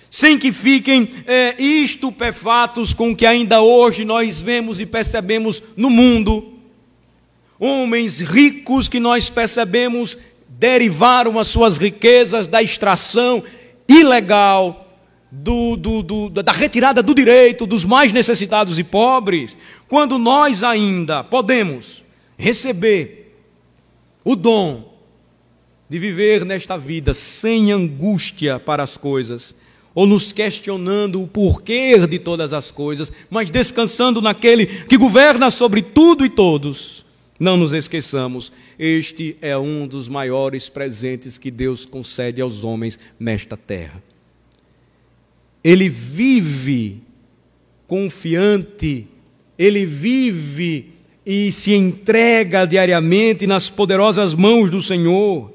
sem 0.10 0.38
que 0.38 0.52
fiquem 0.52 1.10
é, 1.26 1.62
estupefatos 1.62 2.94
com 2.94 3.12
o 3.12 3.16
que 3.16 3.26
ainda 3.26 3.62
hoje 3.62 4.04
nós 4.04 4.42
vemos 4.42 4.82
e 4.82 4.86
percebemos 4.86 5.62
no 5.78 5.90
mundo. 5.90 6.54
Homens 7.60 8.20
ricos 8.20 8.90
que 8.90 9.00
nós 9.00 9.30
percebemos 9.30 10.18
derivaram 10.50 11.38
as 11.40 11.48
suas 11.48 11.78
riquezas 11.78 12.48
da 12.48 12.62
extração 12.62 13.44
ilegal, 13.88 14.81
do, 15.32 15.78
do, 15.78 16.04
do, 16.04 16.30
da 16.30 16.52
retirada 16.52 17.02
do 17.02 17.16
direito 17.16 17.66
dos 17.66 17.86
mais 17.86 18.12
necessitados 18.12 18.78
e 18.78 18.84
pobres, 18.84 19.56
quando 19.88 20.18
nós 20.18 20.62
ainda 20.62 21.24
podemos 21.24 22.04
receber 22.38 23.38
o 24.26 24.36
dom 24.36 24.92
de 25.90 26.00
viver 26.00 26.44
nesta 26.46 26.78
vida 26.78 27.14
sem 27.14 27.72
angústia 27.72 28.60
para 28.60 28.84
as 28.84 28.98
coisas, 28.98 29.56
ou 29.94 30.06
nos 30.06 30.32
questionando 30.32 31.22
o 31.22 31.28
porquê 31.28 32.08
de 32.08 32.18
todas 32.18 32.54
as 32.54 32.72
coisas, 32.72 33.12
mas 33.30 33.50
descansando 33.50 34.22
naquele 34.22 34.66
que 34.66 34.98
governa 34.98 35.50
sobre 35.50 35.82
tudo 35.82 36.26
e 36.26 36.30
todos. 36.30 37.04
Não 37.38 37.58
nos 37.58 37.74
esqueçamos, 37.74 38.54
este 38.78 39.36
é 39.42 39.58
um 39.58 39.88
dos 39.88 40.08
maiores 40.08 40.70
presentes 40.70 41.38
que 41.38 41.52
Deus 41.52 41.86
concede 41.86 42.40
aos 42.40 42.64
homens 42.64 43.00
nesta 43.20 43.58
terra. 43.58 44.02
Ele 45.64 45.88
vive 45.90 47.02
confiante, 47.88 49.08
ele 49.58 49.86
vive 49.86 50.94
e 51.26 51.52
se 51.52 51.74
entrega 51.74 52.66
diariamente 52.66 53.46
nas 53.46 53.70
poderosas 53.70 54.34
mãos 54.34 54.70
do 54.70 54.82
Senhor. 54.82 55.52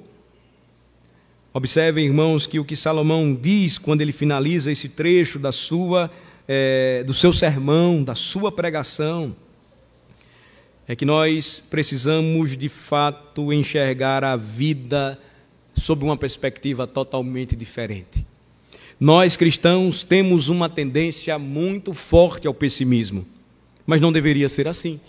Observem, 1.52 2.04
irmãos, 2.04 2.46
que 2.46 2.58
o 2.58 2.64
que 2.64 2.76
Salomão 2.76 3.34
diz 3.34 3.78
quando 3.78 4.02
ele 4.02 4.12
finaliza 4.12 4.70
esse 4.70 4.90
trecho 4.90 5.38
da 5.38 5.50
sua, 5.50 6.10
é, 6.46 7.02
do 7.04 7.14
seu 7.14 7.32
sermão, 7.32 8.04
da 8.04 8.14
sua 8.14 8.52
pregação, 8.52 9.34
é 10.86 10.94
que 10.94 11.06
nós 11.06 11.58
precisamos 11.70 12.56
de 12.56 12.68
fato 12.68 13.52
enxergar 13.52 14.22
a 14.22 14.36
vida 14.36 15.18
sob 15.74 16.04
uma 16.04 16.16
perspectiva 16.16 16.86
totalmente 16.86 17.56
diferente. 17.56 18.26
Nós 18.98 19.36
cristãos 19.36 20.04
temos 20.04 20.48
uma 20.48 20.68
tendência 20.68 21.38
muito 21.38 21.92
forte 21.92 22.46
ao 22.46 22.54
pessimismo, 22.54 23.26
mas 23.86 24.00
não 24.00 24.10
deveria 24.10 24.48
ser 24.48 24.66
assim. 24.66 25.00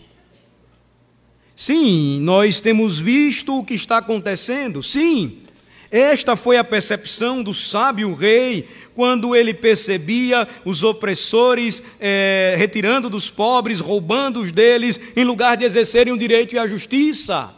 Sim, 1.55 2.19
nós 2.21 2.59
temos 2.59 2.99
visto 2.99 3.57
o 3.57 3.63
que 3.63 3.73
está 3.73 3.97
acontecendo, 3.97 4.83
sim, 4.83 5.41
esta 5.89 6.35
foi 6.35 6.57
a 6.57 6.63
percepção 6.63 7.41
do 7.41 7.53
sábio 7.53 8.13
rei, 8.13 8.67
quando 8.93 9.35
ele 9.35 9.53
percebia 9.53 10.47
os 10.65 10.83
opressores 10.83 11.81
é, 11.99 12.55
retirando 12.57 13.09
dos 13.09 13.29
pobres, 13.29 13.79
roubando 13.79 14.41
os 14.41 14.51
deles, 14.51 14.99
em 15.15 15.23
lugar 15.23 15.55
de 15.55 15.63
exercerem 15.63 16.11
o 16.11 16.17
direito 16.17 16.55
e 16.55 16.59
a 16.59 16.67
justiça. 16.67 17.53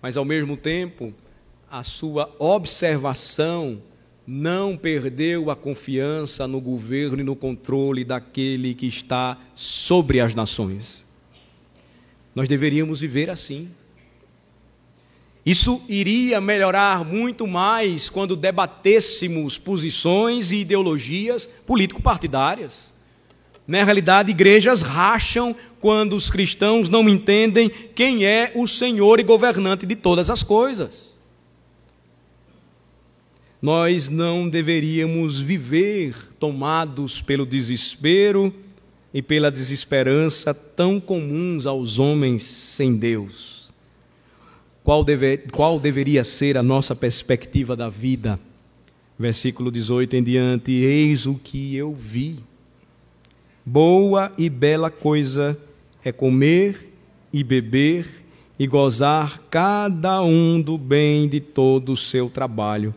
Mas, 0.00 0.16
ao 0.16 0.24
mesmo 0.24 0.56
tempo, 0.56 1.12
a 1.68 1.82
sua 1.82 2.30
observação 2.38 3.82
não 4.32 4.76
perdeu 4.76 5.50
a 5.50 5.56
confiança 5.56 6.46
no 6.46 6.60
governo 6.60 7.18
e 7.18 7.24
no 7.24 7.34
controle 7.34 8.04
daquele 8.04 8.76
que 8.76 8.86
está 8.86 9.36
sobre 9.56 10.20
as 10.20 10.36
nações. 10.36 11.04
Nós 12.32 12.46
deveríamos 12.46 13.00
viver 13.00 13.28
assim. 13.28 13.68
Isso 15.44 15.82
iria 15.88 16.40
melhorar 16.40 17.04
muito 17.04 17.44
mais 17.44 18.08
quando 18.08 18.36
debatêssemos 18.36 19.58
posições 19.58 20.52
e 20.52 20.58
ideologias 20.58 21.50
político-partidárias. 21.66 22.94
Na 23.66 23.82
realidade, 23.82 24.30
igrejas 24.30 24.82
racham 24.82 25.56
quando 25.80 26.14
os 26.14 26.30
cristãos 26.30 26.88
não 26.88 27.08
entendem 27.08 27.68
quem 27.68 28.24
é 28.24 28.52
o 28.54 28.68
Senhor 28.68 29.18
e 29.18 29.24
governante 29.24 29.84
de 29.84 29.96
todas 29.96 30.30
as 30.30 30.44
coisas. 30.44 31.09
Nós 33.60 34.08
não 34.08 34.48
deveríamos 34.48 35.38
viver 35.38 36.14
tomados 36.38 37.20
pelo 37.20 37.44
desespero 37.44 38.54
e 39.12 39.20
pela 39.20 39.50
desesperança 39.50 40.54
tão 40.54 40.98
comuns 40.98 41.66
aos 41.66 41.98
homens 41.98 42.42
sem 42.42 42.96
Deus 42.96 43.60
qual, 44.82 45.04
deve, 45.04 45.38
qual 45.52 45.78
deveria 45.78 46.24
ser 46.24 46.56
a 46.56 46.62
nossa 46.62 46.94
perspectiva 46.96 47.76
da 47.76 47.88
vida. 47.88 48.40
Versículo 49.18 49.70
18 49.70 50.16
em 50.16 50.22
diante: 50.22 50.72
Eis 50.72 51.26
o 51.26 51.34
que 51.34 51.76
eu 51.76 51.92
vi. 51.94 52.38
Boa 53.64 54.32
e 54.38 54.48
bela 54.48 54.90
coisa 54.90 55.56
é 56.02 56.10
comer 56.10 56.92
e 57.32 57.44
beber 57.44 58.24
e 58.58 58.66
gozar 58.66 59.40
cada 59.50 60.22
um 60.22 60.60
do 60.60 60.76
bem 60.76 61.28
de 61.28 61.40
todo 61.40 61.92
o 61.92 61.96
seu 61.96 62.28
trabalho, 62.28 62.94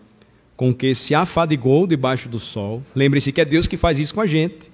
com 0.56 0.74
que 0.74 0.93
se 0.93 1.16
afadigou 1.16 1.88
debaixo 1.88 2.30
do 2.30 2.39
sol. 2.39 2.82
Lembre-se 2.95 3.32
que 3.32 3.41
é 3.41 3.45
Deus 3.45 3.68
que 3.68 3.78
faz 3.78 3.99
isso 3.99 4.14
com 4.14 4.22
a 4.22 4.28
gente. 4.28 4.72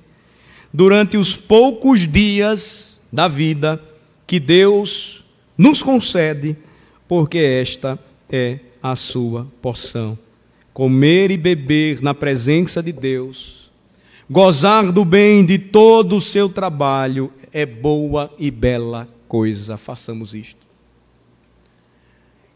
Durante 0.74 1.18
os 1.18 1.36
poucos 1.36 2.08
dias 2.08 3.02
da 3.12 3.28
vida 3.28 3.82
que 4.28 4.40
Deus 4.40 5.24
nos 5.58 5.82
concede, 5.82 6.56
porque 7.08 7.38
esta 7.38 7.98
é 8.30 8.60
a 8.82 8.96
sua 8.96 9.48
porção. 9.62 10.18
Comer 10.74 11.32
e 11.32 11.38
beber 11.38 12.02
na 12.02 12.14
presença 12.14 12.82
de 12.82 12.92
Deus, 12.92 13.72
gozar 14.30 14.92
do 14.92 15.04
bem 15.04 15.44
de 15.44 15.58
todo 15.58 16.16
o 16.16 16.22
seu 16.22 16.48
trabalho, 16.48 17.34
é 17.52 17.66
boa 17.66 18.32
e 18.38 18.52
bela 18.52 19.08
coisa. 19.28 19.76
Façamos 19.76 20.34
isto. 20.34 20.66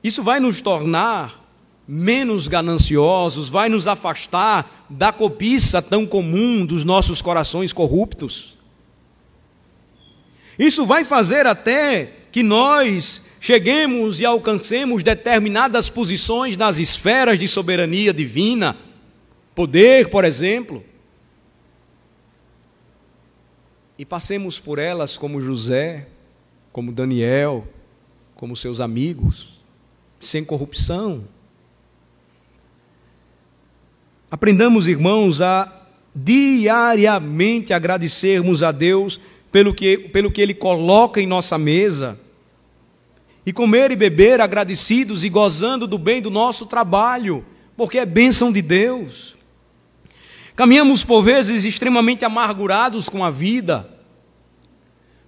Isso 0.03 0.21
vai 0.21 0.39
nos 0.39 0.61
tornar 0.61 1.42
menos 1.87 2.47
gananciosos, 2.47 3.49
vai 3.49 3.69
nos 3.69 3.87
afastar 3.87 4.85
da 4.89 5.11
cobiça 5.11 5.81
tão 5.81 6.05
comum 6.05 6.65
dos 6.65 6.83
nossos 6.83 7.21
corações 7.21 7.73
corruptos. 7.73 8.57
Isso 10.57 10.85
vai 10.85 11.03
fazer 11.03 11.45
até 11.45 12.13
que 12.31 12.43
nós 12.43 13.25
cheguemos 13.39 14.21
e 14.21 14.25
alcancemos 14.25 15.03
determinadas 15.03 15.89
posições 15.89 16.55
nas 16.55 16.77
esferas 16.77 17.37
de 17.37 17.47
soberania 17.47 18.13
divina, 18.13 18.77
poder, 19.53 20.09
por 20.09 20.23
exemplo, 20.23 20.83
e 23.97 24.05
passemos 24.05 24.59
por 24.59 24.79
elas 24.79 25.17
como 25.17 25.41
José, 25.41 26.07
como 26.71 26.91
Daniel, 26.91 27.67
como 28.35 28.55
seus 28.55 28.79
amigos, 28.79 29.61
sem 30.19 30.43
corrupção. 30.43 31.25
Aprendamos, 34.33 34.87
irmãos, 34.87 35.43
a 35.43 35.71
diariamente 36.15 37.71
agradecermos 37.71 38.63
a 38.63 38.71
Deus 38.71 39.19
pelo 39.51 39.75
que, 39.75 39.95
pelo 39.95 40.31
que 40.31 40.41
Ele 40.41 40.55
coloca 40.55 41.21
em 41.21 41.27
nossa 41.27 41.55
mesa 41.55 42.19
e 43.45 43.53
comer 43.53 43.91
e 43.91 43.95
beber 43.95 44.41
agradecidos 44.41 45.23
e 45.23 45.29
gozando 45.29 45.85
do 45.85 45.99
bem 45.99 46.19
do 46.19 46.31
nosso 46.31 46.65
trabalho, 46.65 47.45
porque 47.77 47.99
é 47.99 48.07
bênção 48.07 48.51
de 48.51 48.59
Deus. 48.59 49.37
Caminhamos 50.55 51.03
por 51.03 51.21
vezes 51.21 51.63
extremamente 51.63 52.25
amargurados 52.25 53.07
com 53.07 53.23
a 53.23 53.29
vida, 53.29 53.87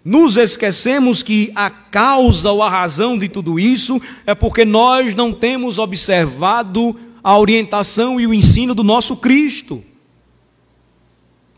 nos 0.04 0.36
esquecemos 0.36 1.22
que 1.22 1.52
a 1.54 1.70
causa 1.70 2.50
ou 2.50 2.64
a 2.64 2.72
razão 2.72 3.20
de 3.20 3.30
tudo 3.30 3.60
isso 3.60 4.02
é 4.26 4.34
porque 4.34 4.66
nós 4.66 5.14
não 5.14 5.32
temos 5.32 5.78
observado 5.78 7.00
a 7.26 7.40
orientação 7.40 8.22
e 8.22 8.28
o 8.28 8.34
ensino 8.36 8.76
do 8.76 8.84
nosso 8.84 9.18
Cristo. 9.18 9.84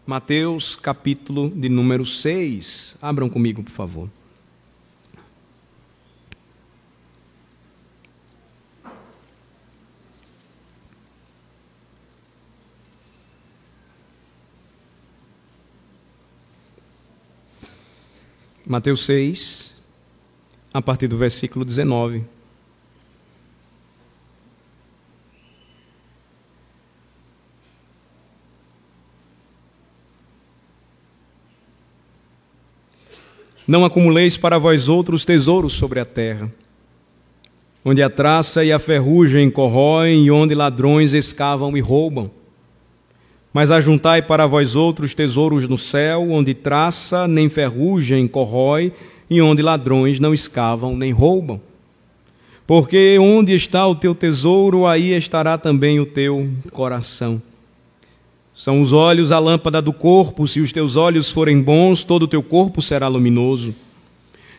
Mateus 0.05 0.77
capítulo 0.77 1.49
de 1.49 1.67
número 1.67 2.05
6. 2.05 2.95
Abram 3.01 3.27
comigo, 3.27 3.61
por 3.61 3.73
favor. 3.73 4.09
Mateus 18.65 19.05
6, 19.05 19.73
a 20.73 20.81
partir 20.81 21.09
do 21.09 21.17
versículo 21.17 21.65
19. 21.65 22.36
Não 33.67 33.83
acumuleis 33.83 34.37
para 34.37 34.57
vós 34.57 34.87
outros 34.87 35.25
tesouros 35.25 35.73
sobre 35.73 35.99
a 35.99 36.05
terra, 36.05 36.51
onde 37.83 38.01
a 38.01 38.09
traça 38.09 38.63
e 38.63 38.71
a 38.71 38.79
ferrugem 38.79 39.49
corroem 39.49 40.25
e 40.25 40.31
onde 40.31 40.55
ladrões 40.55 41.13
escavam 41.13 41.75
e 41.77 41.81
roubam 41.81 42.31
mas 43.57 43.71
ajuntai 43.71 44.21
para 44.21 44.45
vós 44.45 44.75
outros 44.75 45.15
tesouros 45.15 45.67
no 45.67 45.79
céu, 45.79 46.29
onde 46.29 46.53
traça 46.53 47.27
nem 47.27 47.49
ferrugem 47.49 48.27
corrói, 48.27 48.93
e 49.27 49.41
onde 49.41 49.63
ladrões 49.63 50.19
não 50.19 50.31
escavam 50.31 50.95
nem 50.95 51.11
roubam. 51.11 51.59
Porque 52.67 53.17
onde 53.19 53.55
está 53.55 53.87
o 53.87 53.95
teu 53.95 54.13
tesouro, 54.13 54.85
aí 54.85 55.11
estará 55.11 55.57
também 55.57 55.99
o 55.99 56.05
teu 56.05 56.47
coração. 56.71 57.41
São 58.57 58.81
os 58.81 58.91
olhos 58.91 59.31
a 59.31 59.37
lâmpada 59.37 59.79
do 59.79 59.93
corpo, 59.93 60.47
se 60.47 60.59
os 60.59 60.71
teus 60.71 60.95
olhos 60.95 61.29
forem 61.29 61.61
bons, 61.61 62.03
todo 62.03 62.23
o 62.23 62.27
teu 62.27 62.41
corpo 62.41 62.81
será 62.81 63.07
luminoso. 63.07 63.75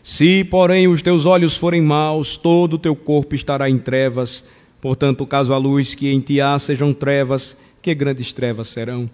Se, 0.05 0.45
porém, 0.45 0.87
os 0.87 1.03
teus 1.03 1.27
olhos 1.27 1.57
forem 1.57 1.83
maus, 1.83 2.37
todo 2.37 2.75
o 2.75 2.79
teu 2.79 2.95
corpo 2.95 3.35
estará 3.35 3.69
em 3.69 3.77
trevas. 3.77 4.45
Portanto, 4.81 5.27
caso 5.27 5.53
a 5.53 5.59
luz 5.59 5.97
que 5.97 6.13
em 6.13 6.21
ti 6.21 6.41
há 6.41 6.57
sejam 6.61 6.95
trevas, 6.95 7.59
que 7.83 7.93
grandes 7.93 8.33
trevas 8.33 8.69
serão. 8.69 9.11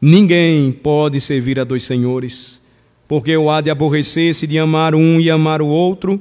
Ninguém 0.00 0.72
pode 0.72 1.20
servir 1.20 1.60
a 1.60 1.64
dois 1.64 1.84
senhores, 1.84 2.62
porque 3.06 3.36
ou 3.36 3.50
há 3.50 3.60
de 3.60 3.68
aborrecer-se 3.68 4.46
de 4.46 4.58
amar 4.58 4.94
um 4.94 5.20
e 5.20 5.30
amar 5.30 5.60
o 5.60 5.66
outro, 5.66 6.18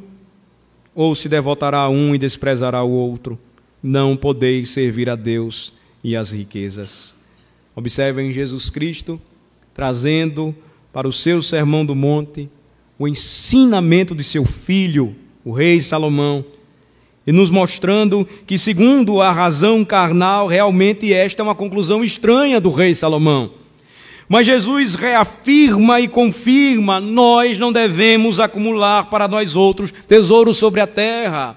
ou 0.93 1.15
se 1.15 1.29
devotará 1.29 1.79
a 1.79 1.89
um 1.89 2.13
e 2.13 2.17
desprezará 2.17 2.83
o 2.83 2.91
outro. 2.91 3.39
Não 3.81 4.17
podeis 4.17 4.71
servir 4.71 5.09
a 5.09 5.15
Deus 5.15 5.73
e 6.03 6.17
as 6.17 6.31
riquezas. 6.31 7.16
Observem 7.77 8.33
Jesus 8.33 8.71
Cristo 8.71 9.21
trazendo 9.71 10.55
para 10.91 11.07
o 11.07 11.11
seu 11.13 11.43
sermão 11.43 11.85
do 11.85 11.93
monte 11.93 12.49
o 12.97 13.07
ensinamento 13.07 14.15
de 14.15 14.23
seu 14.23 14.43
filho, 14.43 15.15
o 15.45 15.51
rei 15.51 15.79
Salomão 15.79 16.43
e 17.27 17.31
nos 17.31 17.51
mostrando 17.51 18.27
que, 18.47 18.57
segundo 18.57 19.21
a 19.21 19.31
razão 19.31 19.85
carnal, 19.85 20.47
realmente 20.47 21.13
esta 21.13 21.43
é 21.43 21.43
uma 21.43 21.53
conclusão 21.53 22.03
estranha 22.03 22.59
do 22.59 22.71
rei 22.71 22.95
Salomão. 22.95 23.51
Mas 24.27 24.47
Jesus 24.47 24.95
reafirma 24.95 26.01
e 26.01 26.07
confirma: 26.07 26.99
nós 26.99 27.59
não 27.59 27.71
devemos 27.71 28.39
acumular 28.39 29.07
para 29.11 29.27
nós 29.27 29.55
outros 29.55 29.91
tesouros 29.91 30.57
sobre 30.57 30.81
a 30.81 30.87
terra. 30.87 31.55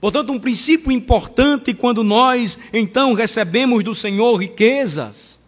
Portanto, 0.00 0.32
um 0.32 0.38
princípio 0.38 0.92
importante 0.92 1.72
quando 1.72 2.04
nós 2.04 2.58
então 2.72 3.12
recebemos 3.12 3.82
do 3.82 3.94
Senhor 3.94 4.36
riquezas 4.36 5.38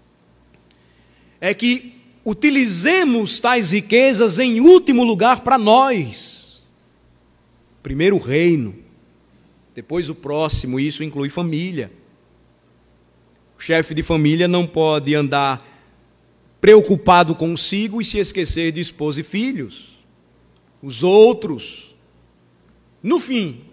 é 1.40 1.54
que 1.54 1.94
utilizemos 2.24 3.38
tais 3.38 3.70
riquezas 3.70 4.38
em 4.38 4.60
último 4.60 5.04
lugar 5.04 5.40
para 5.40 5.56
nós. 5.56 6.66
Primeiro 7.82 8.16
o 8.16 8.20
reino 8.20 8.88
depois 9.78 10.10
o 10.10 10.14
próximo, 10.16 10.80
isso 10.80 11.04
inclui 11.04 11.28
família. 11.28 11.92
O 13.56 13.62
chefe 13.62 13.94
de 13.94 14.02
família 14.02 14.48
não 14.48 14.66
pode 14.66 15.14
andar 15.14 15.64
preocupado 16.60 17.32
consigo 17.32 18.02
e 18.02 18.04
se 18.04 18.18
esquecer 18.18 18.72
de 18.72 18.80
esposa 18.80 19.20
e 19.20 19.22
filhos. 19.22 19.96
Os 20.82 21.04
outros. 21.04 21.94
No 23.00 23.20
fim, 23.20 23.66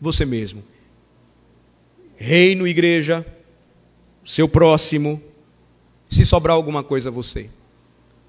você 0.00 0.24
mesmo. 0.24 0.62
Reino, 2.16 2.66
igreja, 2.66 3.24
seu 4.24 4.48
próximo, 4.48 5.22
se 6.10 6.24
sobrar 6.24 6.56
alguma 6.56 6.82
coisa, 6.82 7.10
você. 7.10 7.48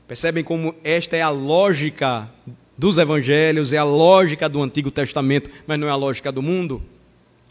Percebem 0.08 0.44
como 0.44 0.76
esta 0.84 1.16
é 1.16 1.22
a 1.22 1.30
lógica 1.30 2.30
dos 2.78 2.98
evangelhos, 2.98 3.74
é 3.74 3.78
a 3.78 3.84
lógica 3.84 4.48
do 4.48 4.62
Antigo 4.62 4.90
Testamento, 4.90 5.50
mas 5.68 5.80
não 5.80 5.88
é 5.88 5.92
a 5.92 5.96
lógica 5.96 6.32
do 6.32 6.42
mundo? 6.42 6.82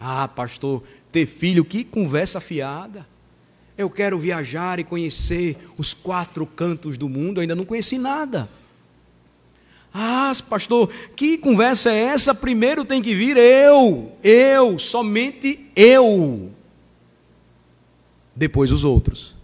Ah, 0.01 0.27
pastor, 0.27 0.83
ter 1.12 1.27
filho, 1.27 1.64
que 1.64 1.85
conversa 1.85 2.41
fiada. 2.41 3.07
Eu 3.77 3.91
quero 3.91 4.19
viajar 4.19 4.79
e 4.79 4.85
conhecer 4.85 5.57
os 5.77 5.95
quatro 5.95 6.47
cantos 6.47 6.97
do 6.97 7.09
mundo, 7.09 7.39
eu 7.39 7.43
ainda 7.43 7.55
não 7.55 7.64
conheci 7.64 7.99
nada. 7.99 8.49
Ah, 9.93 10.32
pastor, 10.49 10.91
que 11.16 11.39
conversa 11.39 11.91
é 11.91 12.05
essa? 12.05 12.34
Primeiro 12.34 12.84
tem 12.84 13.01
que 13.01 13.14
vir 13.14 13.36
eu, 13.36 14.12
eu, 14.22 14.78
somente 14.78 15.70
eu. 15.74 16.51
Depois 18.34 18.70
os 18.70 18.84
outros. 18.84 19.34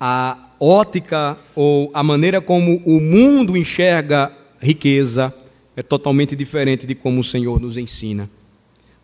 A 0.00 0.50
ótica 0.60 1.36
ou 1.54 1.90
a 1.94 2.02
maneira 2.02 2.40
como 2.40 2.82
o 2.84 3.00
mundo 3.00 3.56
enxerga 3.56 4.32
riqueza 4.60 5.34
é 5.76 5.82
totalmente 5.82 6.36
diferente 6.36 6.86
de 6.86 6.94
como 6.94 7.20
o 7.20 7.24
Senhor 7.24 7.60
nos 7.60 7.76
ensina. 7.76 8.28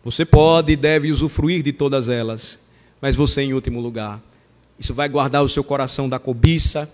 Você 0.03 0.23
pode 0.25 0.73
e 0.73 0.75
deve 0.75 1.11
usufruir 1.11 1.63
de 1.63 1.73
todas 1.73 2.09
elas, 2.09 2.59
mas 3.01 3.15
você 3.15 3.41
em 3.41 3.53
último 3.53 3.81
lugar. 3.81 4.21
Isso 4.77 4.93
vai 4.93 5.09
guardar 5.09 5.43
o 5.43 5.49
seu 5.49 5.63
coração 5.63 6.07
da 6.07 6.19
cobiça, 6.19 6.91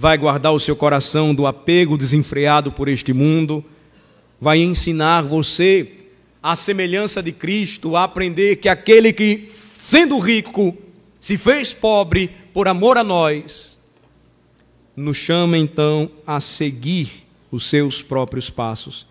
vai 0.00 0.16
guardar 0.16 0.54
o 0.54 0.58
seu 0.58 0.74
coração 0.74 1.34
do 1.34 1.46
apego 1.46 1.98
desenfreado 1.98 2.72
por 2.72 2.88
este 2.88 3.12
mundo, 3.12 3.62
vai 4.40 4.58
ensinar 4.58 5.20
você, 5.20 5.92
à 6.42 6.56
semelhança 6.56 7.22
de 7.22 7.32
Cristo, 7.32 7.94
a 7.96 8.04
aprender 8.04 8.56
que 8.56 8.66
aquele 8.66 9.12
que, 9.12 9.44
sendo 9.46 10.18
rico, 10.18 10.74
se 11.20 11.36
fez 11.36 11.74
pobre 11.74 12.30
por 12.50 12.66
amor 12.66 12.96
a 12.96 13.04
nós, 13.04 13.78
nos 14.96 15.18
chama 15.18 15.58
então 15.58 16.10
a 16.26 16.40
seguir 16.40 17.26
os 17.52 17.68
seus 17.68 18.00
próprios 18.02 18.48
passos. 18.48 19.06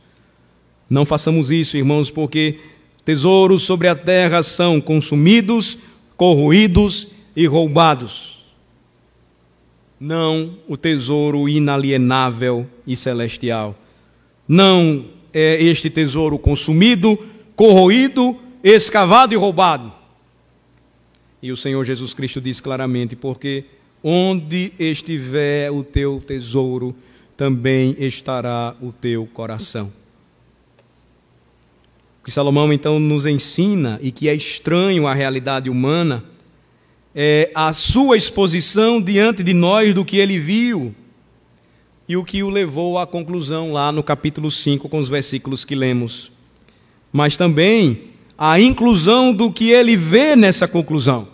Não 0.89 1.05
façamos 1.05 1.51
isso, 1.51 1.77
irmãos, 1.77 2.09
porque 2.09 2.61
Tesouros 3.05 3.61
sobre 3.61 3.87
a 3.87 3.93
terra 3.93 4.41
são 4.41 4.81
consumidos, 4.81 5.77
corroídos 6.17 7.09
e 7.35 7.45
roubados. 7.45 8.38
Não 9.99 10.57
o 10.67 10.77
tesouro 10.77 11.49
inalienável 11.49 12.65
e 12.87 12.95
celestial. 12.95 13.75
Não 14.47 15.05
é 15.33 15.61
este 15.61 15.89
tesouro 15.89 16.39
consumido, 16.39 17.17
corroído, 17.55 18.37
escavado 18.63 19.33
e 19.33 19.37
roubado. 19.37 19.91
E 21.41 21.51
o 21.51 21.57
Senhor 21.57 21.83
Jesus 21.85 22.13
Cristo 22.13 22.39
diz 22.39 22.61
claramente: 22.61 23.15
porque 23.15 23.65
onde 24.03 24.71
estiver 24.79 25.71
o 25.71 25.83
teu 25.83 26.23
tesouro, 26.25 26.95
também 27.35 27.95
estará 27.99 28.75
o 28.81 28.91
teu 28.91 29.27
coração 29.27 29.91
que 32.29 32.33
Salomão 32.33 32.71
então 32.71 32.99
nos 32.99 33.25
ensina 33.25 33.99
e 34.03 34.11
que 34.11 34.29
é 34.29 34.35
estranho 34.35 35.07
à 35.07 35.15
realidade 35.15 35.67
humana 35.67 36.23
é 37.15 37.51
a 37.53 37.73
sua 37.73 38.17
exposição 38.17 39.01
diante 39.01 39.43
de 39.43 39.53
nós 39.53 39.93
do 39.93 40.05
que 40.05 40.17
ele 40.17 40.37
viu 40.37 40.93
e 42.07 42.15
o 42.15 42.23
que 42.23 42.41
o 42.43 42.49
levou 42.49 42.97
à 42.97 43.05
conclusão 43.05 43.71
lá 43.71 43.91
no 43.91 44.03
capítulo 44.03 44.49
5 44.49 44.87
com 44.89 44.97
os 44.99 45.09
versículos 45.09 45.65
que 45.65 45.75
lemos. 45.75 46.31
Mas 47.11 47.37
também 47.37 48.09
a 48.37 48.59
inclusão 48.59 49.33
do 49.33 49.51
que 49.51 49.71
ele 49.71 49.95
vê 49.95 50.35
nessa 50.35 50.67
conclusão. 50.67 51.27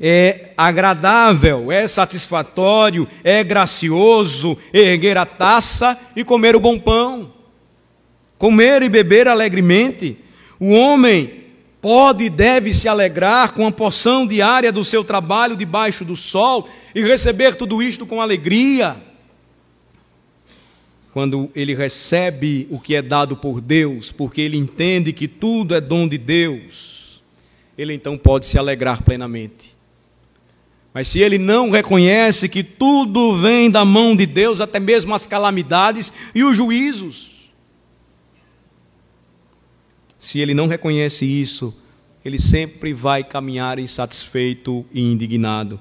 É 0.00 0.52
agradável, 0.56 1.70
é 1.70 1.86
satisfatório, 1.86 3.06
é 3.22 3.44
gracioso 3.44 4.56
erguer 4.72 5.16
a 5.16 5.24
taça 5.24 5.98
e 6.16 6.24
comer 6.24 6.56
o 6.56 6.60
bom 6.60 6.78
pão 6.78 7.34
comer 8.44 8.82
e 8.82 8.90
beber 8.90 9.26
alegremente. 9.26 10.18
O 10.60 10.72
homem 10.72 11.43
pode 11.84 12.24
e 12.24 12.30
deve 12.30 12.72
se 12.72 12.88
alegrar 12.88 13.52
com 13.52 13.66
a 13.66 13.70
porção 13.70 14.26
diária 14.26 14.72
do 14.72 14.82
seu 14.82 15.04
trabalho 15.04 15.54
debaixo 15.54 16.02
do 16.02 16.16
sol 16.16 16.66
e 16.94 17.02
receber 17.02 17.56
tudo 17.56 17.82
isto 17.82 18.06
com 18.06 18.22
alegria. 18.22 18.96
quando 21.12 21.50
ele 21.54 21.74
recebe 21.74 22.66
o 22.70 22.80
que 22.80 22.96
é 22.96 23.02
dado 23.02 23.36
por 23.36 23.60
Deus, 23.60 24.10
porque 24.10 24.40
ele 24.40 24.56
entende 24.56 25.12
que 25.12 25.28
tudo 25.28 25.74
é 25.74 25.80
dom 25.80 26.08
de 26.08 26.16
Deus, 26.16 27.22
ele 27.76 27.92
então 27.92 28.16
pode 28.16 28.46
se 28.46 28.58
alegrar 28.58 29.02
plenamente. 29.02 29.76
Mas 30.94 31.08
se 31.08 31.20
ele 31.20 31.36
não 31.36 31.68
reconhece 31.68 32.48
que 32.48 32.64
tudo 32.64 33.36
vem 33.36 33.70
da 33.70 33.84
mão 33.84 34.16
de 34.16 34.24
Deus, 34.24 34.58
até 34.58 34.80
mesmo 34.80 35.14
as 35.14 35.26
calamidades 35.26 36.12
e 36.34 36.42
os 36.42 36.56
juízos, 36.56 37.33
se 40.24 40.40
ele 40.40 40.54
não 40.54 40.66
reconhece 40.66 41.26
isso, 41.26 41.74
ele 42.24 42.38
sempre 42.38 42.94
vai 42.94 43.22
caminhar 43.22 43.78
insatisfeito 43.78 44.82
e 44.90 45.02
indignado. 45.02 45.78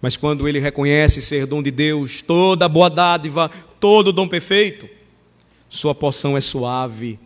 Mas 0.00 0.16
quando 0.16 0.48
ele 0.48 0.58
reconhece 0.58 1.22
ser 1.22 1.46
dom 1.46 1.62
de 1.62 1.70
Deus, 1.70 2.22
toda 2.22 2.68
boa 2.68 2.90
dádiva, 2.90 3.48
todo 3.78 4.12
dom 4.12 4.26
perfeito, 4.26 4.88
sua 5.70 5.94
porção 5.94 6.36
é 6.36 6.40
suave, 6.40 7.20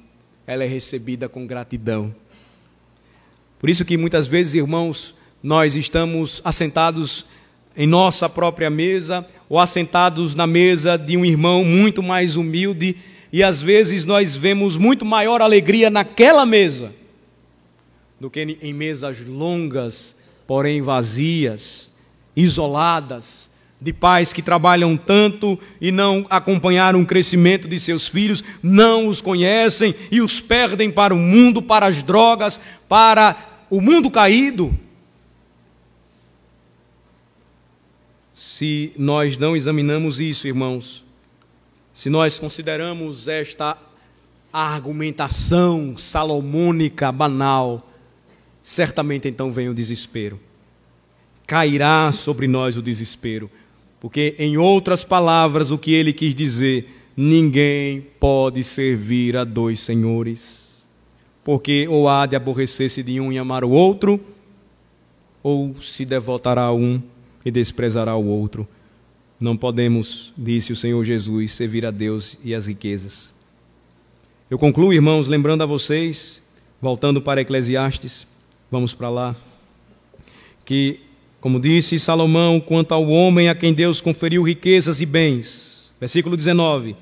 ela 0.46 0.62
é 0.62 0.66
recebida 0.66 1.26
com 1.26 1.46
gratidão. 1.46 2.14
Por 3.58 3.70
isso 3.70 3.82
que 3.82 3.96
muitas 3.96 4.26
vezes, 4.26 4.52
irmãos, 4.52 5.14
nós 5.42 5.74
estamos 5.74 6.42
assentados 6.44 7.24
em 7.74 7.86
nossa 7.86 8.28
própria 8.28 8.68
mesa 8.68 9.26
ou 9.48 9.58
assentados 9.58 10.34
na 10.34 10.46
mesa 10.46 10.98
de 10.98 11.16
um 11.16 11.24
irmão 11.24 11.64
muito 11.64 12.02
mais 12.02 12.36
humilde 12.36 12.94
e 13.36 13.42
às 13.42 13.60
vezes 13.60 14.06
nós 14.06 14.34
vemos 14.34 14.78
muito 14.78 15.04
maior 15.04 15.42
alegria 15.42 15.90
naquela 15.90 16.46
mesa 16.46 16.94
do 18.18 18.30
que 18.30 18.40
em 18.40 18.72
mesas 18.72 19.22
longas, 19.26 20.16
porém 20.46 20.80
vazias, 20.80 21.92
isoladas, 22.34 23.50
de 23.78 23.92
pais 23.92 24.32
que 24.32 24.40
trabalham 24.40 24.96
tanto 24.96 25.60
e 25.78 25.92
não 25.92 26.24
acompanharam 26.30 27.02
o 27.02 27.04
crescimento 27.04 27.68
de 27.68 27.78
seus 27.78 28.08
filhos, 28.08 28.42
não 28.62 29.06
os 29.06 29.20
conhecem 29.20 29.94
e 30.10 30.22
os 30.22 30.40
perdem 30.40 30.90
para 30.90 31.12
o 31.12 31.18
mundo, 31.18 31.60
para 31.60 31.84
as 31.84 32.02
drogas, 32.02 32.58
para 32.88 33.36
o 33.68 33.82
mundo 33.82 34.10
caído. 34.10 34.74
se 38.32 38.92
nós 38.96 39.36
não 39.36 39.54
examinamos 39.54 40.20
isso, 40.20 40.46
irmãos, 40.46 41.05
se 41.96 42.10
nós 42.10 42.38
consideramos 42.38 43.26
esta 43.26 43.74
argumentação 44.52 45.96
salomônica 45.96 47.10
banal, 47.10 47.90
certamente 48.62 49.26
então 49.28 49.50
vem 49.50 49.70
o 49.70 49.74
desespero. 49.74 50.38
Cairá 51.46 52.12
sobre 52.12 52.46
nós 52.46 52.76
o 52.76 52.82
desespero, 52.82 53.50
porque, 53.98 54.36
em 54.38 54.58
outras 54.58 55.02
palavras, 55.02 55.70
o 55.70 55.78
que 55.78 55.94
ele 55.94 56.12
quis 56.12 56.34
dizer, 56.34 56.86
ninguém 57.16 58.06
pode 58.20 58.62
servir 58.62 59.34
a 59.34 59.42
dois 59.42 59.80
senhores, 59.80 60.86
porque 61.42 61.88
ou 61.88 62.10
há 62.10 62.26
de 62.26 62.36
aborrecer-se 62.36 63.02
de 63.02 63.18
um 63.22 63.32
e 63.32 63.38
amar 63.38 63.64
o 63.64 63.70
outro, 63.70 64.20
ou 65.42 65.74
se 65.80 66.04
devotará 66.04 66.64
a 66.64 66.74
um 66.74 67.00
e 67.42 67.50
desprezará 67.50 68.14
o 68.16 68.26
outro. 68.26 68.68
Não 69.38 69.56
podemos, 69.56 70.32
disse 70.36 70.72
o 70.72 70.76
Senhor 70.76 71.04
Jesus, 71.04 71.52
servir 71.52 71.84
a 71.84 71.90
Deus 71.90 72.38
e 72.42 72.54
as 72.54 72.66
riquezas. 72.66 73.30
Eu 74.48 74.58
concluo, 74.58 74.94
irmãos, 74.94 75.28
lembrando 75.28 75.62
a 75.62 75.66
vocês, 75.66 76.42
voltando 76.80 77.20
para 77.20 77.42
Eclesiastes, 77.42 78.26
vamos 78.70 78.94
para 78.94 79.10
lá, 79.10 79.36
que, 80.64 81.00
como 81.38 81.60
disse 81.60 81.98
Salomão, 81.98 82.58
quanto 82.58 82.92
ao 82.92 83.06
homem 83.08 83.50
a 83.50 83.54
quem 83.54 83.74
Deus 83.74 84.00
conferiu 84.00 84.42
riquezas 84.42 85.02
e 85.02 85.06
bens, 85.06 85.92
versículo 86.00 86.34
19, 86.34 86.96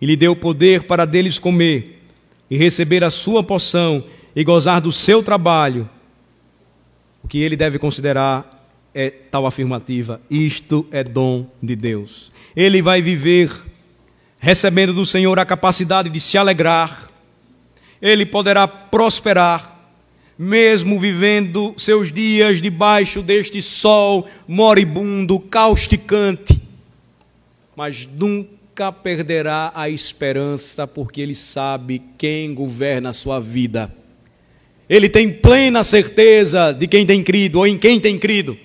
e 0.00 0.06
lhe 0.06 0.16
deu 0.16 0.34
poder 0.34 0.84
para 0.84 1.04
deles 1.04 1.38
comer, 1.38 2.02
e 2.48 2.56
receber 2.56 3.04
a 3.04 3.10
sua 3.10 3.42
porção, 3.42 4.04
e 4.34 4.42
gozar 4.42 4.80
do 4.80 4.92
seu 4.92 5.22
trabalho, 5.22 5.88
o 7.22 7.28
que 7.28 7.38
ele 7.38 7.56
deve 7.56 7.78
considerar 7.78 8.55
é 8.96 9.10
tal 9.10 9.44
afirmativa: 9.44 10.22
isto 10.30 10.86
é 10.90 11.04
dom 11.04 11.46
de 11.62 11.76
Deus. 11.76 12.32
Ele 12.56 12.80
vai 12.80 13.02
viver 13.02 13.52
recebendo 14.38 14.94
do 14.94 15.04
Senhor 15.04 15.38
a 15.38 15.44
capacidade 15.44 16.08
de 16.08 16.18
se 16.18 16.38
alegrar, 16.38 17.10
ele 18.00 18.24
poderá 18.24 18.66
prosperar, 18.66 19.90
mesmo 20.38 20.98
vivendo 20.98 21.74
seus 21.76 22.10
dias 22.10 22.62
debaixo 22.62 23.20
deste 23.20 23.60
sol 23.60 24.26
moribundo, 24.48 25.38
causticante, 25.40 26.58
mas 27.74 28.06
nunca 28.06 28.90
perderá 28.90 29.72
a 29.74 29.90
esperança, 29.90 30.86
porque 30.86 31.20
ele 31.20 31.34
sabe 31.34 32.00
quem 32.16 32.54
governa 32.54 33.10
a 33.10 33.14
sua 33.14 33.40
vida. 33.40 33.94
Ele 34.88 35.08
tem 35.08 35.32
plena 35.32 35.82
certeza 35.82 36.72
de 36.72 36.86
quem 36.86 37.04
tem 37.04 37.22
crido 37.22 37.58
ou 37.58 37.66
em 37.66 37.76
quem 37.76 38.00
tem 38.00 38.18
crido 38.18 38.56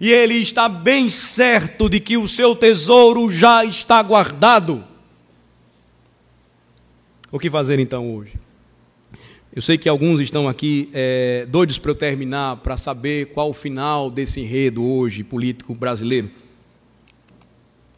e 0.00 0.10
ele 0.12 0.34
está 0.34 0.68
bem 0.68 1.10
certo 1.10 1.88
de 1.88 1.98
que 1.98 2.16
o 2.16 2.28
seu 2.28 2.54
tesouro 2.54 3.30
já 3.30 3.64
está 3.64 4.02
guardado. 4.02 4.84
O 7.30 7.38
que 7.38 7.50
fazer 7.50 7.78
então 7.78 8.14
hoje? 8.14 8.34
Eu 9.52 9.60
sei 9.60 9.76
que 9.76 9.88
alguns 9.88 10.20
estão 10.20 10.48
aqui 10.48 10.88
é, 10.92 11.44
doidos 11.48 11.78
para 11.78 11.90
eu 11.90 11.94
terminar, 11.94 12.56
para 12.58 12.76
saber 12.76 13.26
qual 13.26 13.50
o 13.50 13.54
final 13.54 14.10
desse 14.10 14.40
enredo 14.40 14.84
hoje 14.84 15.24
político 15.24 15.74
brasileiro. 15.74 16.30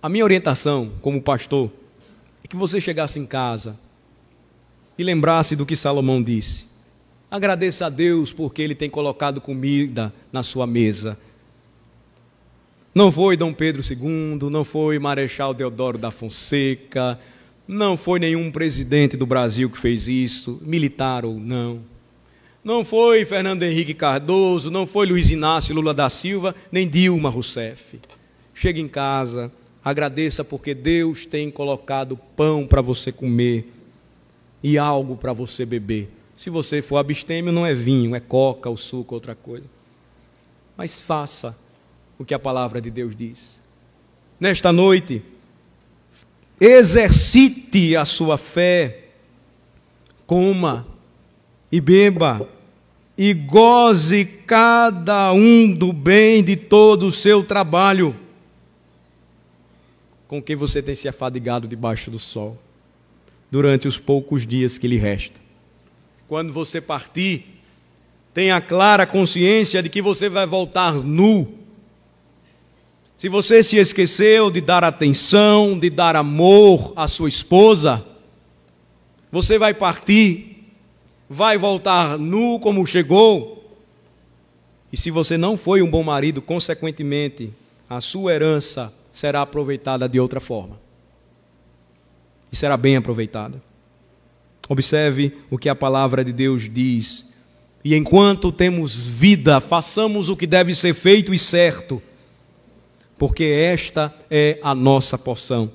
A 0.02 0.08
minha 0.08 0.24
orientação 0.24 0.92
como 1.02 1.20
pastor 1.20 1.70
é 2.42 2.48
que 2.48 2.56
você 2.56 2.80
chegasse 2.80 3.20
em 3.20 3.26
casa 3.26 3.78
e 4.96 5.04
lembrasse 5.04 5.54
do 5.54 5.66
que 5.66 5.76
Salomão 5.76 6.22
disse. 6.22 6.64
Agradeça 7.30 7.86
a 7.86 7.88
Deus 7.90 8.32
porque 8.32 8.62
Ele 8.62 8.74
tem 8.74 8.88
colocado 8.88 9.40
comida 9.40 10.12
na 10.32 10.42
sua 10.42 10.66
mesa 10.66 11.18
não 12.94 13.10
foi 13.12 13.36
Dom 13.36 13.52
Pedro 13.52 13.82
II, 13.82 14.50
não 14.50 14.64
foi 14.64 14.98
Marechal 14.98 15.54
Deodoro 15.54 15.96
da 15.96 16.10
Fonseca, 16.10 17.18
não 17.66 17.96
foi 17.96 18.18
nenhum 18.18 18.50
presidente 18.50 19.16
do 19.16 19.24
Brasil 19.24 19.70
que 19.70 19.78
fez 19.78 20.08
isso, 20.08 20.58
militar 20.60 21.24
ou 21.24 21.38
não. 21.38 21.82
Não 22.64 22.84
foi 22.84 23.24
Fernando 23.24 23.62
Henrique 23.62 23.94
Cardoso, 23.94 24.72
não 24.72 24.86
foi 24.86 25.06
Luiz 25.06 25.30
Inácio 25.30 25.74
Lula 25.74 25.94
da 25.94 26.10
Silva, 26.10 26.54
nem 26.72 26.88
Dilma 26.88 27.30
Rousseff. 27.30 28.00
Chegue 28.52 28.80
em 28.80 28.88
casa, 28.88 29.52
agradeça 29.84 30.42
porque 30.42 30.74
Deus 30.74 31.24
tem 31.24 31.48
colocado 31.48 32.18
pão 32.36 32.66
para 32.66 32.82
você 32.82 33.12
comer 33.12 33.72
e 34.62 34.76
algo 34.76 35.16
para 35.16 35.32
você 35.32 35.64
beber. 35.64 36.10
Se 36.36 36.50
você 36.50 36.82
for 36.82 36.96
abstêmio, 36.96 37.52
não 37.52 37.64
é 37.64 37.72
vinho, 37.72 38.16
é 38.16 38.20
coca, 38.20 38.68
o 38.68 38.76
suco, 38.76 39.14
outra 39.14 39.36
coisa. 39.36 39.66
Mas 40.76 41.00
faça 41.00 41.56
o 42.20 42.24
que 42.24 42.34
a 42.34 42.38
palavra 42.38 42.82
de 42.82 42.90
Deus 42.90 43.16
diz. 43.16 43.58
Nesta 44.38 44.70
noite, 44.70 45.22
exercite 46.60 47.96
a 47.96 48.04
sua 48.04 48.36
fé, 48.36 49.04
coma 50.26 50.86
e 51.72 51.80
beba, 51.80 52.46
e 53.16 53.32
goze 53.32 54.26
cada 54.26 55.32
um 55.32 55.72
do 55.72 55.94
bem 55.94 56.44
de 56.44 56.56
todo 56.56 57.06
o 57.06 57.12
seu 57.12 57.42
trabalho, 57.42 58.14
com 60.28 60.42
que 60.42 60.54
você 60.54 60.82
tem 60.82 60.94
se 60.94 61.08
afadigado 61.08 61.66
debaixo 61.66 62.10
do 62.10 62.18
sol, 62.18 62.54
durante 63.50 63.88
os 63.88 63.98
poucos 63.98 64.46
dias 64.46 64.76
que 64.76 64.86
lhe 64.86 64.98
resta. 64.98 65.40
Quando 66.28 66.52
você 66.52 66.82
partir, 66.82 67.46
tenha 68.34 68.60
clara 68.60 69.06
consciência 69.06 69.82
de 69.82 69.88
que 69.88 70.02
você 70.02 70.28
vai 70.28 70.46
voltar 70.46 70.92
nu 70.92 71.60
se 73.20 73.28
você 73.28 73.62
se 73.62 73.76
esqueceu 73.76 74.50
de 74.50 74.62
dar 74.62 74.82
atenção, 74.82 75.78
de 75.78 75.90
dar 75.90 76.16
amor 76.16 76.94
à 76.96 77.06
sua 77.06 77.28
esposa, 77.28 78.02
você 79.30 79.58
vai 79.58 79.74
partir, 79.74 80.72
vai 81.28 81.58
voltar 81.58 82.18
nu 82.18 82.58
como 82.60 82.86
chegou. 82.86 83.78
E 84.90 84.96
se 84.96 85.10
você 85.10 85.36
não 85.36 85.54
foi 85.54 85.82
um 85.82 85.90
bom 85.90 86.02
marido, 86.02 86.40
consequentemente, 86.40 87.52
a 87.90 88.00
sua 88.00 88.32
herança 88.32 88.90
será 89.12 89.42
aproveitada 89.42 90.08
de 90.08 90.18
outra 90.18 90.40
forma. 90.40 90.80
E 92.50 92.56
será 92.56 92.74
bem 92.74 92.96
aproveitada. 92.96 93.62
Observe 94.66 95.36
o 95.50 95.58
que 95.58 95.68
a 95.68 95.74
palavra 95.74 96.24
de 96.24 96.32
Deus 96.32 96.72
diz. 96.72 97.30
E 97.84 97.94
enquanto 97.94 98.50
temos 98.50 98.96
vida, 98.96 99.60
façamos 99.60 100.30
o 100.30 100.36
que 100.38 100.46
deve 100.46 100.74
ser 100.74 100.94
feito 100.94 101.34
e 101.34 101.38
certo 101.38 102.00
porque 103.20 103.44
esta 103.44 104.14
é 104.30 104.58
a 104.62 104.74
nossa 104.74 105.18
porção. 105.18 105.70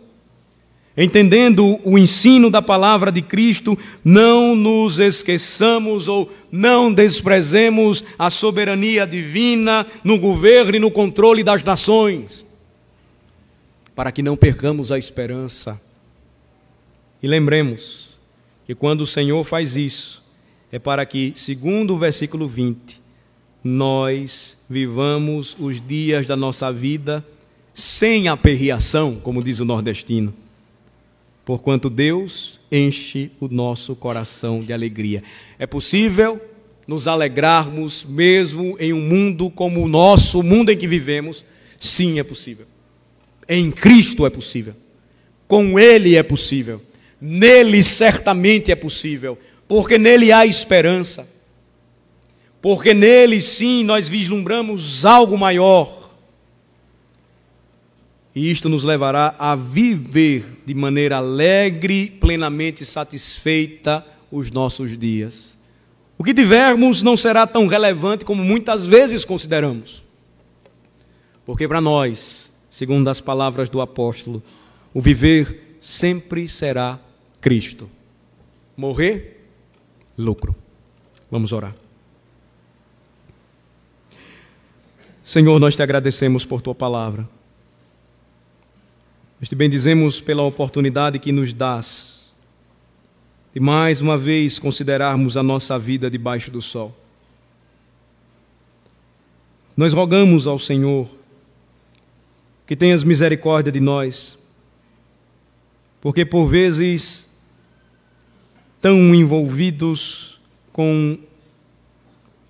Entendendo 0.98 1.80
o 1.84 1.96
ensino 1.96 2.50
da 2.50 2.60
palavra 2.60 3.12
de 3.12 3.22
Cristo, 3.22 3.78
não 4.04 4.56
nos 4.56 4.98
esqueçamos 4.98 6.08
ou 6.08 6.34
não 6.52 6.92
desprezemos 6.92 8.04
a 8.18 8.32
soberania 8.32 9.06
divina 9.06 9.86
no 10.04 10.18
governo 10.18 10.78
e 10.78 10.80
no 10.80 10.90
controle 10.90 11.44
das 11.44 11.62
nações, 11.62 12.44
para 13.94 14.12
que 14.12 14.24
não 14.24 14.36
percamos 14.36 14.92
a 14.92 14.98
esperança, 14.98 15.80
E 17.22 17.28
lembremos 17.28 18.10
que 18.66 18.74
quando 18.74 19.02
o 19.02 19.08
Senhor 19.08 19.44
faz 19.44 19.76
isso, 19.78 20.24
é 20.72 20.80
para 20.80 21.06
que, 21.06 21.32
segundo 21.36 21.94
o 21.94 21.98
versículo 21.98 22.48
20, 22.48 23.02
nós 23.64 24.58
vivamos 24.68 25.56
os 25.60 25.80
dias 25.80 26.26
da 26.26 26.36
nossa 26.36 26.72
vida 26.72 27.24
sem 27.76 28.30
aperreação, 28.30 29.20
como 29.22 29.44
diz 29.44 29.60
o 29.60 29.66
nordestino, 29.66 30.34
porquanto 31.44 31.90
Deus 31.90 32.60
enche 32.72 33.30
o 33.40 33.50
nosso 33.50 33.96
coração 33.96 34.62
de 34.62 34.74
alegria. 34.74 35.22
É 35.60 35.68
possível 35.68 36.42
nos 36.88 37.08
alegrarmos 37.08 38.06
mesmo 38.06 38.78
em 38.80 38.94
um 38.94 39.02
mundo 39.02 39.50
como 39.50 39.84
o 39.84 39.88
nosso, 39.88 40.40
o 40.40 40.44
mundo 40.44 40.72
em 40.72 40.78
que 40.78 40.88
vivemos? 40.88 41.44
Sim, 41.80 42.18
é 42.18 42.24
possível. 42.24 42.66
Em 43.48 43.70
Cristo 43.70 44.26
é 44.26 44.30
possível. 44.30 44.74
Com 45.48 45.78
Ele 45.78 46.16
é 46.16 46.24
possível. 46.24 46.82
Nele 47.20 47.84
certamente 47.84 48.72
é 48.72 48.76
possível, 48.76 49.38
porque 49.68 49.98
nele 49.98 50.32
há 50.32 50.46
esperança. 50.46 51.28
Porque 52.62 52.94
nele 52.94 53.42
sim 53.42 53.84
nós 53.84 54.08
vislumbramos 54.08 55.06
algo 55.06 55.38
maior. 55.38 56.05
E 58.36 58.52
isto 58.52 58.68
nos 58.68 58.84
levará 58.84 59.34
a 59.40 59.56
viver 59.56 60.62
de 60.66 60.74
maneira 60.74 61.18
alegre, 61.18 62.10
plenamente 62.20 62.86
satisfeita 62.86 64.06
os 64.30 64.52
nossos 64.52 64.98
dias. 64.98 65.58
O 66.18 66.24
que 66.24 66.34
tivermos 66.34 67.02
não 67.02 67.16
será 67.16 67.48
tão 67.48 67.66
relevante 67.66 68.26
como 68.26 68.44
muitas 68.44 68.86
vezes 68.86 69.24
consideramos. 69.24 70.04
Porque 71.46 71.66
para 71.66 71.80
nós, 71.80 72.52
segundo 72.70 73.10
as 73.10 73.22
palavras 73.22 73.70
do 73.70 73.80
apóstolo, 73.80 74.44
o 74.94 75.00
viver 75.00 75.78
sempre 75.80 76.50
será 76.50 77.00
Cristo. 77.40 77.90
Morrer, 78.76 79.46
lucro. 80.18 80.54
Vamos 81.32 81.54
orar. 81.54 81.76
Senhor, 85.24 85.60
nós 85.60 85.76
te 85.76 85.84
agradecemos 85.84 86.44
por 86.44 86.62
tua 86.62 86.76
palavra. 86.76 87.28
Nós 89.40 89.50
te 89.50 89.56
bendizemos 89.56 90.22
pela 90.22 90.44
oportunidade 90.44 91.20
que 91.20 91.32
nos 91.32 91.52
dás 91.54 92.16
de 93.54 93.60
mais 93.62 94.02
uma 94.02 94.18
vez 94.18 94.60
considerarmos 94.60 95.38
a 95.38 95.44
nossa 95.44 95.80
vida 95.80 96.10
debaixo 96.10 96.52
do 96.52 96.62
sol. 96.62 96.94
Nós 99.78 99.94
rogamos 99.94 100.46
ao 100.46 100.60
Senhor 100.60 101.10
que 102.68 102.76
tenhas 102.76 103.04
misericórdia 103.04 103.72
de 103.72 103.80
nós, 103.80 104.38
porque 106.02 106.26
por 106.26 106.48
vezes 106.48 107.30
tão 108.82 109.16
envolvidos 109.16 110.40
com 110.74 111.18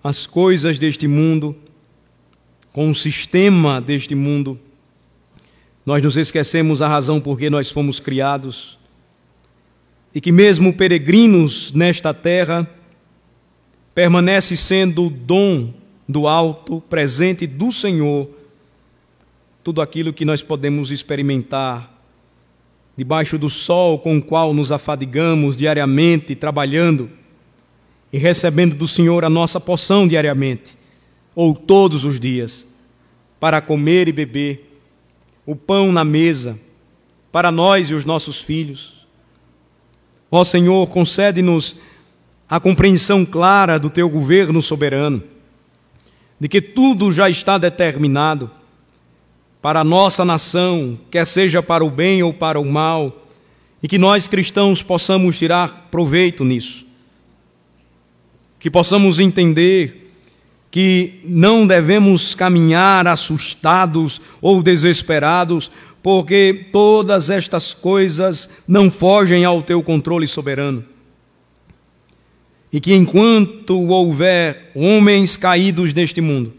as 0.03 0.25
coisas 0.25 0.77
deste 0.79 1.07
mundo, 1.07 1.55
com 2.73 2.89
o 2.89 2.95
sistema 2.95 3.79
deste 3.79 4.13
mundo, 4.15 4.59
nós 5.85 6.01
nos 6.01 6.17
esquecemos 6.17 6.81
a 6.81 6.87
razão 6.87 7.21
por 7.21 7.37
que 7.37 7.49
nós 7.49 7.69
fomos 7.69 7.99
criados 7.99 8.79
e 10.13 10.19
que, 10.19 10.31
mesmo 10.31 10.73
peregrinos 10.73 11.71
nesta 11.73 12.13
terra, 12.13 12.67
permanece 13.93 14.55
sendo 14.57 15.05
o 15.05 15.09
dom 15.09 15.73
do 16.07 16.27
alto, 16.27 16.81
presente 16.89 17.45
do 17.45 17.71
Senhor, 17.71 18.29
tudo 19.63 19.81
aquilo 19.81 20.13
que 20.13 20.25
nós 20.25 20.41
podemos 20.41 20.91
experimentar 20.91 21.91
debaixo 22.97 23.37
do 23.37 23.49
sol 23.49 23.99
com 23.99 24.17
o 24.17 24.21
qual 24.21 24.53
nos 24.53 24.71
afadigamos 24.71 25.57
diariamente, 25.57 26.35
trabalhando 26.35 27.09
e 28.11 28.17
recebendo 28.17 28.75
do 28.75 28.87
Senhor 28.87 29.25
a 29.25 29.29
nossa 29.29 29.59
porção 29.59 30.07
diariamente, 30.07 30.77
ou 31.35 31.53
todos 31.53 32.05
os 32.05 32.19
dias, 32.19 32.65
para 33.39 33.59
comer 33.59 34.07
e 34.07 34.13
beber, 34.13 34.64
o 35.45 35.55
pão 35.55 35.91
na 35.91 36.03
mesa, 36.03 36.59
para 37.31 37.51
nós 37.51 37.89
e 37.89 37.93
os 37.93 38.05
nossos 38.05 38.41
filhos. 38.41 39.05
Ó 40.31 40.43
Senhor, 40.43 40.87
concede-nos 40.89 41.75
a 42.49 42.59
compreensão 42.59 43.25
clara 43.25 43.79
do 43.79 43.89
teu 43.89 44.09
governo 44.09 44.61
soberano, 44.61 45.23
de 46.39 46.47
que 46.47 46.61
tudo 46.61 47.11
já 47.11 47.29
está 47.29 47.57
determinado 47.57 48.49
para 49.61 49.79
a 49.79 49.83
nossa 49.83 50.23
nação, 50.23 50.99
quer 51.09 51.25
seja 51.25 51.61
para 51.63 51.83
o 51.83 51.89
bem 51.89 52.21
ou 52.21 52.33
para 52.33 52.59
o 52.59 52.65
mal, 52.65 53.25
e 53.81 53.87
que 53.87 53.97
nós 53.97 54.27
cristãos 54.27 54.83
possamos 54.83 55.37
tirar 55.37 55.87
proveito 55.89 56.43
nisso. 56.43 56.85
Que 58.59 58.69
possamos 58.69 59.19
entender 59.19 60.04
que 60.75 61.21
não 61.23 61.65
devemos 61.65 62.35
caminhar 62.35 63.07
assustados 63.07 64.19
ou 64.41 64.61
desesperados, 64.61 65.71
porque 66.03 66.67
todas 66.69 67.29
estas 67.29 67.73
coisas 67.73 68.49
não 68.67 68.91
fogem 68.91 69.45
ao 69.45 69.61
teu 69.61 69.81
controle 69.81 70.27
soberano. 70.27 70.83
E 72.73 72.81
que 72.81 72.93
enquanto 72.93 73.87
houver 73.87 74.69
homens 74.75 75.37
caídos 75.37 75.93
neste 75.93 76.19
mundo, 76.19 76.53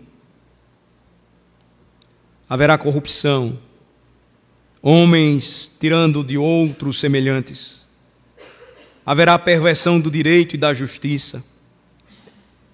haverá 2.49 2.79
corrupção, 2.79 3.59
homens 4.81 5.71
tirando 5.79 6.25
de 6.25 6.39
outros 6.39 6.99
semelhantes, 7.01 7.83
haverá 9.05 9.39
perversão 9.39 10.01
do 10.01 10.11
direito 10.11 10.55
e 10.55 10.59
da 10.59 10.73
justiça, 10.73 11.45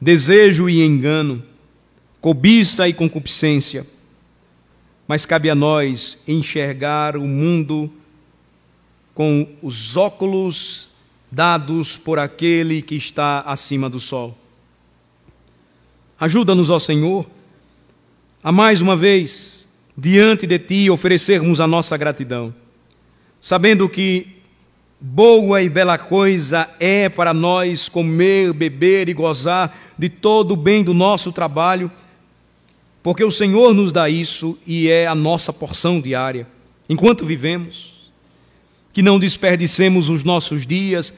desejo 0.02 0.68
e 0.68 0.82
engano, 0.82 1.44
cobiça 2.20 2.88
e 2.88 2.92
concupiscência. 2.92 3.86
Mas 5.06 5.24
cabe 5.24 5.48
a 5.48 5.54
nós 5.54 6.20
enxergar 6.26 7.16
o 7.16 7.24
mundo 7.24 7.88
com 9.14 9.46
os 9.62 9.96
óculos 9.96 10.88
dados 11.30 11.96
por 11.96 12.18
aquele 12.18 12.82
que 12.82 12.96
está 12.96 13.42
acima 13.42 13.88
do 13.88 14.00
sol. 14.00 14.36
Ajuda-nos, 16.18 16.68
ó 16.68 16.80
Senhor, 16.80 17.24
a 18.42 18.50
mais 18.50 18.80
uma 18.80 18.96
vez 18.96 19.64
diante 19.96 20.48
de 20.48 20.58
Ti 20.58 20.90
oferecermos 20.90 21.60
a 21.60 21.66
nossa 21.68 21.96
gratidão, 21.96 22.52
sabendo 23.40 23.88
que 23.88 24.41
boa 25.04 25.60
e 25.60 25.68
bela 25.68 25.98
coisa 25.98 26.70
é 26.78 27.08
para 27.08 27.34
nós 27.34 27.88
comer, 27.88 28.52
beber 28.52 29.08
e 29.08 29.12
gozar 29.12 29.92
de 29.98 30.08
todo 30.08 30.52
o 30.52 30.56
bem 30.56 30.84
do 30.84 30.94
nosso 30.94 31.32
trabalho, 31.32 31.90
porque 33.02 33.24
o 33.24 33.32
Senhor 33.32 33.74
nos 33.74 33.90
dá 33.90 34.08
isso 34.08 34.56
e 34.64 34.88
é 34.88 35.08
a 35.08 35.14
nossa 35.14 35.52
porção 35.52 36.00
diária, 36.00 36.46
enquanto 36.88 37.26
vivemos. 37.26 37.92
Que 38.92 39.02
não 39.02 39.18
desperdicemos 39.18 40.08
os 40.08 40.22
nossos 40.22 40.64
dias 40.64 41.12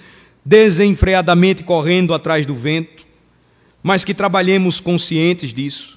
desenfreadamente 0.44 1.62
correndo 1.62 2.14
atrás 2.14 2.46
do 2.46 2.54
vento, 2.54 3.04
mas 3.82 4.02
que 4.02 4.14
trabalhemos 4.14 4.80
conscientes 4.80 5.52
disso 5.52 5.94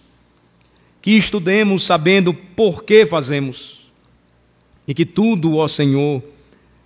que 1.07 1.11
estudemos 1.11 1.85
sabendo 1.85 2.33
por 2.33 2.83
que 2.83 3.05
fazemos, 3.05 3.89
e 4.85 4.93
que 4.93 5.05
tudo, 5.05 5.55
ó 5.55 5.65
Senhor, 5.65 6.21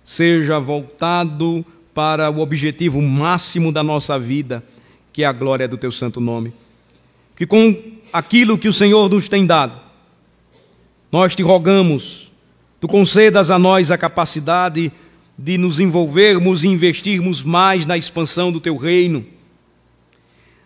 seja 0.04 0.58
voltado 0.58 1.64
para 1.94 2.30
o 2.30 2.40
objetivo 2.40 3.00
máximo 3.00 3.70
da 3.70 3.82
nossa 3.82 4.18
vida, 4.18 4.64
que 5.12 5.22
é 5.22 5.26
a 5.26 5.32
glória 5.32 5.68
do 5.68 5.76
Teu 5.76 5.92
santo 5.92 6.20
nome. 6.20 6.52
Que 7.36 7.46
com 7.46 7.76
aquilo 8.12 8.58
que 8.58 8.68
o 8.68 8.72
Senhor 8.72 9.08
nos 9.08 9.28
tem 9.28 9.46
dado, 9.46 9.78
nós 11.10 11.34
te 11.34 11.42
rogamos, 11.42 12.32
tu 12.80 12.88
concedas 12.88 13.50
a 13.50 13.58
nós 13.58 13.90
a 13.90 13.98
capacidade 13.98 14.90
de 15.36 15.58
nos 15.58 15.80
envolvermos 15.80 16.64
e 16.64 16.68
investirmos 16.68 17.42
mais 17.42 17.84
na 17.84 17.96
expansão 17.96 18.50
do 18.50 18.60
Teu 18.60 18.76
reino, 18.76 19.24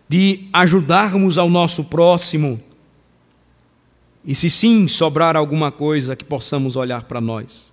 de 0.08 0.48
ajudarmos 0.52 1.36
ao 1.36 1.50
nosso 1.50 1.84
próximo 1.84 2.60
e 4.26 4.34
se 4.34 4.50
sim 4.50 4.88
sobrar 4.88 5.36
alguma 5.36 5.70
coisa, 5.70 6.16
que 6.16 6.24
possamos 6.24 6.74
olhar 6.74 7.04
para 7.04 7.20
nós. 7.20 7.72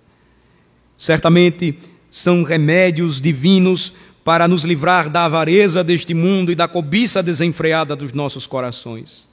Certamente 1.04 1.78
são 2.10 2.42
remédios 2.42 3.20
divinos 3.20 3.92
para 4.24 4.48
nos 4.48 4.64
livrar 4.64 5.10
da 5.10 5.26
avareza 5.26 5.84
deste 5.84 6.14
mundo 6.14 6.50
e 6.50 6.54
da 6.54 6.66
cobiça 6.66 7.22
desenfreada 7.22 7.94
dos 7.94 8.14
nossos 8.14 8.46
corações. 8.46 9.28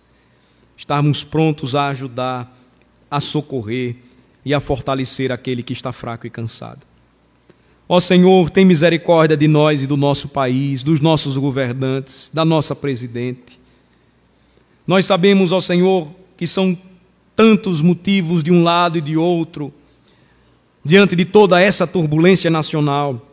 Estarmos 0.75 1.23
prontos 1.23 1.73
a 1.73 1.87
ajudar, 1.87 2.53
a 3.09 3.21
socorrer 3.21 3.95
e 4.43 4.53
a 4.53 4.59
fortalecer 4.59 5.31
aquele 5.31 5.63
que 5.63 5.71
está 5.71 5.93
fraco 5.93 6.27
e 6.27 6.29
cansado. 6.29 6.81
Ó 7.87 8.01
Senhor, 8.01 8.49
tem 8.49 8.65
misericórdia 8.65 9.37
de 9.37 9.47
nós 9.47 9.81
e 9.81 9.87
do 9.87 9.95
nosso 9.95 10.27
país, 10.27 10.83
dos 10.83 10.99
nossos 10.99 11.37
governantes, 11.37 12.29
da 12.33 12.43
nossa 12.43 12.75
presidente. 12.75 13.57
Nós 14.85 15.05
sabemos, 15.05 15.53
ó 15.53 15.61
Senhor, 15.61 16.13
que 16.35 16.45
são 16.45 16.77
tantos 17.33 17.79
motivos 17.79 18.43
de 18.43 18.51
um 18.51 18.61
lado 18.61 18.97
e 18.97 19.01
de 19.01 19.15
outro, 19.15 19.73
diante 20.83 21.15
de 21.15 21.25
toda 21.25 21.61
essa 21.61 21.85
turbulência 21.85 22.49
nacional. 22.49 23.27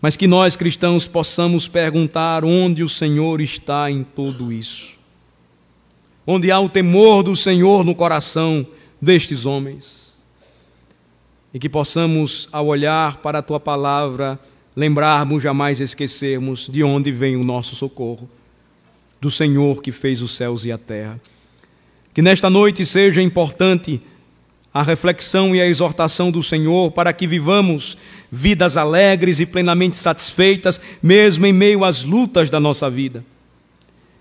mas 0.00 0.16
que 0.16 0.26
nós 0.26 0.54
cristãos 0.56 1.08
possamos 1.08 1.66
perguntar 1.66 2.44
onde 2.44 2.82
o 2.84 2.88
Senhor 2.88 3.40
está 3.40 3.90
em 3.90 4.04
tudo 4.04 4.52
isso. 4.52 4.94
Onde 6.26 6.50
há 6.50 6.60
o 6.60 6.68
temor 6.68 7.22
do 7.22 7.34
Senhor 7.34 7.84
no 7.84 7.94
coração 7.94 8.64
destes 9.00 9.46
homens. 9.46 10.12
E 11.52 11.58
que 11.58 11.68
possamos, 11.68 12.48
ao 12.52 12.66
olhar 12.66 13.16
para 13.16 13.38
a 13.38 13.42
tua 13.42 13.58
palavra, 13.58 14.38
lembrarmos, 14.76 15.42
jamais 15.42 15.80
esquecermos 15.80 16.68
de 16.70 16.84
onde 16.84 17.10
vem 17.10 17.34
o 17.34 17.42
nosso 17.42 17.74
socorro 17.74 18.28
do 19.20 19.30
Senhor 19.30 19.80
que 19.80 19.90
fez 19.90 20.20
os 20.20 20.36
céus 20.36 20.64
e 20.64 20.70
a 20.70 20.78
terra. 20.78 21.20
Que 22.12 22.22
nesta 22.22 22.50
noite 22.50 22.84
seja 22.84 23.22
importante 23.22 24.00
a 24.76 24.82
reflexão 24.82 25.56
e 25.56 25.60
a 25.60 25.66
exortação 25.66 26.30
do 26.30 26.42
Senhor 26.42 26.90
para 26.90 27.10
que 27.10 27.26
vivamos 27.26 27.96
vidas 28.30 28.76
alegres 28.76 29.40
e 29.40 29.46
plenamente 29.46 29.96
satisfeitas, 29.96 30.78
mesmo 31.02 31.46
em 31.46 31.52
meio 31.52 31.82
às 31.82 32.04
lutas 32.04 32.50
da 32.50 32.60
nossa 32.60 32.90
vida. 32.90 33.24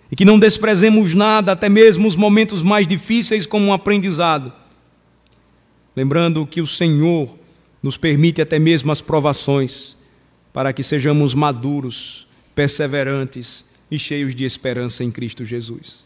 E 0.10 0.16
que 0.16 0.24
não 0.24 0.40
desprezemos 0.40 1.14
nada, 1.14 1.52
até 1.52 1.68
mesmo 1.68 2.08
os 2.08 2.16
momentos 2.16 2.64
mais 2.64 2.88
difíceis, 2.88 3.46
como 3.46 3.66
um 3.66 3.74
aprendizado. 3.74 4.54
Lembrando 5.94 6.48
que 6.48 6.62
o 6.62 6.68
Senhor 6.68 7.36
nos 7.84 7.98
permite 7.98 8.42
até 8.42 8.58
mesmo 8.58 8.94
as 8.94 9.02
provações, 9.02 9.98
para 10.54 10.72
que 10.72 10.84
sejamos 10.84 11.34
maduros, 11.34 12.26
perseverantes 12.56 13.66
e 13.92 14.00
cheios 14.00 14.34
de 14.34 14.46
esperança 14.46 15.04
em 15.04 15.12
Cristo 15.12 15.44
Jesus. 15.44 16.00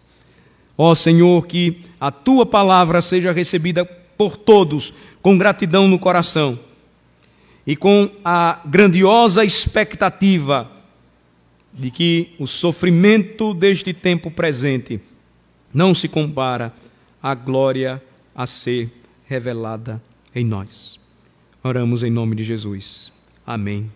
Ó 0.76 0.96
Senhor, 0.96 1.46
que 1.46 1.82
a 2.02 2.10
tua 2.10 2.48
palavra 2.48 3.00
seja 3.00 3.32
recebida 3.32 3.99
por 4.20 4.36
todos 4.36 4.94
com 5.22 5.38
gratidão 5.38 5.88
no 5.88 5.98
coração 5.98 6.60
e 7.66 7.74
com 7.74 8.12
a 8.22 8.62
grandiosa 8.66 9.46
expectativa 9.46 10.70
de 11.74 11.90
que 11.90 12.36
o 12.38 12.46
sofrimento 12.46 13.54
deste 13.54 13.94
tempo 13.94 14.30
presente 14.30 15.00
não 15.74 15.94
se 15.96 16.10
compara 16.10 16.74
à 17.24 17.34
glória 17.34 18.04
a 18.36 18.46
ser 18.46 18.92
revelada 19.26 20.04
em 20.36 20.44
nós. 20.44 21.00
Oramos 21.64 22.04
em 22.04 22.12
nome 22.12 22.36
de 22.36 22.44
Jesus. 22.44 23.14
Amém. 23.48 23.90